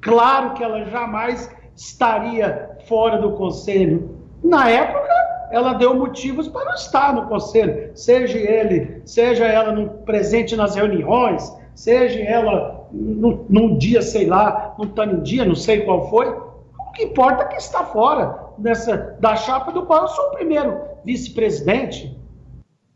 claro 0.01 0.55
que 0.55 0.65
ela 0.65 0.85
jamais 0.87 1.49
estaria 1.77 2.77
fora 2.89 3.19
do 3.19 3.33
conselho. 3.33 4.19
Na 4.43 4.69
época, 4.69 5.13
ela 5.53 5.75
deu 5.75 5.95
motivos 5.95 6.49
para 6.49 6.65
não 6.65 6.75
estar 6.75 7.15
no 7.15 7.29
conselho, 7.29 7.93
seja 7.95 8.39
ele, 8.39 9.01
seja 9.05 9.47
ela 9.47 9.71
no, 9.71 9.91
presente 9.99 10.57
nas 10.57 10.75
reuniões, 10.75 11.57
seja 11.77 12.21
ela 12.21 12.78
no, 12.93 13.45
num 13.49 13.77
dia, 13.77 14.03
sei 14.03 14.27
lá, 14.27 14.75
num 14.79 14.89
tano 14.89 15.23
dia, 15.23 15.45
não 15.45 15.55
sei 15.55 15.83
qual 15.83 16.09
foi. 16.11 16.29
O 16.29 16.93
que 16.93 17.05
importa 17.05 17.45
é 17.45 17.47
que 17.47 17.57
está 17.57 17.85
fora 17.85 18.49
dessa, 18.59 19.17
da 19.21 19.37
chapa 19.37 19.73
do 19.73 19.87
qual 19.87 20.03
eu 20.03 20.09
sou 20.09 20.27
o 20.27 20.33
primeiro 20.33 20.81
vice-presidente. 21.05 22.17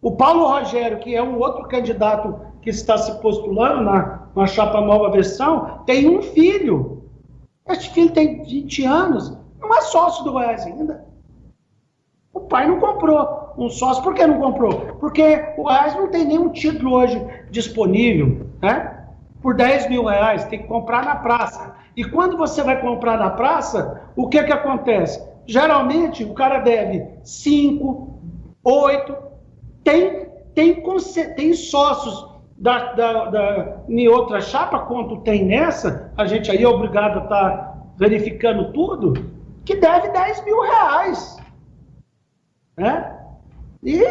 O 0.01 0.13
Paulo 0.13 0.49
Rogério, 0.49 0.99
que 0.99 1.15
é 1.15 1.23
um 1.23 1.39
outro 1.39 1.69
candidato 1.69 2.41
que 2.61 2.71
está 2.71 2.97
se 2.99 3.21
postulando 3.21 3.83
na, 3.83 4.29
na 4.35 4.47
chapa 4.47 4.81
nova 4.81 5.11
versão, 5.11 5.83
tem 5.87 6.09
um 6.09 6.23
filho. 6.23 7.03
Este 7.69 7.91
filho 7.91 8.11
tem 8.11 8.43
20 8.43 8.85
anos, 8.85 9.37
não 9.61 9.75
é 9.77 9.81
sócio 9.83 10.25
do 10.25 10.33
Goiás 10.33 10.67
ainda. 10.67 11.07
O 12.33 12.41
pai 12.41 12.67
não 12.67 12.81
comprou 12.81 13.53
um 13.57 13.69
sócio. 13.69 14.03
Por 14.03 14.15
que 14.15 14.27
não 14.27 14.41
comprou? 14.41 14.73
Porque 14.99 15.55
o 15.57 15.65
Goiás 15.65 15.95
não 15.95 16.09
tem 16.09 16.25
nenhum 16.25 16.49
título 16.49 16.95
hoje 16.95 17.25
disponível, 17.51 18.47
né? 18.61 19.02
Por 19.43 19.55
10 19.55 19.89
mil 19.89 20.05
reais, 20.05 20.45
tem 20.45 20.61
que 20.61 20.69
comprar 20.69 21.05
na 21.05 21.17
praça. 21.17 21.75
E 21.97 22.05
quando 22.05 22.37
você 22.37 22.63
vai 22.63 22.81
comprar 22.81 23.19
na 23.19 23.31
praça, 23.31 24.03
o 24.17 24.29
que 24.29 24.43
que 24.43 24.53
acontece? 24.53 25.23
Geralmente 25.47 26.25
o 26.25 26.33
cara 26.33 26.61
deve 26.61 27.07
5, 27.25 28.21
8, 28.63 29.17
tem, 29.83 30.27
tem, 30.55 30.83
tem 31.37 31.53
sócios 31.53 32.33
da, 32.57 32.93
da, 32.93 33.25
da, 33.25 33.77
em 33.89 34.07
outra 34.07 34.41
chapa, 34.41 34.79
quanto 34.81 35.21
tem 35.23 35.45
nessa, 35.45 36.13
a 36.17 36.25
gente 36.27 36.51
aí 36.51 36.63
é 36.63 36.69
obrigado 36.69 37.19
a 37.19 37.25
estar 37.25 37.51
tá 37.51 37.77
verificando 37.97 38.73
tudo, 38.73 39.15
que 39.65 39.75
deve 39.75 40.09
10 40.11 40.45
mil 40.45 40.61
reais. 40.63 41.37
Né? 42.77 43.19
E 43.83 44.05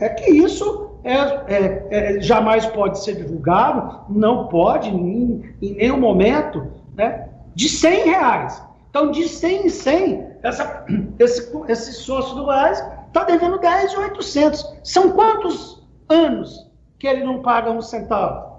é 0.00 0.08
que 0.08 0.30
isso 0.30 0.90
é, 1.04 1.14
é, 1.14 1.86
é, 1.90 2.20
jamais 2.20 2.66
pode 2.66 3.02
ser 3.02 3.16
divulgado, 3.16 4.00
não 4.08 4.48
pode 4.48 4.88
em, 4.88 5.54
em 5.60 5.74
nenhum 5.74 5.98
momento, 5.98 6.66
né? 6.94 7.28
de 7.54 7.68
100 7.68 8.04
reais. 8.04 8.62
Então, 8.88 9.10
de 9.10 9.28
100 9.28 9.66
em 9.66 9.68
100, 9.68 10.26
essa, 10.42 10.84
esse, 11.18 11.52
esse 11.68 11.92
sócio 11.92 12.34
do 12.34 12.44
Goiás 12.44 12.84
está 13.06 13.24
devendo 13.24 13.58
10,800. 13.58 14.78
São 14.82 15.12
quantos 15.12 15.82
anos 16.08 16.70
que 16.98 17.06
ele 17.06 17.24
não 17.24 17.42
paga 17.42 17.70
um 17.70 17.80
centavo? 17.80 18.50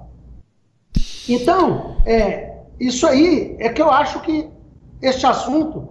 Então, 1.28 1.98
é, 2.06 2.58
isso 2.80 3.06
aí 3.06 3.56
é 3.60 3.70
que 3.70 3.82
eu 3.82 3.92
acho 3.92 4.20
que 4.22 4.50
este 5.02 5.26
assunto 5.26 5.90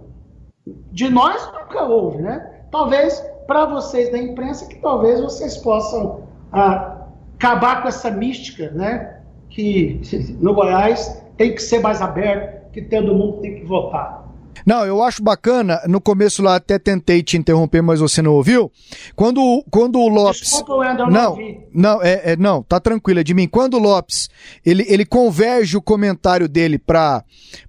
de 0.91 1.09
nós 1.09 1.45
nunca 1.53 1.83
houve, 1.83 2.21
né? 2.21 2.63
Talvez 2.71 3.23
para 3.47 3.65
vocês 3.65 4.11
da 4.11 4.17
imprensa 4.17 4.67
que 4.67 4.75
talvez 4.75 5.19
vocês 5.19 5.57
possam 5.57 6.23
ah, 6.51 7.07
acabar 7.35 7.81
com 7.81 7.87
essa 7.87 8.09
mística, 8.09 8.69
né? 8.71 9.19
Que 9.49 10.01
no 10.39 10.53
Goiás 10.53 11.21
tem 11.37 11.53
que 11.53 11.61
ser 11.61 11.79
mais 11.79 12.01
aberto, 12.01 12.71
que 12.71 12.81
todo 12.81 13.13
mundo 13.13 13.41
tem 13.41 13.55
que 13.55 13.65
votar. 13.65 14.30
Não, 14.65 14.85
eu 14.85 15.01
acho 15.01 15.23
bacana, 15.23 15.81
no 15.87 15.99
começo 15.99 16.41
lá 16.41 16.55
até 16.55 16.77
tentei 16.77 17.23
te 17.23 17.37
interromper, 17.37 17.81
mas 17.81 17.99
você 17.99 18.21
não 18.21 18.33
ouviu. 18.33 18.71
Quando, 19.15 19.63
quando 19.69 19.99
o 19.99 20.07
Lopes. 20.07 20.41
Desculpa, 20.41 20.75
Wendel, 20.75 21.09
não, 21.09 21.35
não, 21.35 21.63
não, 21.73 22.03
é, 22.03 22.31
é, 22.31 22.35
não, 22.35 22.61
tá 22.63 22.79
tranquilo, 22.79 23.19
é 23.19 23.23
de 23.23 23.33
mim. 23.33 23.47
Quando 23.47 23.75
o 23.75 23.79
Lopes 23.79 24.29
ele, 24.65 24.85
ele 24.87 25.05
converge 25.05 25.77
o 25.77 25.81
comentário 25.81 26.47
dele 26.47 26.77
para 26.77 27.23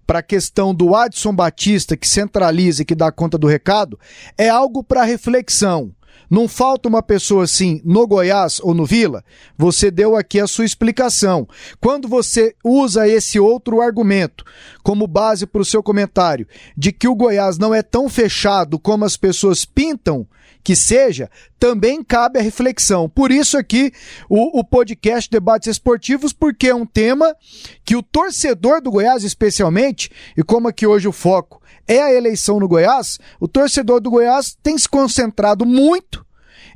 para 0.07 0.19
a 0.19 0.23
questão 0.23 0.75
do 0.75 0.95
Adson 0.95 1.35
Batista 1.35 1.97
que 1.97 2.07
centraliza 2.07 2.83
e 2.83 2.85
que 2.85 2.95
dá 2.95 3.11
conta 3.11 3.39
do 3.39 3.47
recado, 3.47 3.99
é 4.37 4.49
algo 4.49 4.83
para 4.85 5.05
reflexão. 5.05 5.91
Não 6.33 6.49
falta 6.49 6.89
uma 6.89 7.03
pessoa 7.03 7.45
assim 7.45 7.83
no 7.85 8.07
Goiás 8.07 8.59
ou 8.63 8.73
no 8.73 8.87
Vila? 8.87 9.23
Você 9.55 9.91
deu 9.91 10.17
aqui 10.17 10.41
a 10.41 10.47
sua 10.47 10.65
explicação. 10.65 11.47
Quando 11.79 12.09
você 12.09 12.57
usa 12.65 13.07
esse 13.07 13.39
outro 13.39 13.83
argumento 13.83 14.43
como 14.83 15.07
base 15.07 15.47
para 15.47 15.61
o 15.61 15.65
seu 15.65 15.83
comentário 15.83 16.49
de 16.75 16.91
que 16.91 17.07
o 17.07 17.15
Goiás 17.15 17.59
não 17.59 17.75
é 17.75 17.83
tão 17.83 18.09
fechado 18.09 18.79
como 18.79 19.05
as 19.05 19.15
pessoas 19.15 19.67
pintam 19.67 20.27
que 20.65 20.75
seja, 20.75 21.29
também 21.59 22.03
cabe 22.03 22.39
a 22.39 22.43
reflexão. 22.43 23.11
Por 23.11 23.31
isso 23.31 23.59
aqui 23.59 23.93
o, 24.27 24.61
o 24.61 24.65
podcast 24.65 25.31
Debates 25.31 25.69
Esportivos, 25.69 26.33
porque 26.33 26.69
é 26.69 26.75
um 26.75 26.87
tema 26.87 27.37
que 27.85 27.95
o 27.95 28.03
torcedor 28.03 28.81
do 28.81 28.91
Goiás, 28.91 29.23
especialmente, 29.23 30.11
e 30.35 30.43
como 30.43 30.69
aqui 30.69 30.87
hoje 30.87 31.07
o 31.07 31.13
foco 31.13 31.62
é 31.87 32.01
a 32.01 32.13
eleição 32.13 32.59
no 32.59 32.69
Goiás, 32.69 33.19
o 33.41 33.49
torcedor 33.49 34.01
do 34.01 34.11
Goiás 34.11 34.57
tem 34.63 34.77
se 34.77 34.89
concentrado 34.89 35.67
muito 35.67 36.25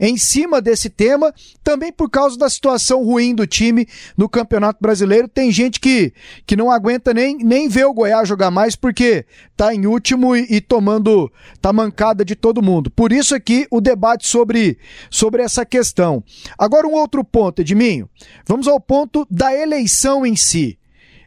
em 0.00 0.16
cima 0.16 0.60
desse 0.60 0.90
tema, 0.90 1.32
também 1.62 1.92
por 1.92 2.10
causa 2.10 2.36
da 2.36 2.48
situação 2.48 3.02
ruim 3.02 3.34
do 3.34 3.46
time 3.46 3.88
no 4.16 4.28
Campeonato 4.28 4.78
Brasileiro. 4.80 5.28
Tem 5.28 5.50
gente 5.50 5.80
que, 5.80 6.12
que 6.46 6.56
não 6.56 6.70
aguenta 6.70 7.12
nem, 7.14 7.36
nem 7.38 7.68
ver 7.68 7.86
o 7.86 7.94
Goiás 7.94 8.28
jogar 8.28 8.50
mais 8.50 8.76
porque 8.76 9.24
tá 9.56 9.74
em 9.74 9.86
último 9.86 10.36
e, 10.36 10.46
e 10.50 10.60
tomando 10.60 11.32
tá 11.60 11.72
mancada 11.72 12.24
de 12.24 12.34
todo 12.34 12.62
mundo. 12.62 12.90
Por 12.90 13.12
isso 13.12 13.34
aqui 13.34 13.66
o 13.70 13.80
debate 13.80 14.26
sobre, 14.26 14.78
sobre 15.10 15.42
essa 15.42 15.64
questão. 15.64 16.22
Agora 16.58 16.86
um 16.86 16.92
outro 16.92 17.24
ponto, 17.24 17.60
Edminho. 17.60 18.08
Vamos 18.46 18.68
ao 18.68 18.80
ponto 18.80 19.26
da 19.30 19.54
eleição 19.54 20.26
em 20.26 20.36
si, 20.36 20.78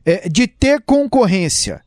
é, 0.06 0.30
de 0.30 0.48
ter 0.48 0.82
concorrência 0.82 1.82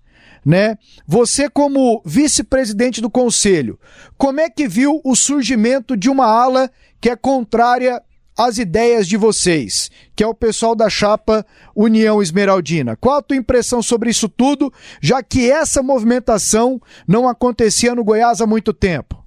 né? 0.44 0.76
Você 1.06 1.48
como 1.48 2.02
vice-presidente 2.04 3.00
do 3.00 3.10
conselho, 3.10 3.78
como 4.18 4.40
é 4.40 4.50
que 4.50 4.66
viu 4.66 5.00
o 5.04 5.14
surgimento 5.14 5.96
de 5.96 6.10
uma 6.10 6.26
ala 6.26 6.70
que 7.00 7.08
é 7.10 7.16
contrária 7.16 8.02
às 8.36 8.58
ideias 8.58 9.06
de 9.06 9.16
vocês, 9.16 9.90
que 10.16 10.24
é 10.24 10.26
o 10.26 10.34
pessoal 10.34 10.74
da 10.74 10.88
chapa 10.88 11.46
União 11.74 12.22
Esmeraldina? 12.22 12.96
Qual 12.96 13.16
a 13.16 13.22
tua 13.22 13.36
impressão 13.36 13.82
sobre 13.82 14.10
isso 14.10 14.28
tudo, 14.28 14.72
já 15.00 15.22
que 15.22 15.50
essa 15.50 15.82
movimentação 15.82 16.80
não 17.06 17.28
acontecia 17.28 17.94
no 17.94 18.04
Goiás 18.04 18.40
há 18.40 18.46
muito 18.46 18.72
tempo? 18.72 19.22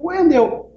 Wendel, 0.00 0.70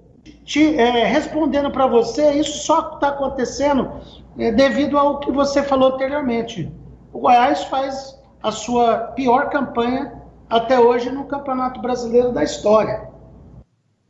te, 0.43 0.76
é, 0.76 1.07
respondendo 1.07 1.72
para 1.72 1.88
você, 1.88 2.34
isso 2.34 2.59
só 2.59 2.93
está 2.93 3.09
acontecendo 3.09 3.91
é, 4.38 4.51
devido 4.51 4.97
ao 4.97 5.20
que 5.20 5.32
você 5.32 5.63
falou 5.63 5.93
anteriormente. 5.95 6.72
O 7.11 7.20
Goiás 7.20 7.63
faz 7.63 8.16
a 8.45 8.51
sua 8.51 8.97
pior 9.15 9.49
campanha 9.49 10.21
até 10.47 10.79
hoje 10.79 11.09
no 11.09 11.25
Campeonato 11.25 11.81
Brasileiro 11.81 12.31
da 12.31 12.43
história. 12.43 13.09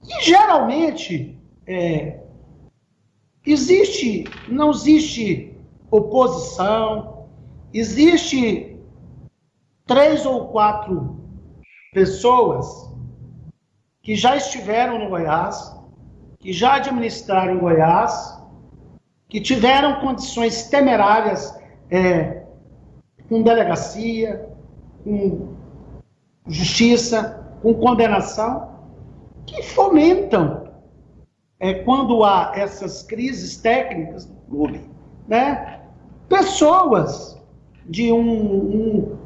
E 0.04 0.22
geralmente 0.26 1.40
é, 1.66 2.20
existe, 3.46 4.26
não 4.50 4.72
existe 4.72 5.58
oposição, 5.90 7.28
existe 7.74 8.78
três 9.86 10.26
ou 10.26 10.50
quatro 10.50 11.18
pessoas 11.94 12.94
que 14.02 14.18
já 14.18 14.36
estiveram 14.36 15.00
no 15.00 15.12
Goiás, 15.12 15.74
que 16.40 16.52
já 16.52 16.76
administraram 16.76 17.58
Goiás, 17.58 18.38
que 19.30 19.40
tiveram 19.40 20.02
condições 20.02 20.68
temerárias 20.68 21.58
é, 21.90 22.45
com 23.30 23.42
delegacia, 23.42 24.48
com 25.04 25.56
justiça, 26.48 27.44
com 27.62 27.74
condenação, 27.74 28.70
que 29.46 29.64
fomentam 29.64 30.66
é, 31.60 31.74
quando 31.74 32.24
há 32.24 32.52
essas 32.56 33.04
crises 33.04 33.58
técnicas 33.58 34.28
no 34.28 34.36
clube, 34.50 34.82
né? 35.28 35.82
Pessoas 36.28 37.40
de 37.86 38.12
um, 38.12 38.20
um 38.20 39.18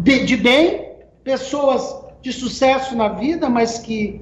de, 0.00 0.24
de 0.24 0.36
bem, 0.36 0.96
pessoas 1.22 2.04
de 2.20 2.32
sucesso 2.32 2.96
na 2.96 3.08
vida, 3.08 3.48
mas 3.48 3.78
que 3.78 4.20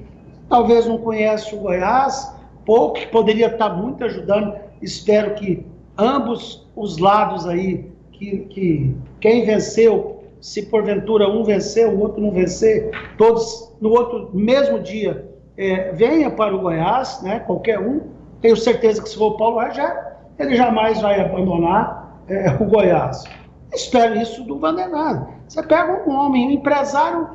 talvez 0.48 0.86
não 0.86 0.98
conhecem 0.98 1.58
o 1.58 1.62
Goiás, 1.62 2.32
pouco, 2.64 3.00
que 3.00 3.06
poderia 3.06 3.48
estar 3.48 3.70
muito 3.70 4.04
ajudando. 4.04 4.54
Espero 4.80 5.34
que 5.34 5.66
ambos 5.96 6.66
os 6.76 6.98
lados 6.98 7.46
aí 7.46 7.90
que, 8.18 8.38
que 8.50 8.96
quem 9.20 9.44
venceu, 9.44 10.24
se 10.40 10.62
porventura 10.62 11.28
um 11.28 11.44
vencer, 11.44 11.88
o 11.88 12.00
outro 12.00 12.20
não 12.20 12.32
vencer, 12.32 12.90
todos 13.16 13.72
no 13.80 13.90
outro 13.90 14.30
mesmo 14.34 14.80
dia 14.80 15.28
é, 15.56 15.92
venha 15.92 16.30
para 16.30 16.54
o 16.54 16.60
Goiás, 16.60 17.20
né, 17.22 17.40
qualquer 17.40 17.78
um. 17.78 18.00
Tenho 18.40 18.56
certeza 18.56 19.02
que 19.02 19.08
se 19.08 19.16
for 19.16 19.32
o 19.32 19.36
Paulo 19.36 19.58
Rajé, 19.58 20.16
ele 20.38 20.56
jamais 20.56 21.00
vai 21.00 21.20
abandonar 21.20 22.22
é, 22.28 22.50
o 22.60 22.64
Goiás. 22.66 23.24
Espero 23.72 24.16
isso 24.16 24.44
do 24.44 24.58
Vandenado. 24.58 25.28
Você 25.48 25.62
pega 25.62 26.08
um 26.08 26.12
homem, 26.12 26.46
um 26.46 26.50
empresário 26.52 27.28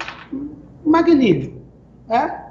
magnífico, 0.86 1.60
né? 2.08 2.42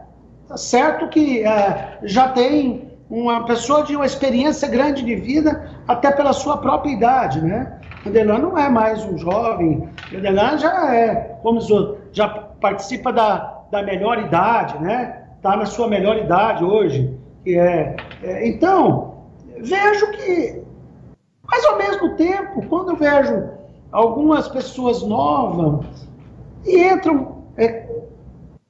Tá 0.48 0.56
certo 0.56 1.08
que 1.08 1.42
é, 1.44 1.98
já 2.02 2.28
tem 2.28 2.92
uma 3.08 3.44
pessoa 3.44 3.82
de 3.84 3.94
uma 3.94 4.06
experiência 4.06 4.68
grande 4.68 5.02
de 5.02 5.14
vida, 5.16 5.70
até 5.86 6.10
pela 6.10 6.32
sua 6.32 6.58
própria 6.58 6.92
idade, 6.92 7.40
né? 7.42 7.78
Adelan 8.04 8.38
não 8.38 8.58
é 8.58 8.68
mais 8.68 9.04
um 9.04 9.16
jovem, 9.16 9.88
Adelan 10.12 10.58
já 10.58 10.94
é, 10.94 11.38
como 11.42 11.60
já 12.12 12.28
participa 12.28 13.12
da, 13.12 13.62
da 13.70 13.82
melhor 13.82 14.18
idade, 14.18 14.78
né? 14.82 15.24
Está 15.36 15.56
na 15.56 15.66
sua 15.66 15.88
melhor 15.88 16.16
idade 16.16 16.64
hoje. 16.64 17.16
Que 17.44 17.58
é, 17.58 17.96
é, 18.22 18.48
então, 18.48 19.14
vejo 19.58 20.10
que, 20.12 20.62
mas 21.44 21.64
ao 21.64 21.78
mesmo 21.78 22.16
tempo, 22.16 22.66
quando 22.68 22.90
eu 22.90 22.96
vejo 22.96 23.50
algumas 23.92 24.48
pessoas 24.48 25.02
novas 25.02 26.08
e 26.64 26.82
entram 26.82 27.42
é, 27.56 27.86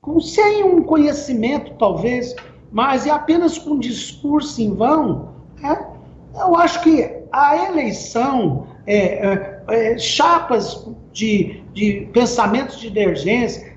com, 0.00 0.20
sem 0.20 0.62
um 0.62 0.82
conhecimento, 0.82 1.74
talvez, 1.78 2.34
mas 2.70 3.06
é 3.06 3.10
apenas 3.10 3.56
com 3.58 3.72
um 3.72 3.78
discurso 3.78 4.60
em 4.60 4.74
vão, 4.74 5.28
né? 5.60 5.86
eu 6.34 6.56
acho 6.56 6.82
que 6.82 7.22
a 7.30 7.56
eleição 7.68 8.66
é, 8.86 8.96
é, 8.96 9.62
é, 9.68 9.98
chapas 9.98 10.88
de, 11.12 11.62
de 11.72 12.08
pensamentos 12.12 12.82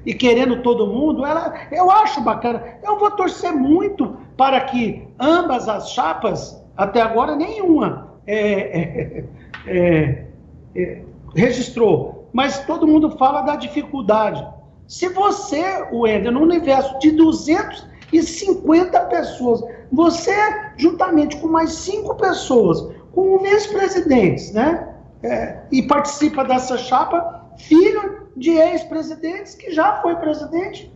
e 0.06 0.14
querendo 0.14 0.62
todo 0.62 0.88
mundo, 0.88 1.26
ela, 1.26 1.54
eu 1.72 1.90
acho 1.92 2.22
bacana. 2.22 2.64
Eu 2.84 2.98
vou 2.98 3.12
torcer 3.12 3.52
muito 3.52 4.18
para 4.38 4.62
que 4.62 5.08
ambas 5.20 5.68
as 5.70 5.92
chapas, 5.92 6.64
até 6.76 7.02
agora 7.02 7.36
nenhuma, 7.36 8.16
é, 8.26 9.24
é, 9.68 10.26
é, 10.76 11.02
registrou. 11.36 12.28
Mas 12.34 12.66
todo 12.66 12.88
mundo 12.88 13.12
fala 13.12 13.42
da 13.42 13.56
dificuldade. 13.56 14.46
Se 14.88 15.10
você, 15.10 15.88
Wender, 15.92 16.32
no 16.32 16.42
universo 16.42 17.00
de 17.00 17.12
250 17.12 19.00
pessoas, 19.06 19.64
você, 19.92 20.36
juntamente 20.78 21.38
com 21.38 21.48
mais 21.48 21.72
cinco 21.72 22.16
pessoas, 22.16 22.94
com 23.12 23.40
vice-presidentes, 23.40 24.52
né? 24.52 24.95
É, 25.26 25.64
e 25.72 25.82
participa 25.84 26.44
dessa 26.44 26.78
chapa, 26.78 27.46
filho 27.58 28.28
de 28.36 28.52
ex-presidentes 28.52 29.56
que 29.56 29.72
já 29.72 30.02
foi 30.02 30.16
presidente 30.18 30.92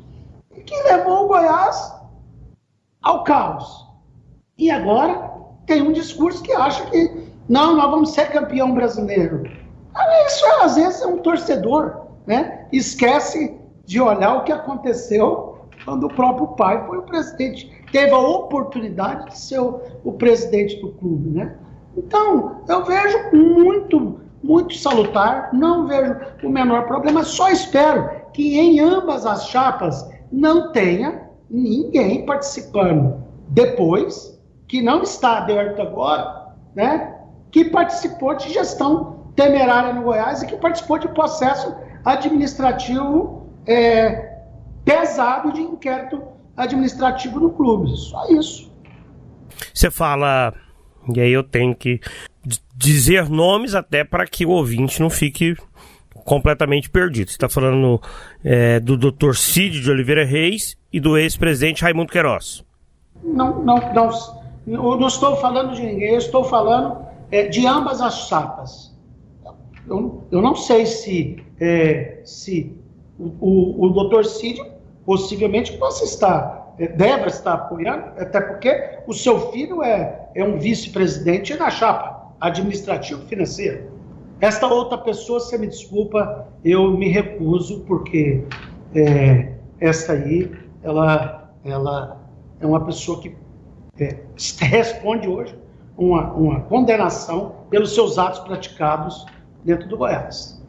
e 0.56 0.62
que 0.62 0.76
levou 0.84 1.26
o 1.26 1.28
Goiás 1.28 1.96
ao 3.02 3.24
caos. 3.24 3.88
E 4.58 4.70
agora 4.70 5.32
tem 5.66 5.82
um 5.82 5.92
discurso 5.92 6.44
que 6.44 6.52
acha 6.52 6.86
que 6.86 7.30
não, 7.48 7.76
nós 7.76 7.90
vamos 7.90 8.12
ser 8.12 8.32
campeão 8.32 8.74
brasileiro. 8.74 9.44
Isso 10.28 10.46
às 10.62 10.76
vezes 10.76 11.02
é 11.02 11.08
um 11.08 11.18
torcedor, 11.18 12.08
né? 12.28 12.68
Esquece 12.72 13.58
de 13.86 14.00
olhar 14.00 14.36
o 14.36 14.44
que 14.44 14.52
aconteceu 14.52 15.58
quando 15.84 16.06
o 16.06 16.14
próprio 16.14 16.50
pai 16.50 16.86
foi 16.86 17.00
o 17.00 17.04
presidente, 17.04 17.72
teve 17.92 18.12
a 18.12 18.20
oportunidade 18.20 19.30
de 19.30 19.40
ser 19.40 19.60
o, 19.60 19.82
o 20.04 20.14
presidente 20.14 20.80
do 20.82 20.92
clube, 20.92 21.30
né? 21.32 21.58
Então, 21.98 22.62
eu 22.68 22.86
vejo 22.86 23.18
muito, 23.34 24.20
muito 24.44 24.76
salutar, 24.76 25.50
não 25.54 25.88
vejo 25.88 26.16
o 26.44 26.50
menor 26.50 26.86
problema, 26.88 27.24
só 27.24 27.50
espero 27.50 28.10
que 28.34 28.58
em 28.58 28.80
ambas 28.80 29.26
as 29.26 29.48
chapas 29.48 30.10
não 30.32 30.72
tenha 30.72 31.30
ninguém 31.50 32.26
participando 32.26 33.24
depois, 33.50 34.40
que 34.68 34.82
não 34.82 35.02
está 35.02 35.40
aberto 35.40 35.82
agora, 35.82 36.54
né, 36.76 37.16
que 37.52 37.66
participou 37.66 38.36
de 38.36 38.54
gestão 38.54 39.32
temerária 39.36 39.94
no 39.94 40.04
Goiás 40.04 40.44
e 40.44 40.46
que 40.46 40.56
participou 40.58 41.00
de 41.00 41.08
processo 41.08 41.76
administrativo 42.06 43.48
é, 43.66 44.38
pesado 44.86 45.52
de 45.52 45.62
inquérito 45.62 46.22
administrativo 46.56 47.40
no 47.40 47.52
clube. 47.52 47.96
Só 47.98 48.28
isso. 48.30 48.72
Você 49.74 49.90
fala 49.90 50.54
e 51.14 51.22
aí 51.22 51.32
eu 51.32 51.43
tenho 51.43 51.76
que 51.76 52.00
dizer 52.76 53.30
nomes 53.30 53.76
até 53.76 54.04
para 54.04 54.26
que 54.26 54.45
o 54.45 54.50
ouvinte 54.50 55.02
não 55.02 55.10
fique 55.10 55.56
completamente 56.26 56.89
perdido. 56.89 57.30
Você 57.30 57.36
está 57.36 57.50
falando 57.50 58.02
é, 58.43 58.80
do 58.80 58.95
Dr. 58.95 59.34
Cid 59.34 59.82
de 59.82 59.89
Oliveira 59.89 60.26
Reis 60.26 60.78
e 60.91 61.00
do 61.00 61.18
ex-presidente 61.18 61.82
Raimundo 61.82 62.12
Queiroz. 62.12 62.64
Não, 63.24 63.64
não, 63.64 63.78
não, 63.93 64.10
eu 64.68 64.97
não 64.97 65.08
estou 65.08 65.36
falando 65.38 65.76
de 65.76 65.82
ninguém, 65.82 66.12
eu 66.12 66.18
estou 66.18 66.43
falando 66.43 67.06
é, 67.32 67.47
de 67.47 67.66
ambas 67.66 68.02
as 68.02 68.28
chapas. 68.28 68.95
Eu, 69.88 70.24
eu 70.32 70.41
não 70.41 70.56
sei 70.56 70.86
se, 70.86 71.43
é, 71.60 72.22
se 72.24 72.78
o, 73.18 73.26
o, 73.39 73.86
o 73.86 74.08
Dr. 74.08 74.24
Cid 74.24 74.62
possivelmente 75.06 75.74
possa 75.78 76.06
estar 76.06 76.60
deve 76.88 77.28
estar 77.28 77.54
apoiando, 77.54 78.06
até 78.18 78.39
porque 78.39 79.00
o 79.06 79.14
seu 79.14 79.52
filho 79.52 79.84
é, 79.84 80.19
é 80.36 80.44
um 80.44 80.58
vice-presidente 80.58 81.56
na 81.56 81.70
chapa 81.70 82.34
administrativo-financeira. 82.40 83.88
Esta 84.40 84.68
outra 84.68 84.98
pessoa, 84.98 85.40
você 85.40 85.58
me 85.58 85.68
desculpa, 85.68 86.48
eu 86.64 86.92
me 86.92 87.10
recuso, 87.10 87.82
porque 87.82 88.44
é, 88.96 89.54
essa 89.80 90.14
aí, 90.14 90.50
ela, 90.82 91.52
ela 91.66 92.22
é 92.60 92.66
uma 92.66 92.86
pessoa 92.86 93.22
que 93.22 93.36
é, 94.00 94.16
responde 94.66 95.28
hoje 95.28 95.56
uma, 95.98 96.32
uma 96.34 96.62
condenação 96.62 97.66
pelos 97.70 97.94
seus 97.94 98.18
atos 98.18 98.40
praticados 98.40 99.26
dentro 99.64 99.88
do 99.90 99.98
Goiás. 99.98 100.60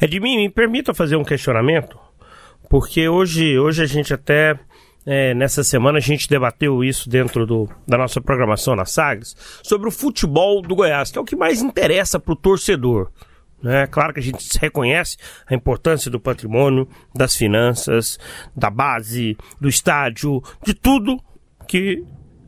Edmir, 0.00 0.36
me 0.36 0.48
permita 0.48 0.94
fazer 0.94 1.16
um 1.16 1.24
questionamento, 1.24 1.98
porque 2.68 3.08
hoje, 3.08 3.58
hoje 3.58 3.82
a 3.82 3.86
gente 3.86 4.14
até 4.14 4.58
é, 5.06 5.34
nessa 5.34 5.64
semana 5.64 5.98
a 5.98 6.00
gente 6.00 6.28
debateu 6.28 6.84
isso 6.84 7.08
dentro 7.08 7.46
do, 7.46 7.68
da 7.86 7.96
nossa 7.96 8.20
programação 8.20 8.76
na 8.76 8.84
Sagres, 8.84 9.34
sobre 9.62 9.88
o 9.88 9.92
futebol 9.92 10.60
do 10.60 10.74
Goiás, 10.74 11.10
que 11.10 11.18
é 11.18 11.20
o 11.20 11.24
que 11.24 11.36
mais 11.36 11.62
interessa 11.62 12.18
para 12.18 12.32
o 12.32 12.36
torcedor. 12.36 13.10
Né? 13.62 13.86
Claro 13.86 14.12
que 14.14 14.20
a 14.20 14.22
gente 14.22 14.58
reconhece 14.58 15.16
a 15.46 15.54
importância 15.54 16.10
do 16.10 16.20
patrimônio, 16.20 16.88
das 17.14 17.36
finanças, 17.36 18.18
da 18.56 18.70
base, 18.70 19.36
do 19.60 19.68
estádio, 19.68 20.42
de 20.64 20.74
tudo 20.74 21.18
que 21.66 22.04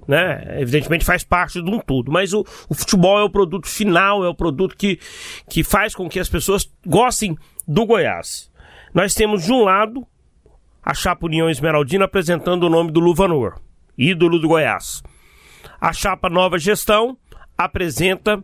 né? 0.06 0.60
Evidentemente 0.60 1.04
faz 1.04 1.22
parte 1.22 1.62
de 1.62 1.70
um 1.70 1.78
tudo, 1.78 2.10
mas 2.10 2.32
o, 2.32 2.44
o, 2.68 2.74
futebol 2.74 3.20
é 3.20 3.22
o 3.22 3.30
produto 3.30 3.68
final, 3.68 4.24
é 4.24 4.28
o 4.28 4.34
produto 4.34 4.76
que, 4.76 4.98
que 5.48 5.62
faz 5.62 5.94
com 5.94 6.08
que 6.08 6.18
as 6.18 6.28
pessoas 6.28 6.68
gostem 6.84 7.36
do 7.66 7.86
Goiás. 7.86 8.50
Nós 8.92 9.14
temos 9.14 9.44
de 9.44 9.52
um 9.52 9.62
lado 9.62 10.06
a 10.84 10.94
chapa 10.94 11.26
União 11.26 11.48
Esmeraldina 11.48 12.06
apresentando 12.06 12.64
o 12.64 12.70
nome 12.70 12.90
do 12.90 12.98
Luvanor, 12.98 13.54
ídolo 13.96 14.38
do 14.38 14.48
Goiás. 14.48 15.02
A 15.80 15.92
chapa 15.92 16.28
Nova 16.28 16.58
Gestão 16.58 17.16
apresenta 17.56 18.42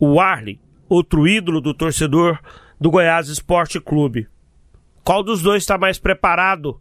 o 0.00 0.18
Arley, 0.18 0.60
outro 0.88 1.28
ídolo 1.28 1.60
do 1.60 1.74
torcedor 1.74 2.38
do 2.80 2.90
Goiás 2.90 3.28
Esporte 3.28 3.80
Clube. 3.80 4.28
Qual 5.04 5.22
dos 5.22 5.42
dois 5.42 5.62
está 5.62 5.76
mais 5.76 5.98
preparado 5.98 6.80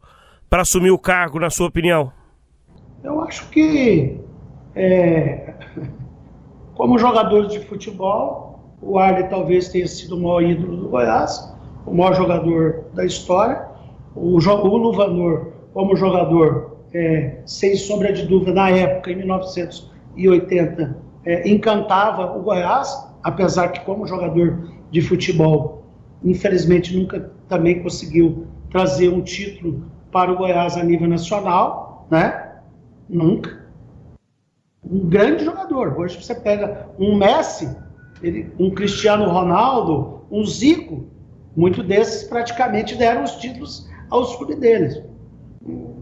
para 0.49 0.61
assumir 0.61 0.91
o 0.91 0.99
cargo, 0.99 1.39
na 1.39 1.49
sua 1.49 1.67
opinião? 1.67 2.11
Eu 3.03 3.21
acho 3.21 3.49
que, 3.49 4.17
é, 4.73 5.53
como 6.75 6.97
jogador 6.97 7.47
de 7.47 7.59
futebol, 7.59 8.77
o 8.81 8.97
Arley 8.97 9.27
talvez 9.27 9.67
tenha 9.67 9.87
sido 9.87 10.15
o 10.15 10.21
maior 10.21 10.41
ídolo 10.41 10.77
do 10.77 10.89
Goiás, 10.89 11.53
o 11.85 11.93
maior 11.93 12.15
jogador 12.15 12.85
da 12.93 13.05
história. 13.05 13.72
O, 14.16 14.38
o 14.38 14.78
Luvanor, 14.78 15.53
como 15.74 15.95
jogador, 15.95 16.78
é, 16.93 17.41
sem 17.45 17.76
sombra 17.76 18.14
de 18.14 18.26
dúvida, 18.26 18.53
na 18.53 18.70
época, 18.70 19.11
em 19.11 19.16
1980, 19.16 20.97
é, 21.26 21.49
encantava 21.49 22.38
o 22.38 22.43
Goiás, 22.43 23.07
apesar 23.24 23.70
que, 23.70 23.80
como 23.82 24.05
jogador 24.05 24.70
de 24.91 25.01
futebol, 25.01 25.84
infelizmente 26.24 26.95
nunca 26.95 27.32
também 27.49 27.82
conseguiu 27.82 28.47
trazer 28.70 29.09
um 29.09 29.22
título 29.22 29.86
para 30.11 30.32
o 30.32 30.38
Goiás 30.38 30.78
a 30.78 30.84
nível 30.84 31.07
nacional, 31.07 32.07
né? 32.09 32.51
Nunca. 33.09 33.64
Um 34.84 35.07
grande 35.07 35.43
jogador. 35.45 35.97
Hoje 35.99 36.22
você 36.22 36.36
pega 36.36 36.89
um 36.99 37.16
Messi, 37.16 37.76
ele, 38.22 38.51
um 38.59 38.70
Cristiano 38.70 39.30
Ronaldo, 39.30 40.22
um 40.30 40.45
Zico, 40.45 41.07
muitos 41.55 41.86
desses 41.86 42.24
praticamente 42.28 42.95
deram 42.95 43.24
os 43.24 43.32
títulos 43.38 43.89
aos 44.14 44.36
clubes 44.36 44.59
deles. 44.59 45.01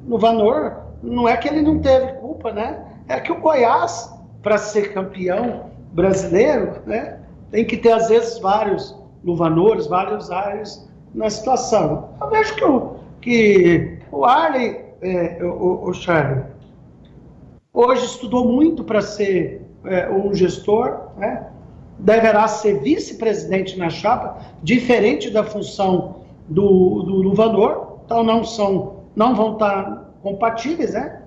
No 0.06 0.18
Vanor, 0.18 0.76
não 1.02 1.30
é 1.30 1.38
que 1.38 1.48
ele 1.48 1.62
não 1.62 1.80
teve 1.80 2.12
culpa, 2.14 2.52
né? 2.52 2.86
É 3.08 3.20
que 3.22 3.32
o 3.32 3.40
Goiás, 3.40 4.14
para 4.44 4.58
ser 4.58 4.94
campeão 4.94 5.72
brasileiro, 5.94 6.82
né, 6.86 7.20
tem 7.52 7.66
que 7.66 7.78
ter, 7.78 7.94
às 7.94 8.10
vezes, 8.10 8.38
vários 8.40 9.00
Luvanores, 9.24 9.88
vários 9.88 10.30
áreas 10.30 10.90
na 11.14 11.30
situação. 11.30 12.10
Eu 12.20 12.30
vejo 12.30 12.56
que 12.56 12.66
o, 12.66 12.96
que 13.22 14.00
o 14.12 14.26
Arley, 14.26 14.84
é, 15.02 15.44
o, 15.44 15.90
o 15.90 15.94
Charlie, 15.94 16.44
hoje 17.74 18.06
estudou 18.06 18.46
muito 18.46 18.84
para 18.84 19.02
ser 19.02 19.62
é, 19.86 20.10
um 20.10 20.34
gestor, 20.34 21.12
né? 21.18 21.48
deverá 22.00 22.48
ser 22.48 22.80
vice-presidente 22.82 23.78
na 23.78 23.90
chapa, 23.90 24.38
diferente 24.64 25.30
da 25.30 25.44
função 25.44 26.22
do, 26.50 27.04
do 27.04 27.16
Luvanor, 27.18 27.91
então 28.12 28.24
não 28.24 28.44
são, 28.44 29.06
não 29.16 29.34
vão 29.34 29.54
estar 29.54 30.12
compatíveis, 30.22 30.94
né? 30.94 31.22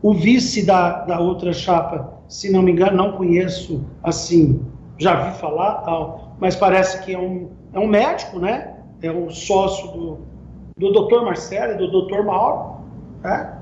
O 0.00 0.14
vice 0.14 0.64
da, 0.64 1.00
da 1.00 1.18
outra 1.18 1.52
chapa, 1.52 2.14
se 2.28 2.52
não 2.52 2.62
me 2.62 2.70
engano, 2.70 2.96
não 2.96 3.12
conheço 3.12 3.84
assim, 4.04 4.64
já 4.96 5.16
vi 5.16 5.38
falar 5.38 5.82
tal, 5.82 6.36
mas 6.38 6.54
parece 6.54 7.02
que 7.04 7.12
é 7.12 7.18
um, 7.18 7.50
é 7.72 7.78
um 7.80 7.88
médico, 7.88 8.38
né? 8.38 8.76
É 9.02 9.10
um 9.10 9.28
sócio 9.28 9.90
do, 9.90 10.18
do 10.76 10.92
doutor 10.92 11.24
Marcelo 11.24 11.72
e 11.72 11.76
do 11.76 11.90
doutor 11.90 12.24
Mauro, 12.24 12.76
né? 13.22 13.58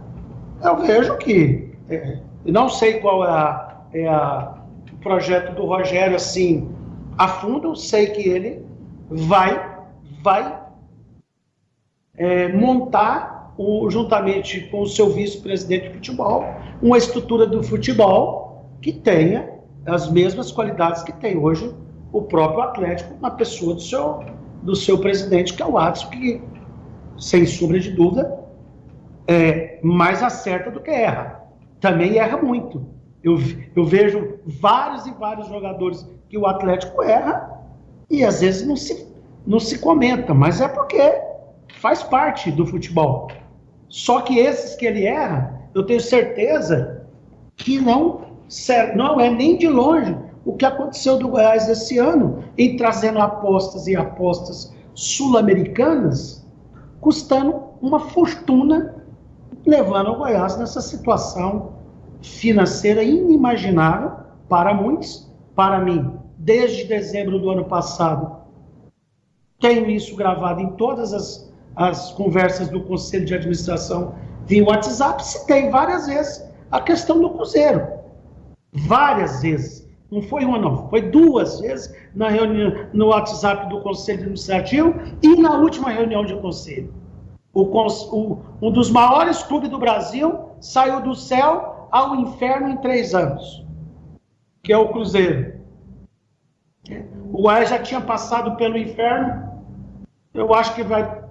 Eu 0.63 0.77
vejo 0.77 1.17
que, 1.17 1.73
é, 1.89 2.19
não 2.45 2.69
sei 2.69 3.01
qual 3.01 3.25
é, 3.25 3.31
a, 3.31 3.77
é 3.95 4.09
a, 4.09 4.55
o 4.93 4.97
projeto 4.99 5.55
do 5.55 5.65
Rogério 5.65 6.17
assim 6.17 6.69
a 7.17 7.27
fundo, 7.27 7.75
sei 7.75 8.09
que 8.09 8.29
ele 8.29 8.63
vai, 9.09 9.79
vai 10.23 10.66
é, 12.17 12.49
montar, 12.49 13.55
o, 13.59 13.89
juntamente 13.91 14.61
com 14.71 14.83
o 14.83 14.87
seu 14.87 15.11
vice-presidente 15.11 15.89
de 15.89 15.95
futebol, 15.95 16.45
uma 16.83 16.99
estrutura 16.99 17.47
do 17.47 17.63
futebol 17.63 18.67
que 18.81 18.93
tenha 18.93 19.51
as 19.87 20.11
mesmas 20.11 20.51
qualidades 20.51 21.03
que 21.03 21.13
tem 21.13 21.37
hoje 21.37 21.75
o 22.13 22.23
próprio 22.23 22.63
Atlético 22.63 23.15
na 23.21 23.31
pessoa 23.31 23.75
do 23.75 23.81
seu, 23.81 24.25
do 24.63 24.75
seu 24.75 24.99
presidente, 24.99 25.55
que 25.55 25.63
é 25.63 25.67
o 25.67 25.79
Adson, 25.79 26.09
que, 26.09 26.43
sem 27.19 27.47
sombra 27.47 27.79
de 27.79 27.93
dúvida, 27.93 28.39
é 29.27 29.79
mais 29.83 30.23
acerta 30.23 30.71
do 30.71 30.81
que 30.81 30.91
erra. 30.91 31.43
Também 31.81 32.19
erra 32.19 32.37
muito. 32.39 32.87
Eu, 33.23 33.39
eu 33.75 33.85
vejo 33.85 34.39
vários 34.47 35.07
e 35.07 35.13
vários 35.13 35.49
jogadores 35.49 36.09
que 36.29 36.39
o 36.39 36.47
Atlético 36.47 37.03
erra 37.03 37.61
e 38.09 38.25
às 38.25 38.41
vezes 38.41 38.67
não 38.67 38.77
se, 38.77 39.07
não 39.47 39.59
se 39.59 39.79
comenta, 39.79 40.33
mas 40.33 40.61
é 40.61 40.69
porque 40.69 41.01
faz 41.77 42.03
parte 42.03 42.51
do 42.51 42.67
futebol. 42.67 43.29
Só 43.89 44.21
que 44.21 44.39
esses 44.39 44.75
que 44.75 44.87
ele 44.87 45.07
erra, 45.07 45.69
eu 45.75 45.85
tenho 45.85 46.01
certeza 46.01 47.07
que 47.57 47.81
não, 47.81 48.23
não 48.95 49.21
é 49.21 49.31
nem 49.31 49.57
de 49.57 49.69
longe 49.69 50.17
o 50.45 50.55
que 50.55 50.65
aconteceu 50.65 51.19
do 51.19 51.29
Goiás 51.29 51.69
esse 51.69 51.99
ano, 51.99 52.45
em 52.57 52.77
trazendo 52.77 53.21
apostas 53.21 53.87
e 53.87 53.97
apostas 53.97 54.73
sul-americanas, 54.95 56.47
custando 57.01 57.63
uma 57.83 58.01
fortuna, 58.01 58.95
levando 59.65 60.13
o 60.13 60.17
Goiás 60.17 60.57
nessa 60.57 60.81
situação 60.81 61.73
financeira 62.23 63.03
inimaginável 63.03 64.13
para 64.49 64.73
muitos, 64.73 65.31
para 65.55 65.81
mim, 65.81 66.13
desde 66.39 66.85
dezembro 66.85 67.39
do 67.39 67.51
ano 67.51 67.65
passado. 67.65 68.37
Tenho 69.61 69.89
isso 69.91 70.15
gravado 70.17 70.61
em 70.61 70.73
todas 70.73 71.13
as 71.13 71.46
as 71.77 72.13
conversas 72.13 72.69
do 72.69 72.81
Conselho 72.81 73.27
de 73.27 73.35
Administração 73.35 74.15
via 74.47 74.65
WhatsApp, 74.65 75.25
citei 75.25 75.69
várias 75.69 76.07
vezes 76.07 76.45
a 76.71 76.81
questão 76.81 77.21
do 77.21 77.31
Cruzeiro. 77.31 77.87
Várias 78.73 79.43
vezes. 79.43 79.87
Não 80.11 80.23
foi 80.23 80.45
uma, 80.45 80.59
não. 80.59 80.89
Foi 80.89 81.03
duas 81.03 81.61
vezes 81.61 81.95
na 82.15 82.29
reunião, 82.29 82.89
no 82.93 83.09
WhatsApp 83.09 83.69
do 83.69 83.81
Conselho 83.83 84.21
Administrativo 84.21 84.95
e 85.23 85.37
na 85.37 85.59
última 85.59 85.91
reunião 85.91 86.25
de 86.25 86.35
conselho. 86.37 86.93
O, 87.53 87.63
o, 87.63 88.43
um 88.63 88.71
dos 88.71 88.91
maiores 88.91 89.43
clubes 89.43 89.69
do 89.69 89.79
Brasil 89.79 90.51
saiu 90.61 91.01
do 91.01 91.15
céu 91.15 91.89
ao 91.91 92.15
inferno 92.17 92.69
em 92.69 92.77
três 92.79 93.15
anos, 93.15 93.65
que 94.63 94.73
é 94.73 94.79
o 94.79 94.89
Cruzeiro. 94.91 95.57
O 97.33 97.43
Goiás 97.43 97.71
já 97.71 97.79
tinha 97.79 98.01
passado 98.01 98.57
pelo 98.57 98.79
inferno, 98.79 99.45
eu 100.33 100.55
acho 100.55 100.75
que 100.75 100.83
vai 100.83 101.26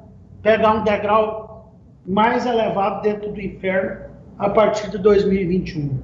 pegar 0.46 0.76
um 0.76 0.84
degrau 0.84 1.74
mais 2.06 2.46
elevado 2.46 3.02
dentro 3.02 3.34
do 3.34 3.42
inferno 3.42 4.06
a 4.38 4.48
partir 4.48 4.92
de 4.92 5.00
2021. 5.00 5.98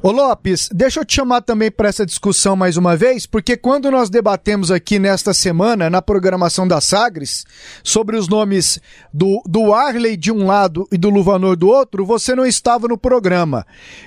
Ô 0.00 0.12
Lopes, 0.12 0.68
deixa 0.72 1.00
eu 1.00 1.04
te 1.04 1.16
chamar 1.16 1.40
também 1.40 1.68
para 1.68 1.88
essa 1.88 2.06
discussão 2.06 2.54
mais 2.54 2.76
uma 2.76 2.96
vez, 2.96 3.26
porque 3.26 3.56
quando 3.56 3.90
nós 3.90 4.08
debatemos 4.08 4.70
aqui 4.70 5.00
nesta 5.00 5.34
semana, 5.34 5.90
na 5.90 6.00
programação 6.00 6.68
da 6.68 6.80
Sagres, 6.80 7.44
sobre 7.82 8.16
os 8.16 8.28
nomes 8.28 8.78
do, 9.12 9.42
do 9.44 9.74
Arley 9.74 10.16
de 10.16 10.30
um 10.30 10.46
lado 10.46 10.86
e 10.92 10.96
do 10.96 11.10
Luvanor 11.10 11.56
do 11.56 11.66
outro, 11.66 12.06
você 12.06 12.36
não 12.36 12.46
estava 12.46 12.86
no 12.86 12.96
programa. 12.96 13.66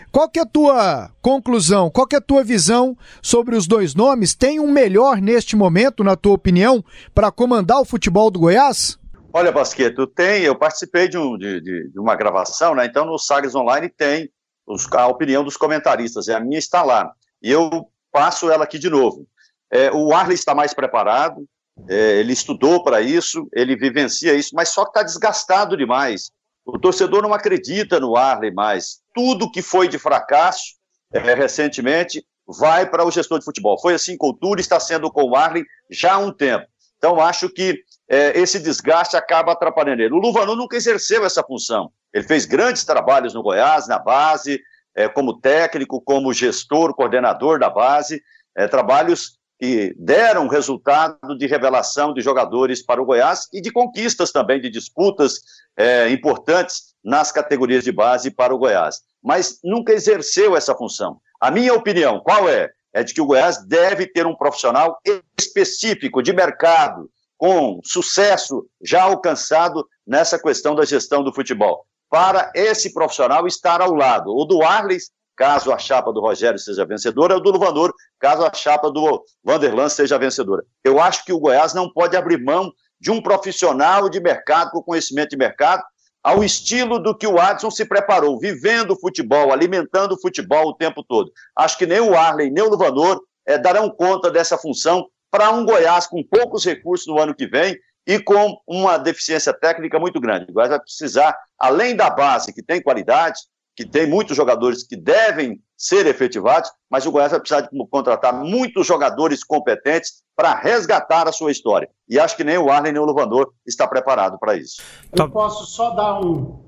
Qual 0.09 0.29
que 0.29 0.39
é 0.39 0.43
a 0.43 0.45
tua 0.45 1.11
conclusão, 1.21 1.89
qual 1.89 2.07
que 2.07 2.15
é 2.15 2.19
a 2.19 2.21
tua 2.21 2.45
visão 2.45 2.95
sobre 3.21 3.57
os 3.57 3.67
dois 3.67 3.93
nomes? 3.93 4.33
Tem 4.33 4.57
um 4.57 4.71
melhor 4.71 5.19
neste 5.19 5.57
momento, 5.57 6.01
na 6.01 6.15
tua 6.15 6.35
opinião, 6.35 6.81
para 7.13 7.29
comandar 7.29 7.81
o 7.81 7.85
futebol 7.85 8.31
do 8.31 8.39
Goiás? 8.39 8.98
Olha, 9.31 9.51
Basqueto, 9.51 10.07
tem, 10.07 10.43
eu 10.43 10.57
participei 10.57 11.07
de, 11.07 11.17
um, 11.17 11.37
de, 11.37 11.61
de, 11.61 11.99
uma 11.99 12.15
gravação, 12.15 12.73
né? 12.73 12.85
Então 12.85 13.05
no 13.05 13.17
Sagres 13.19 13.53
Online 13.53 13.87
tem 13.87 14.29
os, 14.65 14.91
a 14.91 15.07
opinião 15.07 15.43
dos 15.43 15.55
comentaristas, 15.55 16.27
e 16.27 16.33
a 16.33 16.39
minha 16.39 16.57
está 16.57 16.81
lá. 16.81 17.11
E 17.41 17.51
eu 17.51 17.87
passo 18.11 18.49
ela 18.49 18.63
aqui 18.63 18.79
de 18.79 18.89
novo. 18.89 19.27
É, 19.71 19.91
o 19.91 20.11
Arley 20.13 20.33
está 20.33 20.55
mais 20.55 20.73
preparado, 20.73 21.47
é, 21.87 22.19
ele 22.19 22.33
estudou 22.33 22.83
para 22.83 23.01
isso, 23.01 23.47
ele 23.53 23.75
vivencia 23.75 24.33
isso, 24.33 24.49
mas 24.53 24.69
só 24.69 24.83
que 24.83 24.89
está 24.89 25.03
desgastado 25.03 25.77
demais. 25.77 26.31
O 26.65 26.79
torcedor 26.79 27.21
não 27.21 27.33
acredita 27.33 27.99
no 27.99 28.15
Arley 28.15 28.51
mais. 28.51 28.99
Tudo 29.13 29.51
que 29.51 29.61
foi 29.61 29.87
de 29.87 29.99
fracasso, 29.99 30.75
é, 31.13 31.19
recentemente, 31.35 32.25
vai 32.47 32.89
para 32.89 33.05
o 33.05 33.11
gestor 33.11 33.37
de 33.37 33.45
futebol. 33.45 33.79
Foi 33.79 33.93
assim 33.93 34.17
com 34.17 34.29
o 34.29 34.33
Túlio, 34.33 34.59
está 34.59 34.79
sendo 34.79 35.11
com 35.11 35.23
o 35.23 35.35
Arley 35.35 35.63
já 35.89 36.13
há 36.13 36.17
um 36.17 36.31
tempo. 36.31 36.65
Então, 36.97 37.19
acho 37.19 37.47
que 37.49 37.81
é, 38.09 38.37
esse 38.39 38.59
desgaste 38.59 39.15
acaba 39.15 39.51
atrapalhando 39.51 40.01
ele. 40.01 40.13
O 40.13 40.17
Luvanu 40.17 40.55
nunca 40.55 40.75
exerceu 40.75 41.23
essa 41.23 41.43
função. 41.43 41.91
Ele 42.11 42.25
fez 42.25 42.45
grandes 42.45 42.83
trabalhos 42.83 43.35
no 43.35 43.43
Goiás, 43.43 43.87
na 43.87 43.99
base, 43.99 44.59
é, 44.95 45.07
como 45.07 45.39
técnico, 45.39 46.01
como 46.01 46.33
gestor, 46.33 46.95
coordenador 46.95 47.59
da 47.59 47.69
base, 47.69 48.21
é, 48.57 48.67
trabalhos 48.67 49.37
que 49.59 49.93
deram 49.97 50.47
resultado 50.47 51.37
de 51.37 51.45
revelação 51.45 52.13
de 52.13 52.21
jogadores 52.21 52.83
para 52.83 53.01
o 53.01 53.05
Goiás 53.05 53.47
e 53.53 53.61
de 53.61 53.71
conquistas 53.71 54.31
também, 54.31 54.59
de 54.59 54.69
disputas 54.69 55.41
é, 55.77 56.09
importantes 56.09 56.95
nas 57.03 57.31
categorias 57.31 57.83
de 57.83 57.91
base 57.91 58.31
para 58.31 58.55
o 58.55 58.57
Goiás. 58.57 59.01
Mas 59.21 59.59
nunca 59.63 59.93
exerceu 59.93 60.55
essa 60.55 60.73
função. 60.73 61.19
A 61.39 61.51
minha 61.51 61.73
opinião, 61.73 62.19
qual 62.21 62.49
é? 62.49 62.71
É 62.93 63.03
de 63.03 63.13
que 63.13 63.21
o 63.21 63.25
Goiás 63.25 63.63
deve 63.67 64.07
ter 64.07 64.25
um 64.25 64.35
profissional 64.35 64.97
específico 65.37 66.23
de 66.23 66.33
mercado, 66.33 67.09
com 67.39 67.79
sucesso 67.83 68.67
já 68.83 69.03
alcançado 69.03 69.87
nessa 70.05 70.37
questão 70.37 70.75
da 70.75 70.83
gestão 70.83 71.23
do 71.23 71.33
futebol, 71.33 71.85
para 72.09 72.51
esse 72.53 72.93
profissional 72.93 73.47
estar 73.47 73.81
ao 73.81 73.93
lado, 73.93 74.29
ou 74.29 74.45
do 74.45 74.61
Arles 74.61 75.09
caso 75.37 75.71
a 75.71 75.77
chapa 75.77 76.11
do 76.11 76.19
Rogério 76.19 76.59
seja 76.59 76.85
vencedora, 76.85 77.35
ou 77.35 77.41
do 77.41 77.49
Luvanor, 77.49 77.93
caso 78.19 78.43
a 78.43 78.53
chapa 78.53 78.91
do 78.91 79.23
Vanderlan 79.41 79.87
seja 79.87 80.17
vencedora. 80.17 80.65
Eu 80.83 80.99
acho 80.99 81.23
que 81.23 81.31
o 81.31 81.39
Goiás 81.39 81.73
não 81.73 81.89
pode 81.89 82.17
abrir 82.17 82.43
mão 82.43 82.73
de 82.99 83.09
um 83.09 83.21
profissional 83.21 84.09
de 84.09 84.19
mercado, 84.19 84.71
com 84.71 84.83
conhecimento 84.83 85.29
de 85.29 85.37
mercado, 85.37 85.81
ao 86.21 86.43
estilo 86.43 86.99
do 86.99 87.17
que 87.17 87.25
o 87.25 87.39
Adson 87.39 87.71
se 87.71 87.85
preparou, 87.85 88.37
vivendo 88.37 88.91
o 88.91 88.99
futebol, 88.99 89.53
alimentando 89.53 90.15
o 90.15 90.19
futebol 90.19 90.67
o 90.67 90.75
tempo 90.75 91.01
todo. 91.07 91.31
Acho 91.55 91.77
que 91.77 91.85
nem 91.85 92.01
o 92.01 92.17
Arley, 92.17 92.51
nem 92.51 92.65
o 92.65 92.69
Luvanor 92.69 93.21
é, 93.47 93.57
darão 93.57 93.89
conta 93.89 94.29
dessa 94.29 94.57
função 94.57 95.07
para 95.31 95.51
um 95.51 95.65
Goiás 95.65 96.07
com 96.07 96.23
poucos 96.23 96.65
recursos 96.65 97.07
no 97.07 97.19
ano 97.19 97.35
que 97.35 97.47
vem 97.47 97.77
e 98.07 98.19
com 98.19 98.57
uma 98.67 98.97
deficiência 98.97 99.53
técnica 99.53 99.99
muito 99.99 100.19
grande. 100.19 100.49
O 100.49 100.53
Goiás 100.53 100.69
vai 100.69 100.79
precisar, 100.79 101.37
além 101.57 101.95
da 101.95 102.09
base, 102.09 102.53
que 102.53 102.63
tem 102.63 102.81
qualidade, 102.81 103.39
que 103.75 103.85
tem 103.85 104.07
muitos 104.07 104.35
jogadores 104.35 104.85
que 104.85 104.97
devem 104.97 105.61
ser 105.77 106.05
efetivados, 106.05 106.69
mas 106.89 107.05
o 107.05 107.11
Goiás 107.11 107.31
vai 107.31 107.39
precisar 107.39 107.61
de 107.61 107.69
contratar 107.89 108.33
muitos 108.33 108.85
jogadores 108.85 109.43
competentes 109.43 110.21
para 110.35 110.53
resgatar 110.53 111.27
a 111.27 111.31
sua 111.31 111.51
história. 111.51 111.89
E 112.07 112.19
acho 112.19 112.35
que 112.35 112.43
nem 112.43 112.57
o 112.57 112.69
Arlen 112.69 112.91
nem 112.91 113.01
o 113.01 113.05
Luvandor 113.05 113.53
está 113.65 113.87
preparado 113.87 114.37
para 114.37 114.57
isso. 114.57 114.81
Eu 115.17 115.29
posso 115.29 115.65
só 115.65 115.91
dar 115.91 116.19
um, 116.19 116.59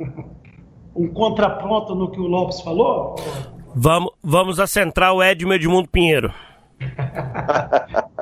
um 0.96 1.12
contraponto 1.12 1.94
no 1.94 2.10
que 2.10 2.18
o 2.18 2.26
Lopes 2.26 2.60
falou? 2.62 3.14
Vamos, 3.74 4.12
vamos 4.20 4.58
a 4.58 4.66
central 4.66 5.22
Edmo 5.22 5.52
Edmundo 5.52 5.88
Pinheiro. 5.88 6.34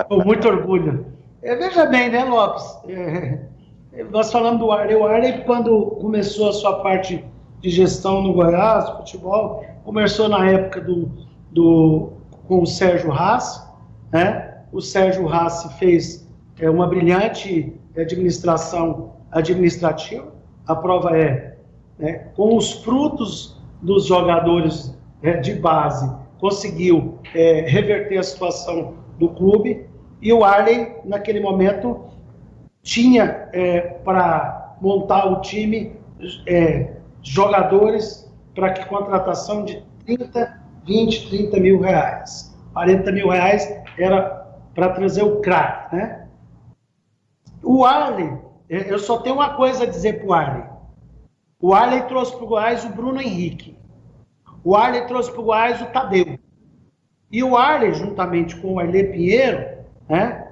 Com 0.08 0.24
muito 0.24 0.48
orgulho. 0.48 1.06
É, 1.42 1.54
veja 1.56 1.86
bem, 1.86 2.10
né, 2.10 2.24
Lopes? 2.24 2.64
É, 2.88 4.04
nós 4.10 4.30
falamos 4.30 4.60
do 4.60 4.70
Arley. 4.70 4.96
O 4.96 5.06
Arley, 5.06 5.44
quando 5.44 5.92
começou 6.00 6.50
a 6.50 6.52
sua 6.52 6.82
parte 6.82 7.24
de 7.60 7.70
gestão 7.70 8.22
no 8.22 8.32
Goiás, 8.32 8.88
futebol. 8.90 9.64
Começou 9.84 10.28
na 10.28 10.48
época 10.48 10.80
do, 10.80 11.10
do, 11.50 12.12
com 12.46 12.62
o 12.62 12.66
Sérgio 12.66 13.12
Haas, 13.12 13.66
né? 14.12 14.62
O 14.72 14.80
Sérgio 14.80 15.28
Haas 15.28 15.64
fez 15.78 16.28
é, 16.60 16.68
uma 16.68 16.86
brilhante 16.86 17.74
administração 17.96 19.12
administrativa. 19.32 20.32
A 20.66 20.76
prova 20.76 21.16
é, 21.16 21.56
né, 21.98 22.28
com 22.36 22.56
os 22.56 22.72
frutos 22.84 23.60
dos 23.82 24.06
jogadores 24.06 24.96
é, 25.22 25.38
de 25.38 25.54
base, 25.54 26.10
conseguiu 26.38 27.18
é, 27.34 27.62
reverter 27.68 28.18
a 28.18 28.22
situação 28.22 28.94
do 29.18 29.28
clube. 29.30 29.86
E 30.20 30.32
o 30.32 30.44
Arley, 30.44 30.96
naquele 31.04 31.40
momento, 31.40 32.04
tinha 32.82 33.48
é, 33.52 33.80
para 33.80 34.76
montar 34.80 35.26
o 35.26 35.40
time 35.40 35.96
é, 36.46 36.92
jogadores 37.22 38.32
para 38.54 38.72
que 38.72 38.86
contratação 38.86 39.64
de 39.64 39.84
30, 40.04 40.60
20, 40.86 41.28
30 41.28 41.60
mil 41.60 41.80
reais. 41.80 42.56
40 42.72 43.12
mil 43.12 43.28
reais 43.28 43.72
era 43.98 44.46
para 44.74 44.90
trazer 44.90 45.22
o 45.22 45.40
craque, 45.40 45.96
né? 45.96 46.28
O 47.62 47.84
Arley, 47.84 48.38
é, 48.70 48.92
eu 48.92 48.98
só 48.98 49.18
tenho 49.18 49.36
uma 49.36 49.54
coisa 49.54 49.84
a 49.84 49.86
dizer 49.86 50.20
para 50.20 50.28
o 50.28 50.32
Arley. 50.32 50.64
O 51.60 51.74
Arley 51.74 52.02
trouxe 52.02 52.34
para 52.36 52.44
o 52.44 52.48
Goiás 52.48 52.84
o 52.84 52.90
Bruno 52.90 53.20
Henrique. 53.20 53.76
O 54.68 54.76
Arley 54.76 55.06
trouxe 55.06 55.32
para 55.32 55.40
o 55.40 55.44
Goiás 55.44 55.80
o 55.80 55.86
Tadeu. 55.86 56.38
E 57.32 57.42
o 57.42 57.56
Arley, 57.56 57.94
juntamente 57.94 58.54
com 58.56 58.74
o 58.74 58.78
Arley 58.78 59.04
Pinheiro, 59.04 59.66
né, 60.06 60.46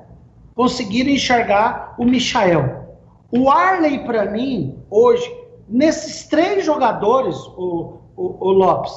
conseguiram 0.54 1.10
enxergar 1.10 1.94
o 1.98 2.04
Michael. 2.04 2.96
O 3.30 3.50
Arley, 3.50 3.98
para 4.04 4.30
mim, 4.30 4.78
hoje, 4.90 5.30
Nesses 5.68 6.28
três 6.28 6.64
jogadores, 6.64 7.36
o, 7.56 7.98
o, 8.16 8.36
o 8.38 8.52
Lopes, 8.52 8.92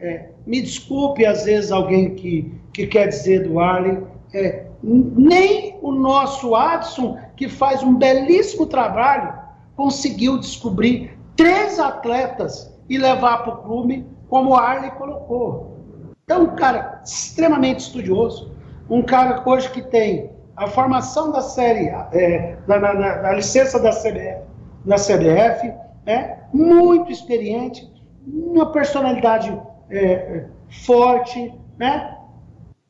é, 0.00 0.30
me 0.46 0.62
desculpe 0.62 1.26
às 1.26 1.44
vezes 1.44 1.70
alguém 1.70 2.14
que, 2.14 2.54
que 2.72 2.86
quer 2.86 3.08
dizer 3.08 3.46
do 3.46 3.60
Arley, 3.60 4.02
é, 4.32 4.64
nem 4.82 5.78
o 5.82 5.92
nosso 5.92 6.54
Adson, 6.54 7.18
que 7.36 7.48
faz 7.48 7.82
um 7.82 7.94
belíssimo 7.94 8.66
trabalho, 8.66 9.34
conseguiu 9.76 10.38
descobrir 10.38 11.18
três 11.36 11.78
atletas 11.78 12.74
e 12.88 12.96
levar 12.96 13.44
para 13.44 13.52
o 13.52 13.56
clube 13.58 14.06
como 14.28 14.50
o 14.50 14.54
Arley 14.54 14.90
colocou. 14.92 15.76
Então, 16.24 16.42
um 16.42 16.56
cara 16.56 17.00
extremamente 17.04 17.80
estudioso, 17.80 18.52
um 18.90 19.02
cara 19.02 19.42
hoje 19.44 19.70
que 19.70 19.82
tem 19.82 20.30
a 20.56 20.66
formação 20.66 21.30
da 21.30 21.40
série, 21.40 21.88
é, 22.12 22.56
na, 22.66 23.32
licença 23.32 23.78
da 23.78 23.90
CBF, 23.90 24.42
na 24.84 24.96
CBF, 24.96 25.72
né? 26.04 26.38
muito 26.52 27.12
experiente, 27.12 27.92
uma 28.26 28.72
personalidade 28.72 29.56
é, 29.90 30.46
forte, 30.84 31.54
né? 31.78 32.16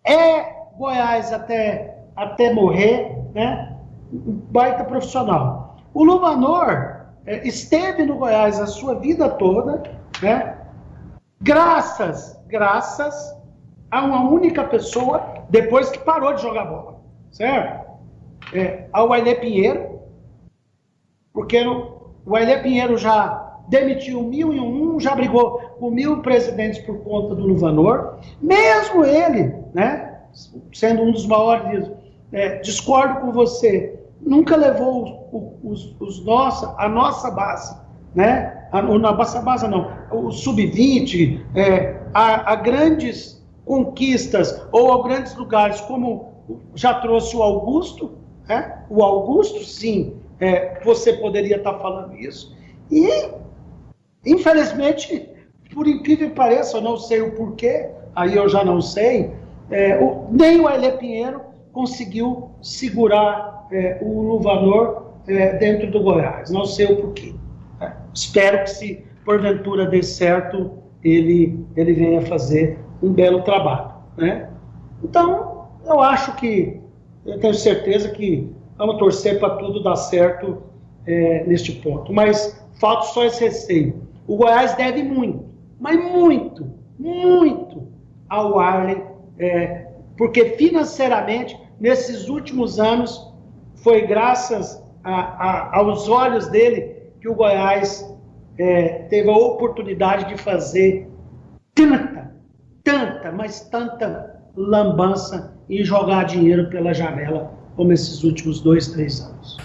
é 0.04 0.56
Goiás 0.78 1.32
até, 1.32 1.98
até 2.14 2.52
morrer, 2.52 3.18
né? 3.34 3.76
um 4.12 4.32
baita 4.50 4.84
profissional. 4.84 5.76
O 5.92 6.04
Lumanor 6.04 7.06
é, 7.26 7.46
esteve 7.46 8.04
no 8.04 8.16
Goiás 8.16 8.60
a 8.60 8.66
sua 8.66 8.94
vida 8.94 9.28
toda, 9.28 9.82
né? 10.22 10.56
Graças, 11.40 12.38
graças 12.46 13.36
a 13.90 14.02
uma 14.04 14.28
única 14.28 14.64
pessoa 14.64 15.44
depois 15.48 15.90
que 15.90 15.98
parou 15.98 16.34
de 16.34 16.42
jogar 16.42 16.64
bola, 16.66 17.00
certo? 17.30 17.86
É, 18.52 18.88
ao 18.92 19.12
Ailê 19.12 19.34
Pinheiro, 19.34 20.00
porque 21.32 21.64
o 21.66 22.36
Ailê 22.36 22.58
Pinheiro 22.58 22.96
já 22.96 23.46
demitiu 23.68 24.22
mil 24.22 24.52
e 24.52 24.60
um, 24.60 24.98
já 25.00 25.14
brigou 25.14 25.58
com 25.78 25.90
mil 25.90 26.22
presidentes 26.22 26.80
por 26.80 26.98
conta 27.02 27.34
do 27.34 27.46
Luvanor. 27.46 28.18
Mesmo 28.40 29.04
ele, 29.04 29.54
né, 29.74 30.20
sendo 30.72 31.02
um 31.02 31.12
dos 31.12 31.26
maiores, 31.26 31.90
é, 32.32 32.56
discordo 32.60 33.20
com 33.20 33.32
você, 33.32 33.98
nunca 34.20 34.56
levou 34.56 35.58
os, 35.62 35.84
os, 35.84 36.00
os 36.00 36.24
nossa, 36.24 36.74
a 36.78 36.88
nossa 36.88 37.30
base, 37.30 37.76
né, 38.16 38.66
na 38.72 38.82
nossa 38.82 39.40
base 39.42 39.68
não, 39.68 39.92
o 40.10 40.32
sub-20, 40.32 41.40
é, 41.54 42.00
a, 42.14 42.52
a 42.52 42.56
grandes 42.56 43.44
conquistas 43.64 44.66
ou 44.72 44.92
a 44.92 45.06
grandes 45.06 45.36
lugares, 45.36 45.80
como 45.82 46.32
já 46.74 46.94
trouxe 46.94 47.36
o 47.36 47.42
Augusto, 47.42 48.12
né? 48.48 48.82
o 48.88 49.02
Augusto, 49.02 49.62
sim, 49.62 50.16
é, 50.40 50.80
você 50.82 51.12
poderia 51.12 51.56
estar 51.56 51.74
falando 51.74 52.16
isso. 52.16 52.56
E, 52.90 53.28
infelizmente, 54.24 55.28
por 55.74 55.86
incrível 55.86 56.30
que 56.30 56.34
pareça, 56.34 56.78
eu 56.78 56.80
não 56.80 56.96
sei 56.96 57.20
o 57.20 57.32
porquê, 57.32 57.90
aí 58.14 58.34
eu 58.34 58.48
já 58.48 58.64
não 58.64 58.80
sei, 58.80 59.32
é, 59.70 59.98
o, 59.98 60.26
nem 60.30 60.60
o 60.60 60.66
Ailê 60.66 60.92
Pinheiro 60.92 61.42
conseguiu 61.72 62.50
segurar 62.62 63.66
é, 63.70 63.98
o 64.00 64.22
Luvanor 64.22 65.12
é, 65.28 65.58
dentro 65.58 65.90
do 65.90 66.02
Goiás. 66.02 66.50
Não 66.50 66.64
sei 66.64 66.86
o 66.86 66.96
porquê. 66.96 67.34
Espero 68.16 68.64
que, 68.64 68.70
se 68.70 69.04
porventura 69.24 69.86
dê 69.86 70.02
certo, 70.02 70.72
ele, 71.04 71.64
ele 71.76 71.92
venha 71.92 72.22
fazer 72.22 72.78
um 73.00 73.12
belo 73.12 73.42
trabalho. 73.42 73.92
Né? 74.16 74.50
Então, 75.04 75.68
eu 75.84 76.00
acho 76.00 76.34
que, 76.34 76.80
eu 77.24 77.38
tenho 77.38 77.54
certeza 77.54 78.08
que 78.08 78.56
Vamos 78.78 78.98
torcer 78.98 79.38
para 79.40 79.56
tudo 79.56 79.82
dar 79.82 79.96
certo 79.96 80.62
é, 81.06 81.44
neste 81.46 81.72
ponto. 81.72 82.12
Mas 82.12 82.62
falta 82.78 83.06
só 83.06 83.24
esse 83.24 83.44
receio. 83.44 84.02
O 84.26 84.36
Goiás 84.36 84.74
deve 84.74 85.02
muito, 85.02 85.46
mas 85.80 85.96
muito, 85.96 86.70
muito 86.98 87.88
ao 88.28 88.58
Arley, 88.58 89.02
é, 89.38 89.86
porque 90.16 90.56
financeiramente, 90.56 91.58
nesses 91.80 92.28
últimos 92.28 92.78
anos, 92.78 93.32
foi 93.76 94.06
graças 94.06 94.82
a, 95.02 95.12
a, 95.12 95.78
aos 95.78 96.08
olhos 96.08 96.48
dele 96.48 96.95
que 97.26 97.30
o 97.30 97.34
Goiás 97.34 98.08
é, 98.56 99.00
teve 99.10 99.28
a 99.28 99.36
oportunidade 99.36 100.28
de 100.28 100.40
fazer 100.40 101.10
30, 101.74 102.32
tanta, 102.84 103.32
mas 103.32 103.68
tanta 103.68 104.40
lambança 104.56 105.58
em 105.68 105.82
jogar 105.82 106.22
dinheiro 106.22 106.70
pela 106.70 106.94
janela 106.94 107.52
como 107.74 107.92
esses 107.92 108.22
últimos 108.22 108.60
dois, 108.60 108.92
três 108.92 109.20
anos. 109.20 109.58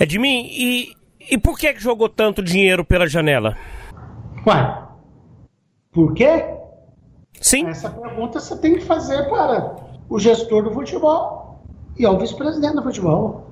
Edmin, 0.00 0.46
e, 0.50 0.94
e 1.30 1.36
por 1.36 1.58
que, 1.58 1.74
que 1.74 1.82
jogou 1.82 2.08
tanto 2.08 2.42
dinheiro 2.42 2.82
pela 2.82 3.06
janela? 3.06 3.58
Ué, 4.46 4.82
por 5.92 6.14
quê? 6.14 6.46
Sim. 7.42 7.66
Essa 7.66 7.90
pergunta 7.90 8.40
você 8.40 8.56
tem 8.56 8.78
que 8.78 8.84
fazer 8.86 9.28
para 9.28 9.76
o 10.08 10.18
gestor 10.18 10.62
do 10.64 10.72
futebol 10.72 11.62
e 11.98 12.06
ao 12.06 12.18
vice-presidente 12.18 12.74
do 12.74 12.82
futebol. 12.82 13.50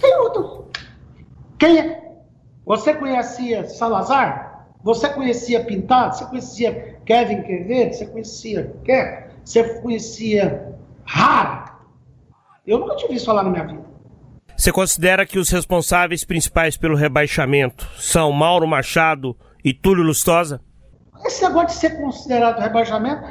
Tem 0.00 0.14
outro. 0.16 0.70
Quem 1.58 1.78
é? 1.78 2.09
Você 2.70 2.94
conhecia 2.94 3.68
Salazar? 3.68 4.68
Você 4.84 5.08
conhecia 5.08 5.64
Pintado? 5.64 6.14
Você 6.14 6.24
conhecia 6.26 7.00
Kevin 7.04 7.42
Quevedo? 7.42 7.92
Você 7.92 8.06
conhecia 8.06 8.76
Quer? 8.84 9.34
Você 9.44 9.80
conhecia 9.80 10.72
Rara? 11.04 11.80
Eu 12.64 12.78
nunca 12.78 12.94
tive 12.94 13.14
isso 13.14 13.26
falar 13.26 13.42
na 13.42 13.50
minha 13.50 13.66
vida. 13.66 13.82
Você 14.56 14.70
considera 14.70 15.26
que 15.26 15.36
os 15.36 15.50
responsáveis 15.50 16.24
principais 16.24 16.76
pelo 16.76 16.94
rebaixamento 16.94 17.90
são 17.98 18.30
Mauro 18.30 18.68
Machado 18.68 19.36
e 19.64 19.74
Túlio 19.74 20.04
Lustosa? 20.04 20.60
Esse 21.24 21.42
negócio 21.42 21.66
de 21.66 21.74
ser 21.74 22.00
considerado 22.00 22.60
rebaixamento, 22.60 23.28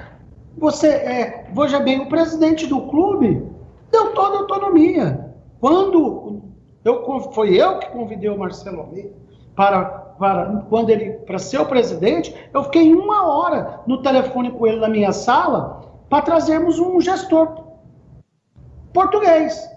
você 0.58 0.90
é, 0.90 1.50
veja 1.56 1.80
bem, 1.80 2.02
o 2.02 2.10
presidente 2.10 2.68
do 2.68 2.90
clube 2.90 3.42
deu 3.90 4.14
toda 4.14 4.36
a 4.36 4.40
autonomia. 4.40 5.34
Quando 5.62 6.42
eu, 6.84 7.32
foi 7.32 7.56
eu 7.56 7.80
que 7.80 7.88
convidei 7.88 8.30
o 8.30 8.38
Marcelo 8.38 8.82
Almeida 8.82 9.29
para, 9.60 9.84
para 10.18 10.64
quando 10.70 10.90
ele 10.90 11.12
para 11.26 11.38
ser 11.38 11.60
o 11.60 11.66
presidente, 11.66 12.34
eu 12.54 12.64
fiquei 12.64 12.96
uma 12.96 13.28
hora 13.28 13.82
no 13.86 14.02
telefone 14.02 14.52
com 14.52 14.66
ele 14.66 14.80
na 14.80 14.88
minha 14.88 15.12
sala 15.12 15.82
para 16.10 16.22
trazermos 16.22 16.80
um 16.80 17.02
gestor 17.02 17.66
português 18.94 19.70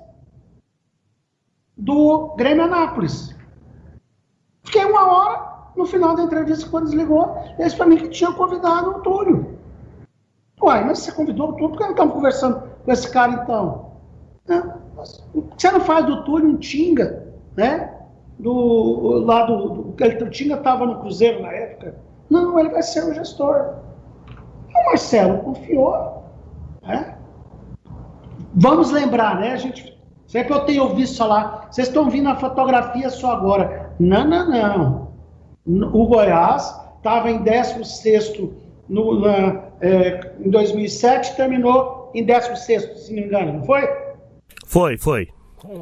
do 1.77 2.33
Grêmio 2.37 2.63
Anápolis. 2.63 3.35
Fiquei 4.63 4.85
uma 4.85 5.05
hora 5.05 5.73
no 5.75 5.85
final 5.85 6.15
da 6.15 6.23
entrevista, 6.23 6.71
quando 6.71 6.85
desligou, 6.85 7.37
ele 7.59 7.65
disse 7.65 7.77
para 7.77 7.87
mim 7.87 7.97
que 7.97 8.09
tinha 8.09 8.31
convidado 8.31 8.91
o 8.91 9.01
Túlio. 9.01 9.59
Uai, 10.63 10.85
mas 10.85 11.01
você 11.01 11.11
convidou 11.11 11.49
o 11.49 11.53
Túlio, 11.55 11.71
por 11.71 11.79
que 11.79 11.85
não 11.85 11.91
estamos 11.91 12.15
conversando 12.15 12.63
com 12.85 12.93
esse 12.93 13.11
cara 13.11 13.33
então? 13.33 13.91
Você 15.57 15.73
não 15.73 15.81
faz 15.81 16.07
do 16.07 16.23
Túlio 16.23 16.51
um 16.51 16.57
Tinga, 16.57 17.27
né? 17.57 18.02
Do, 18.39 19.25
lá 19.25 19.45
do, 19.45 19.91
o 19.91 20.31
Tinga 20.31 20.57
estava 20.57 20.87
no 20.87 21.01
Cruzeiro 21.01 21.43
na 21.43 21.53
época. 21.53 21.97
Não, 22.29 22.59
ele 22.59 22.71
vai 22.71 22.83
ser 22.83 23.05
o 23.05 23.15
gestor. 23.15 23.75
O 24.75 24.87
Marcelo 24.87 25.39
confiou. 25.39 26.25
Né? 26.83 27.17
Vamos 28.55 28.91
lembrar, 28.91 29.39
né? 29.39 29.53
A 29.53 29.57
gente, 29.57 29.97
sempre 30.27 30.53
eu 30.53 30.65
tenho 30.65 30.95
visto 30.95 31.19
falar, 31.19 31.69
vocês 31.71 31.89
estão 31.89 32.11
vindo 32.11 32.29
a 32.29 32.37
fotografia 32.37 33.11
só 33.11 33.33
agora. 33.33 33.95
Não, 34.01 34.27
não, 34.27 34.51
não 34.51 35.13
o 35.95 36.07
Goiás 36.07 36.75
estava 36.97 37.31
em 37.31 37.43
16 37.43 38.41
no, 38.89 39.21
na, 39.21 39.63
é, 39.81 40.35
em 40.41 40.51
2007, 40.51 41.37
terminou 41.37 42.11
em 42.15 42.25
16, 42.25 43.01
se 43.01 43.15
não 43.15 43.21
me 43.21 43.27
engano, 43.27 43.53
não 43.55 43.65
foi? 43.65 43.89
Foi, 44.67 44.99
foi. 44.99 45.29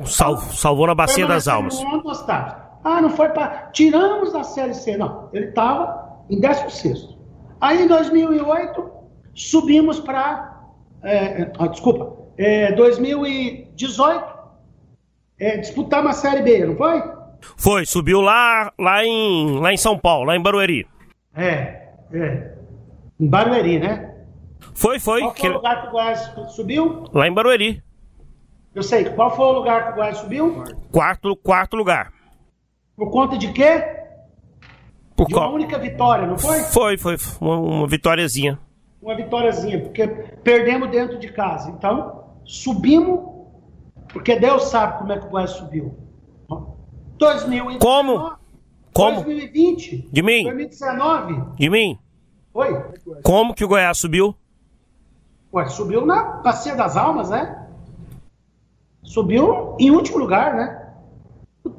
Sal, 0.05 0.37
salvou 0.39 0.87
na 0.87 0.95
Bacia 0.95 1.27
das 1.27 1.49
Almas. 1.49 1.83
Ah, 2.83 3.01
não 3.01 3.11
foi 3.11 3.29
para. 3.31 3.71
Tiramos 3.73 4.33
da 4.33 4.43
Série 4.43 4.75
C, 4.75 4.97
não. 4.97 5.29
Ele 5.33 5.47
estava 5.47 6.23
em 6.29 6.41
16. 6.41 7.17
Aí 7.61 7.83
em 7.83 7.87
2008, 7.87 8.91
subimos 9.35 10.01
para. 10.01 10.61
É, 11.03 11.43
é, 11.43 11.53
ah, 11.59 11.67
desculpa, 11.67 12.17
é, 12.37 12.73
2018, 12.73 14.25
é, 15.39 15.57
disputamos 15.59 16.11
a 16.11 16.13
Série 16.15 16.43
B, 16.43 16.67
não 16.67 16.77
foi? 16.77 17.03
Foi, 17.57 17.87
subiu 17.87 18.21
lá, 18.21 18.71
lá, 18.79 19.05
em, 19.05 19.59
lá 19.61 19.73
em 19.73 19.77
São 19.79 19.99
Paulo, 19.99 20.27
lá 20.27 20.37
em 20.37 20.43
Barueri. 20.43 20.87
É, 21.35 21.89
é. 22.13 22.55
Em 23.19 23.27
Barueri, 23.27 23.79
né? 23.79 24.15
Foi, 24.75 24.99
foi. 24.99 25.21
Qual 25.21 25.35
foi 25.35 25.41
que... 25.41 25.49
o 25.49 25.53
lugar 25.55 25.83
que 25.83 25.89
o 25.89 25.91
Goiás 25.91 26.33
subiu? 26.55 27.05
Lá 27.13 27.27
em 27.27 27.33
Barueri. 27.33 27.83
Eu 28.75 28.83
sei. 28.83 29.05
Qual 29.11 29.35
foi 29.35 29.47
o 29.47 29.53
lugar 29.53 29.87
que 29.87 29.93
o 29.93 29.95
Goiás 29.97 30.19
subiu? 30.19 30.65
Quarto, 30.93 31.35
quarto 31.37 31.77
lugar. 31.77 32.13
Por 32.97 33.11
conta 33.11 33.37
de 33.37 33.53
quê? 33.53 33.83
Por 35.17 35.27
de 35.27 35.35
uma 35.35 35.51
única 35.51 35.79
vitória, 35.79 36.27
não 36.27 36.39
foi? 36.39 36.61
Foi, 36.61 36.97
foi. 36.97 37.17
Uma, 37.41 37.59
uma 37.59 37.87
vitóriazinha. 37.87 38.59
Uma 39.03 39.15
vitóriazinha, 39.17 39.81
porque 39.81 40.07
perdemos 40.07 40.91
dentro 40.91 41.19
de 41.19 41.33
casa. 41.33 41.71
Então, 41.71 42.25
subimos, 42.45 43.21
porque 44.09 44.39
Deus 44.39 44.65
sabe 44.65 44.99
como 44.99 45.13
é 45.13 45.19
que 45.19 45.27
o 45.27 45.31
Goiás 45.31 45.51
subiu. 45.51 45.95
2019. 47.19 47.79
Como? 47.79 48.33
Como? 48.95 49.17
2020. 49.17 50.09
De 50.11 50.23
mim? 50.23 50.45
2019. 50.45 51.43
De 51.57 51.71
mim? 51.71 51.99
Oi? 52.55 52.85
Como 53.23 53.55
que 53.55 53.65
o 53.65 53.69
Goiás 53.69 53.99
subiu? 53.99 54.35
Ué, 55.53 55.67
subiu 55.69 56.07
na 56.07 56.23
Bacia 56.43 56.77
das 56.77 56.97
Almas, 56.97 57.31
né? 57.31 57.69
Subiu 59.11 59.77
em 59.81 59.91
último 59.91 60.19
lugar, 60.19 60.55
né? 60.55 60.87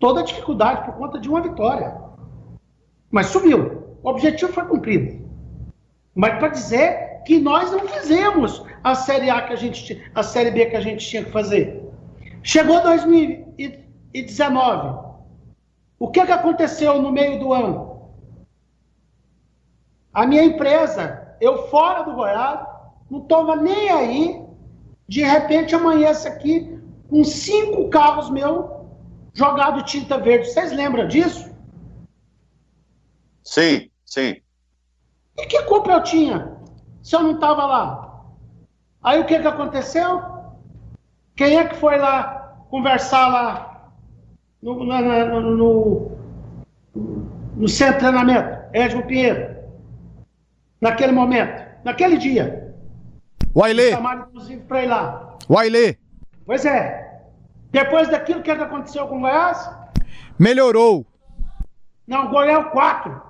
Toda 0.02 0.20
a 0.20 0.24
dificuldade 0.24 0.84
por 0.84 0.96
conta 0.96 1.18
de 1.18 1.30
uma 1.30 1.40
vitória. 1.40 1.96
Mas 3.10 3.28
subiu. 3.28 3.96
O 4.04 4.10
objetivo 4.10 4.52
foi 4.52 4.66
cumprido. 4.66 5.26
Mas 6.14 6.38
para 6.40 6.50
dizer 6.50 7.22
que 7.26 7.40
nós 7.40 7.72
não 7.72 7.88
fizemos 7.88 8.62
a 8.84 8.94
Série 8.96 9.30
A 9.30 9.44
que 9.44 9.54
a 9.54 9.56
gente 9.56 10.12
a 10.14 10.22
Série 10.22 10.52
B 10.52 10.66
que 10.66 10.76
a 10.76 10.82
gente 10.82 11.08
tinha 11.08 11.24
que 11.24 11.32
fazer. 11.32 11.82
Chegou 12.44 12.82
2019. 12.82 15.14
O 16.00 16.10
que, 16.10 16.26
que 16.26 16.32
aconteceu 16.34 17.02
no 17.02 17.14
meio 17.14 17.40
do 17.40 17.54
ano? 17.54 18.10
A 20.14 20.28
minha 20.28 20.44
empresa, 20.44 21.34
eu 21.40 21.70
fora 21.70 22.04
do 22.04 22.12
Goiás, 22.12 22.60
não 23.10 23.22
toma 23.22 23.56
nem 23.56 23.90
aí, 23.90 24.44
de 25.08 25.24
repente 25.24 25.74
amanhece 25.74 26.28
aqui 26.28 26.71
com 27.12 27.26
cinco 27.26 27.90
carros 27.90 28.30
meus 28.30 28.72
jogado 29.34 29.84
tinta 29.84 30.18
verde. 30.18 30.48
Vocês 30.48 30.72
lembram 30.72 31.08
disso? 31.10 31.52
Sim, 33.44 33.92
sim. 34.06 34.38
E 35.38 35.46
que 35.46 35.62
culpa 35.64 35.92
eu 35.92 36.04
tinha 36.04 36.58
se 37.04 37.14
eu 37.14 37.22
não 37.22 37.34
estava 37.34 37.66
lá? 37.66 38.24
Aí 39.04 39.20
o 39.20 39.26
que, 39.26 39.40
que 39.40 39.48
aconteceu? 39.48 40.22
Quem 41.36 41.58
é 41.58 41.66
que 41.66 41.76
foi 41.76 41.98
lá 41.98 42.64
conversar 42.70 43.28
lá 43.28 43.92
no, 44.62 44.86
no, 44.86 45.42
no, 45.42 46.12
no 47.58 47.68
centro 47.68 47.96
de 47.96 48.00
treinamento, 48.00 48.58
Edmo 48.74 49.06
Pinheiro. 49.06 49.58
Naquele 50.80 51.12
momento, 51.12 51.84
naquele 51.84 52.18
dia. 52.18 52.74
O 53.54 53.64
Ailê. 53.64 53.92
Chamaram, 53.92 54.28
inclusive, 54.30 54.62
para 54.62 54.84
ir 54.84 54.88
lá. 54.88 55.38
O 55.50 55.58
Ailê. 55.58 55.98
Pois 56.46 56.66
é. 56.66 57.22
Depois 57.72 58.10
daquilo, 58.10 58.40
o 58.40 58.44
que, 58.44 58.52
aconteceu 58.52 59.08
com 59.08 59.18
o 59.18 59.22
Goiás? 59.22 59.70
Melhorou. 60.38 61.06
Não, 62.08 62.30
Goiás 62.30 62.72
4. 62.72 63.22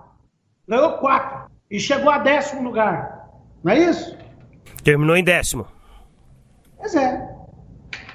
Ganhou 0.68 0.97
4. 0.97 1.51
E 1.70 1.80
chegou 1.80 2.09
a 2.09 2.18
décimo 2.18 2.64
lugar. 2.64 3.30
Não 3.64 3.72
é 3.72 3.80
isso? 3.80 4.18
Terminou 4.84 5.16
em 5.16 5.24
décimo. 5.24 5.68
Pois 6.78 6.95
é. 6.95 7.30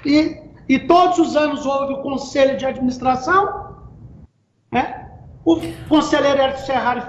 E 0.05 0.47
e 0.69 0.77
todos 0.77 1.17
os 1.17 1.35
anos 1.35 1.65
houve 1.65 1.93
o 1.93 2.01
conselho 2.01 2.57
de 2.57 2.65
administração. 2.65 3.77
Né? 4.71 5.09
O 5.45 5.57
conselheiro 5.87 6.41
Hélio 6.41 6.57
Serrari 6.57 7.03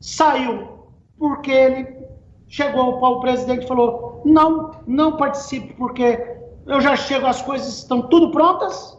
saiu 0.00 0.88
porque 1.16 1.50
ele 1.50 2.06
chegou 2.48 2.98
para 2.98 3.08
o 3.08 3.20
presidente 3.20 3.64
e 3.64 3.68
falou: 3.68 4.22
não, 4.24 4.72
não 4.86 5.16
participe, 5.16 5.74
porque 5.74 6.39
eu 6.70 6.80
já 6.80 6.94
chego, 6.96 7.26
as 7.26 7.42
coisas 7.42 7.78
estão 7.78 8.02
tudo 8.02 8.30
prontas. 8.30 8.96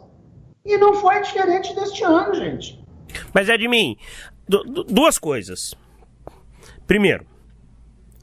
E 0.64 0.76
não 0.76 0.94
foi 0.94 1.20
diferente 1.22 1.74
deste 1.74 2.04
ano, 2.04 2.34
gente. 2.34 2.78
Mas 3.32 3.48
é 3.48 3.56
de 3.56 3.66
mim, 3.66 3.96
duas 4.88 5.18
coisas. 5.18 5.74
Primeiro, 6.86 7.26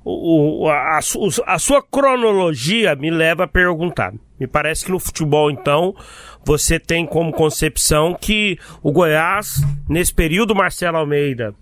o, 0.06 0.68
a, 0.70 1.00
a, 1.48 1.60
sua 1.60 1.84
cronologia 1.84 2.96
me 2.96 3.10
leva 3.10 3.44
a 3.44 3.48
perguntar. 3.48 4.14
Me 4.40 4.48
parece 4.48 4.86
que 4.86 4.92
no 4.92 5.00
futebol, 5.00 5.52
então, 5.52 5.94
você 6.46 6.80
tem 6.80 7.06
como 7.06 7.34
concepção 7.34 8.14
que 8.14 8.58
o 8.82 8.92
Goiás, 8.92 9.62
nesse 9.90 10.14
período 10.14 10.56
Marcelo 10.56 10.98
Almeida, 10.98 11.54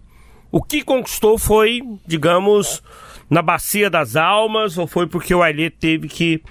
o 0.52 0.62
que 0.62 0.84
conquistou 0.84 1.40
foi, 1.40 1.82
digamos, 2.06 2.84
na 3.30 3.42
bacia 3.42 3.90
das 3.90 4.16
almas, 4.16 4.78
ou 4.78 4.86
foi 4.86 5.08
porque 5.08 5.34
o 5.34 5.42
Ailê 5.42 5.70
teve 5.70 6.08
que 6.08 6.44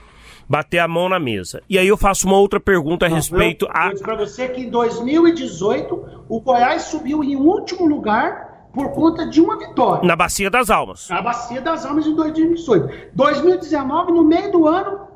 bater 0.48 0.78
a 0.78 0.88
mão 0.88 1.08
na 1.08 1.18
mesa? 1.18 1.62
E 1.68 1.78
aí 1.78 1.88
eu 1.88 1.96
faço 1.96 2.26
uma 2.26 2.36
outra 2.36 2.60
pergunta 2.60 3.06
a 3.06 3.08
Não, 3.08 3.16
respeito 3.16 3.66
eu, 3.66 3.70
a. 3.72 3.90
Eu 3.92 4.00
para 4.00 4.16
você 4.16 4.48
que 4.48 4.62
em 4.62 4.70
2018 4.70 6.24
o 6.28 6.40
Goiás 6.40 6.82
subiu 6.82 7.22
em 7.22 7.36
último 7.36 7.86
lugar 7.86 8.68
por 8.72 8.92
conta 8.92 9.26
de 9.26 9.40
uma 9.40 9.58
vitória. 9.58 10.06
Na 10.06 10.14
Bacia 10.14 10.50
das 10.50 10.68
Almas. 10.68 11.08
Na 11.08 11.22
Bacia 11.22 11.60
das 11.62 11.86
Almas 11.86 12.06
em 12.06 12.14
2018. 12.14 13.10
2019, 13.14 14.12
no 14.12 14.22
meio 14.22 14.52
do 14.52 14.68
ano, 14.68 15.06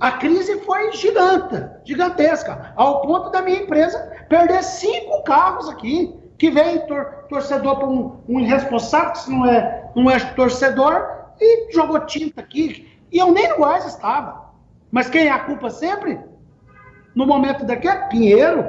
a 0.00 0.12
crise 0.12 0.58
foi 0.60 0.90
giganta, 0.92 1.82
gigantesca, 1.84 2.72
ao 2.74 3.02
ponto 3.02 3.30
da 3.30 3.42
minha 3.42 3.60
empresa 3.60 3.98
perder 4.26 4.62
cinco 4.62 5.22
carros 5.22 5.68
aqui, 5.68 6.14
que 6.38 6.50
vem 6.50 6.86
tor 6.86 7.26
torcedor 7.28 7.76
para 7.76 7.88
um, 7.88 8.20
um 8.26 8.40
irresponsável, 8.40 9.12
que 9.12 9.30
não 9.30 9.46
é, 9.46 9.90
não 9.94 10.10
é 10.10 10.18
torcedor, 10.18 11.06
e 11.38 11.72
jogou 11.72 12.00
tinta 12.00 12.40
aqui. 12.40 12.95
E 13.10 13.18
eu 13.18 13.32
nem 13.32 13.48
no 13.48 13.56
Goiás 13.56 13.86
estava. 13.86 14.50
Mas 14.90 15.08
quem 15.08 15.26
é 15.26 15.30
a 15.30 15.44
culpa 15.44 15.70
sempre? 15.70 16.20
No 17.14 17.26
momento 17.26 17.64
daqui 17.64 17.88
é 17.88 18.08
Pinheiro. 18.08 18.64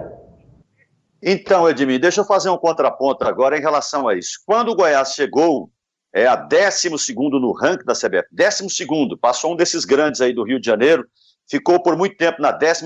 Então, 1.21 1.67
Edmir, 1.69 1.99
deixa 1.99 2.21
eu 2.21 2.25
fazer 2.25 2.49
um 2.49 2.57
contraponto 2.57 3.25
agora 3.25 3.57
em 3.57 3.61
relação 3.61 4.07
a 4.07 4.15
isso. 4.15 4.39
Quando 4.45 4.69
o 4.69 4.75
Goiás 4.75 5.13
chegou 5.13 5.69
é 6.13 6.25
a 6.25 6.35
12 6.35 6.89
no 7.13 7.51
ranking 7.51 7.85
da 7.85 7.93
CBF, 7.93 8.27
12, 8.31 9.17
passou 9.19 9.53
um 9.53 9.55
desses 9.55 9.85
grandes 9.85 10.21
aí 10.21 10.33
do 10.33 10.43
Rio 10.43 10.59
de 10.59 10.65
Janeiro, 10.65 11.07
ficou 11.49 11.81
por 11.81 11.95
muito 11.95 12.17
tempo 12.17 12.41
na 12.41 12.53
13 12.53 12.85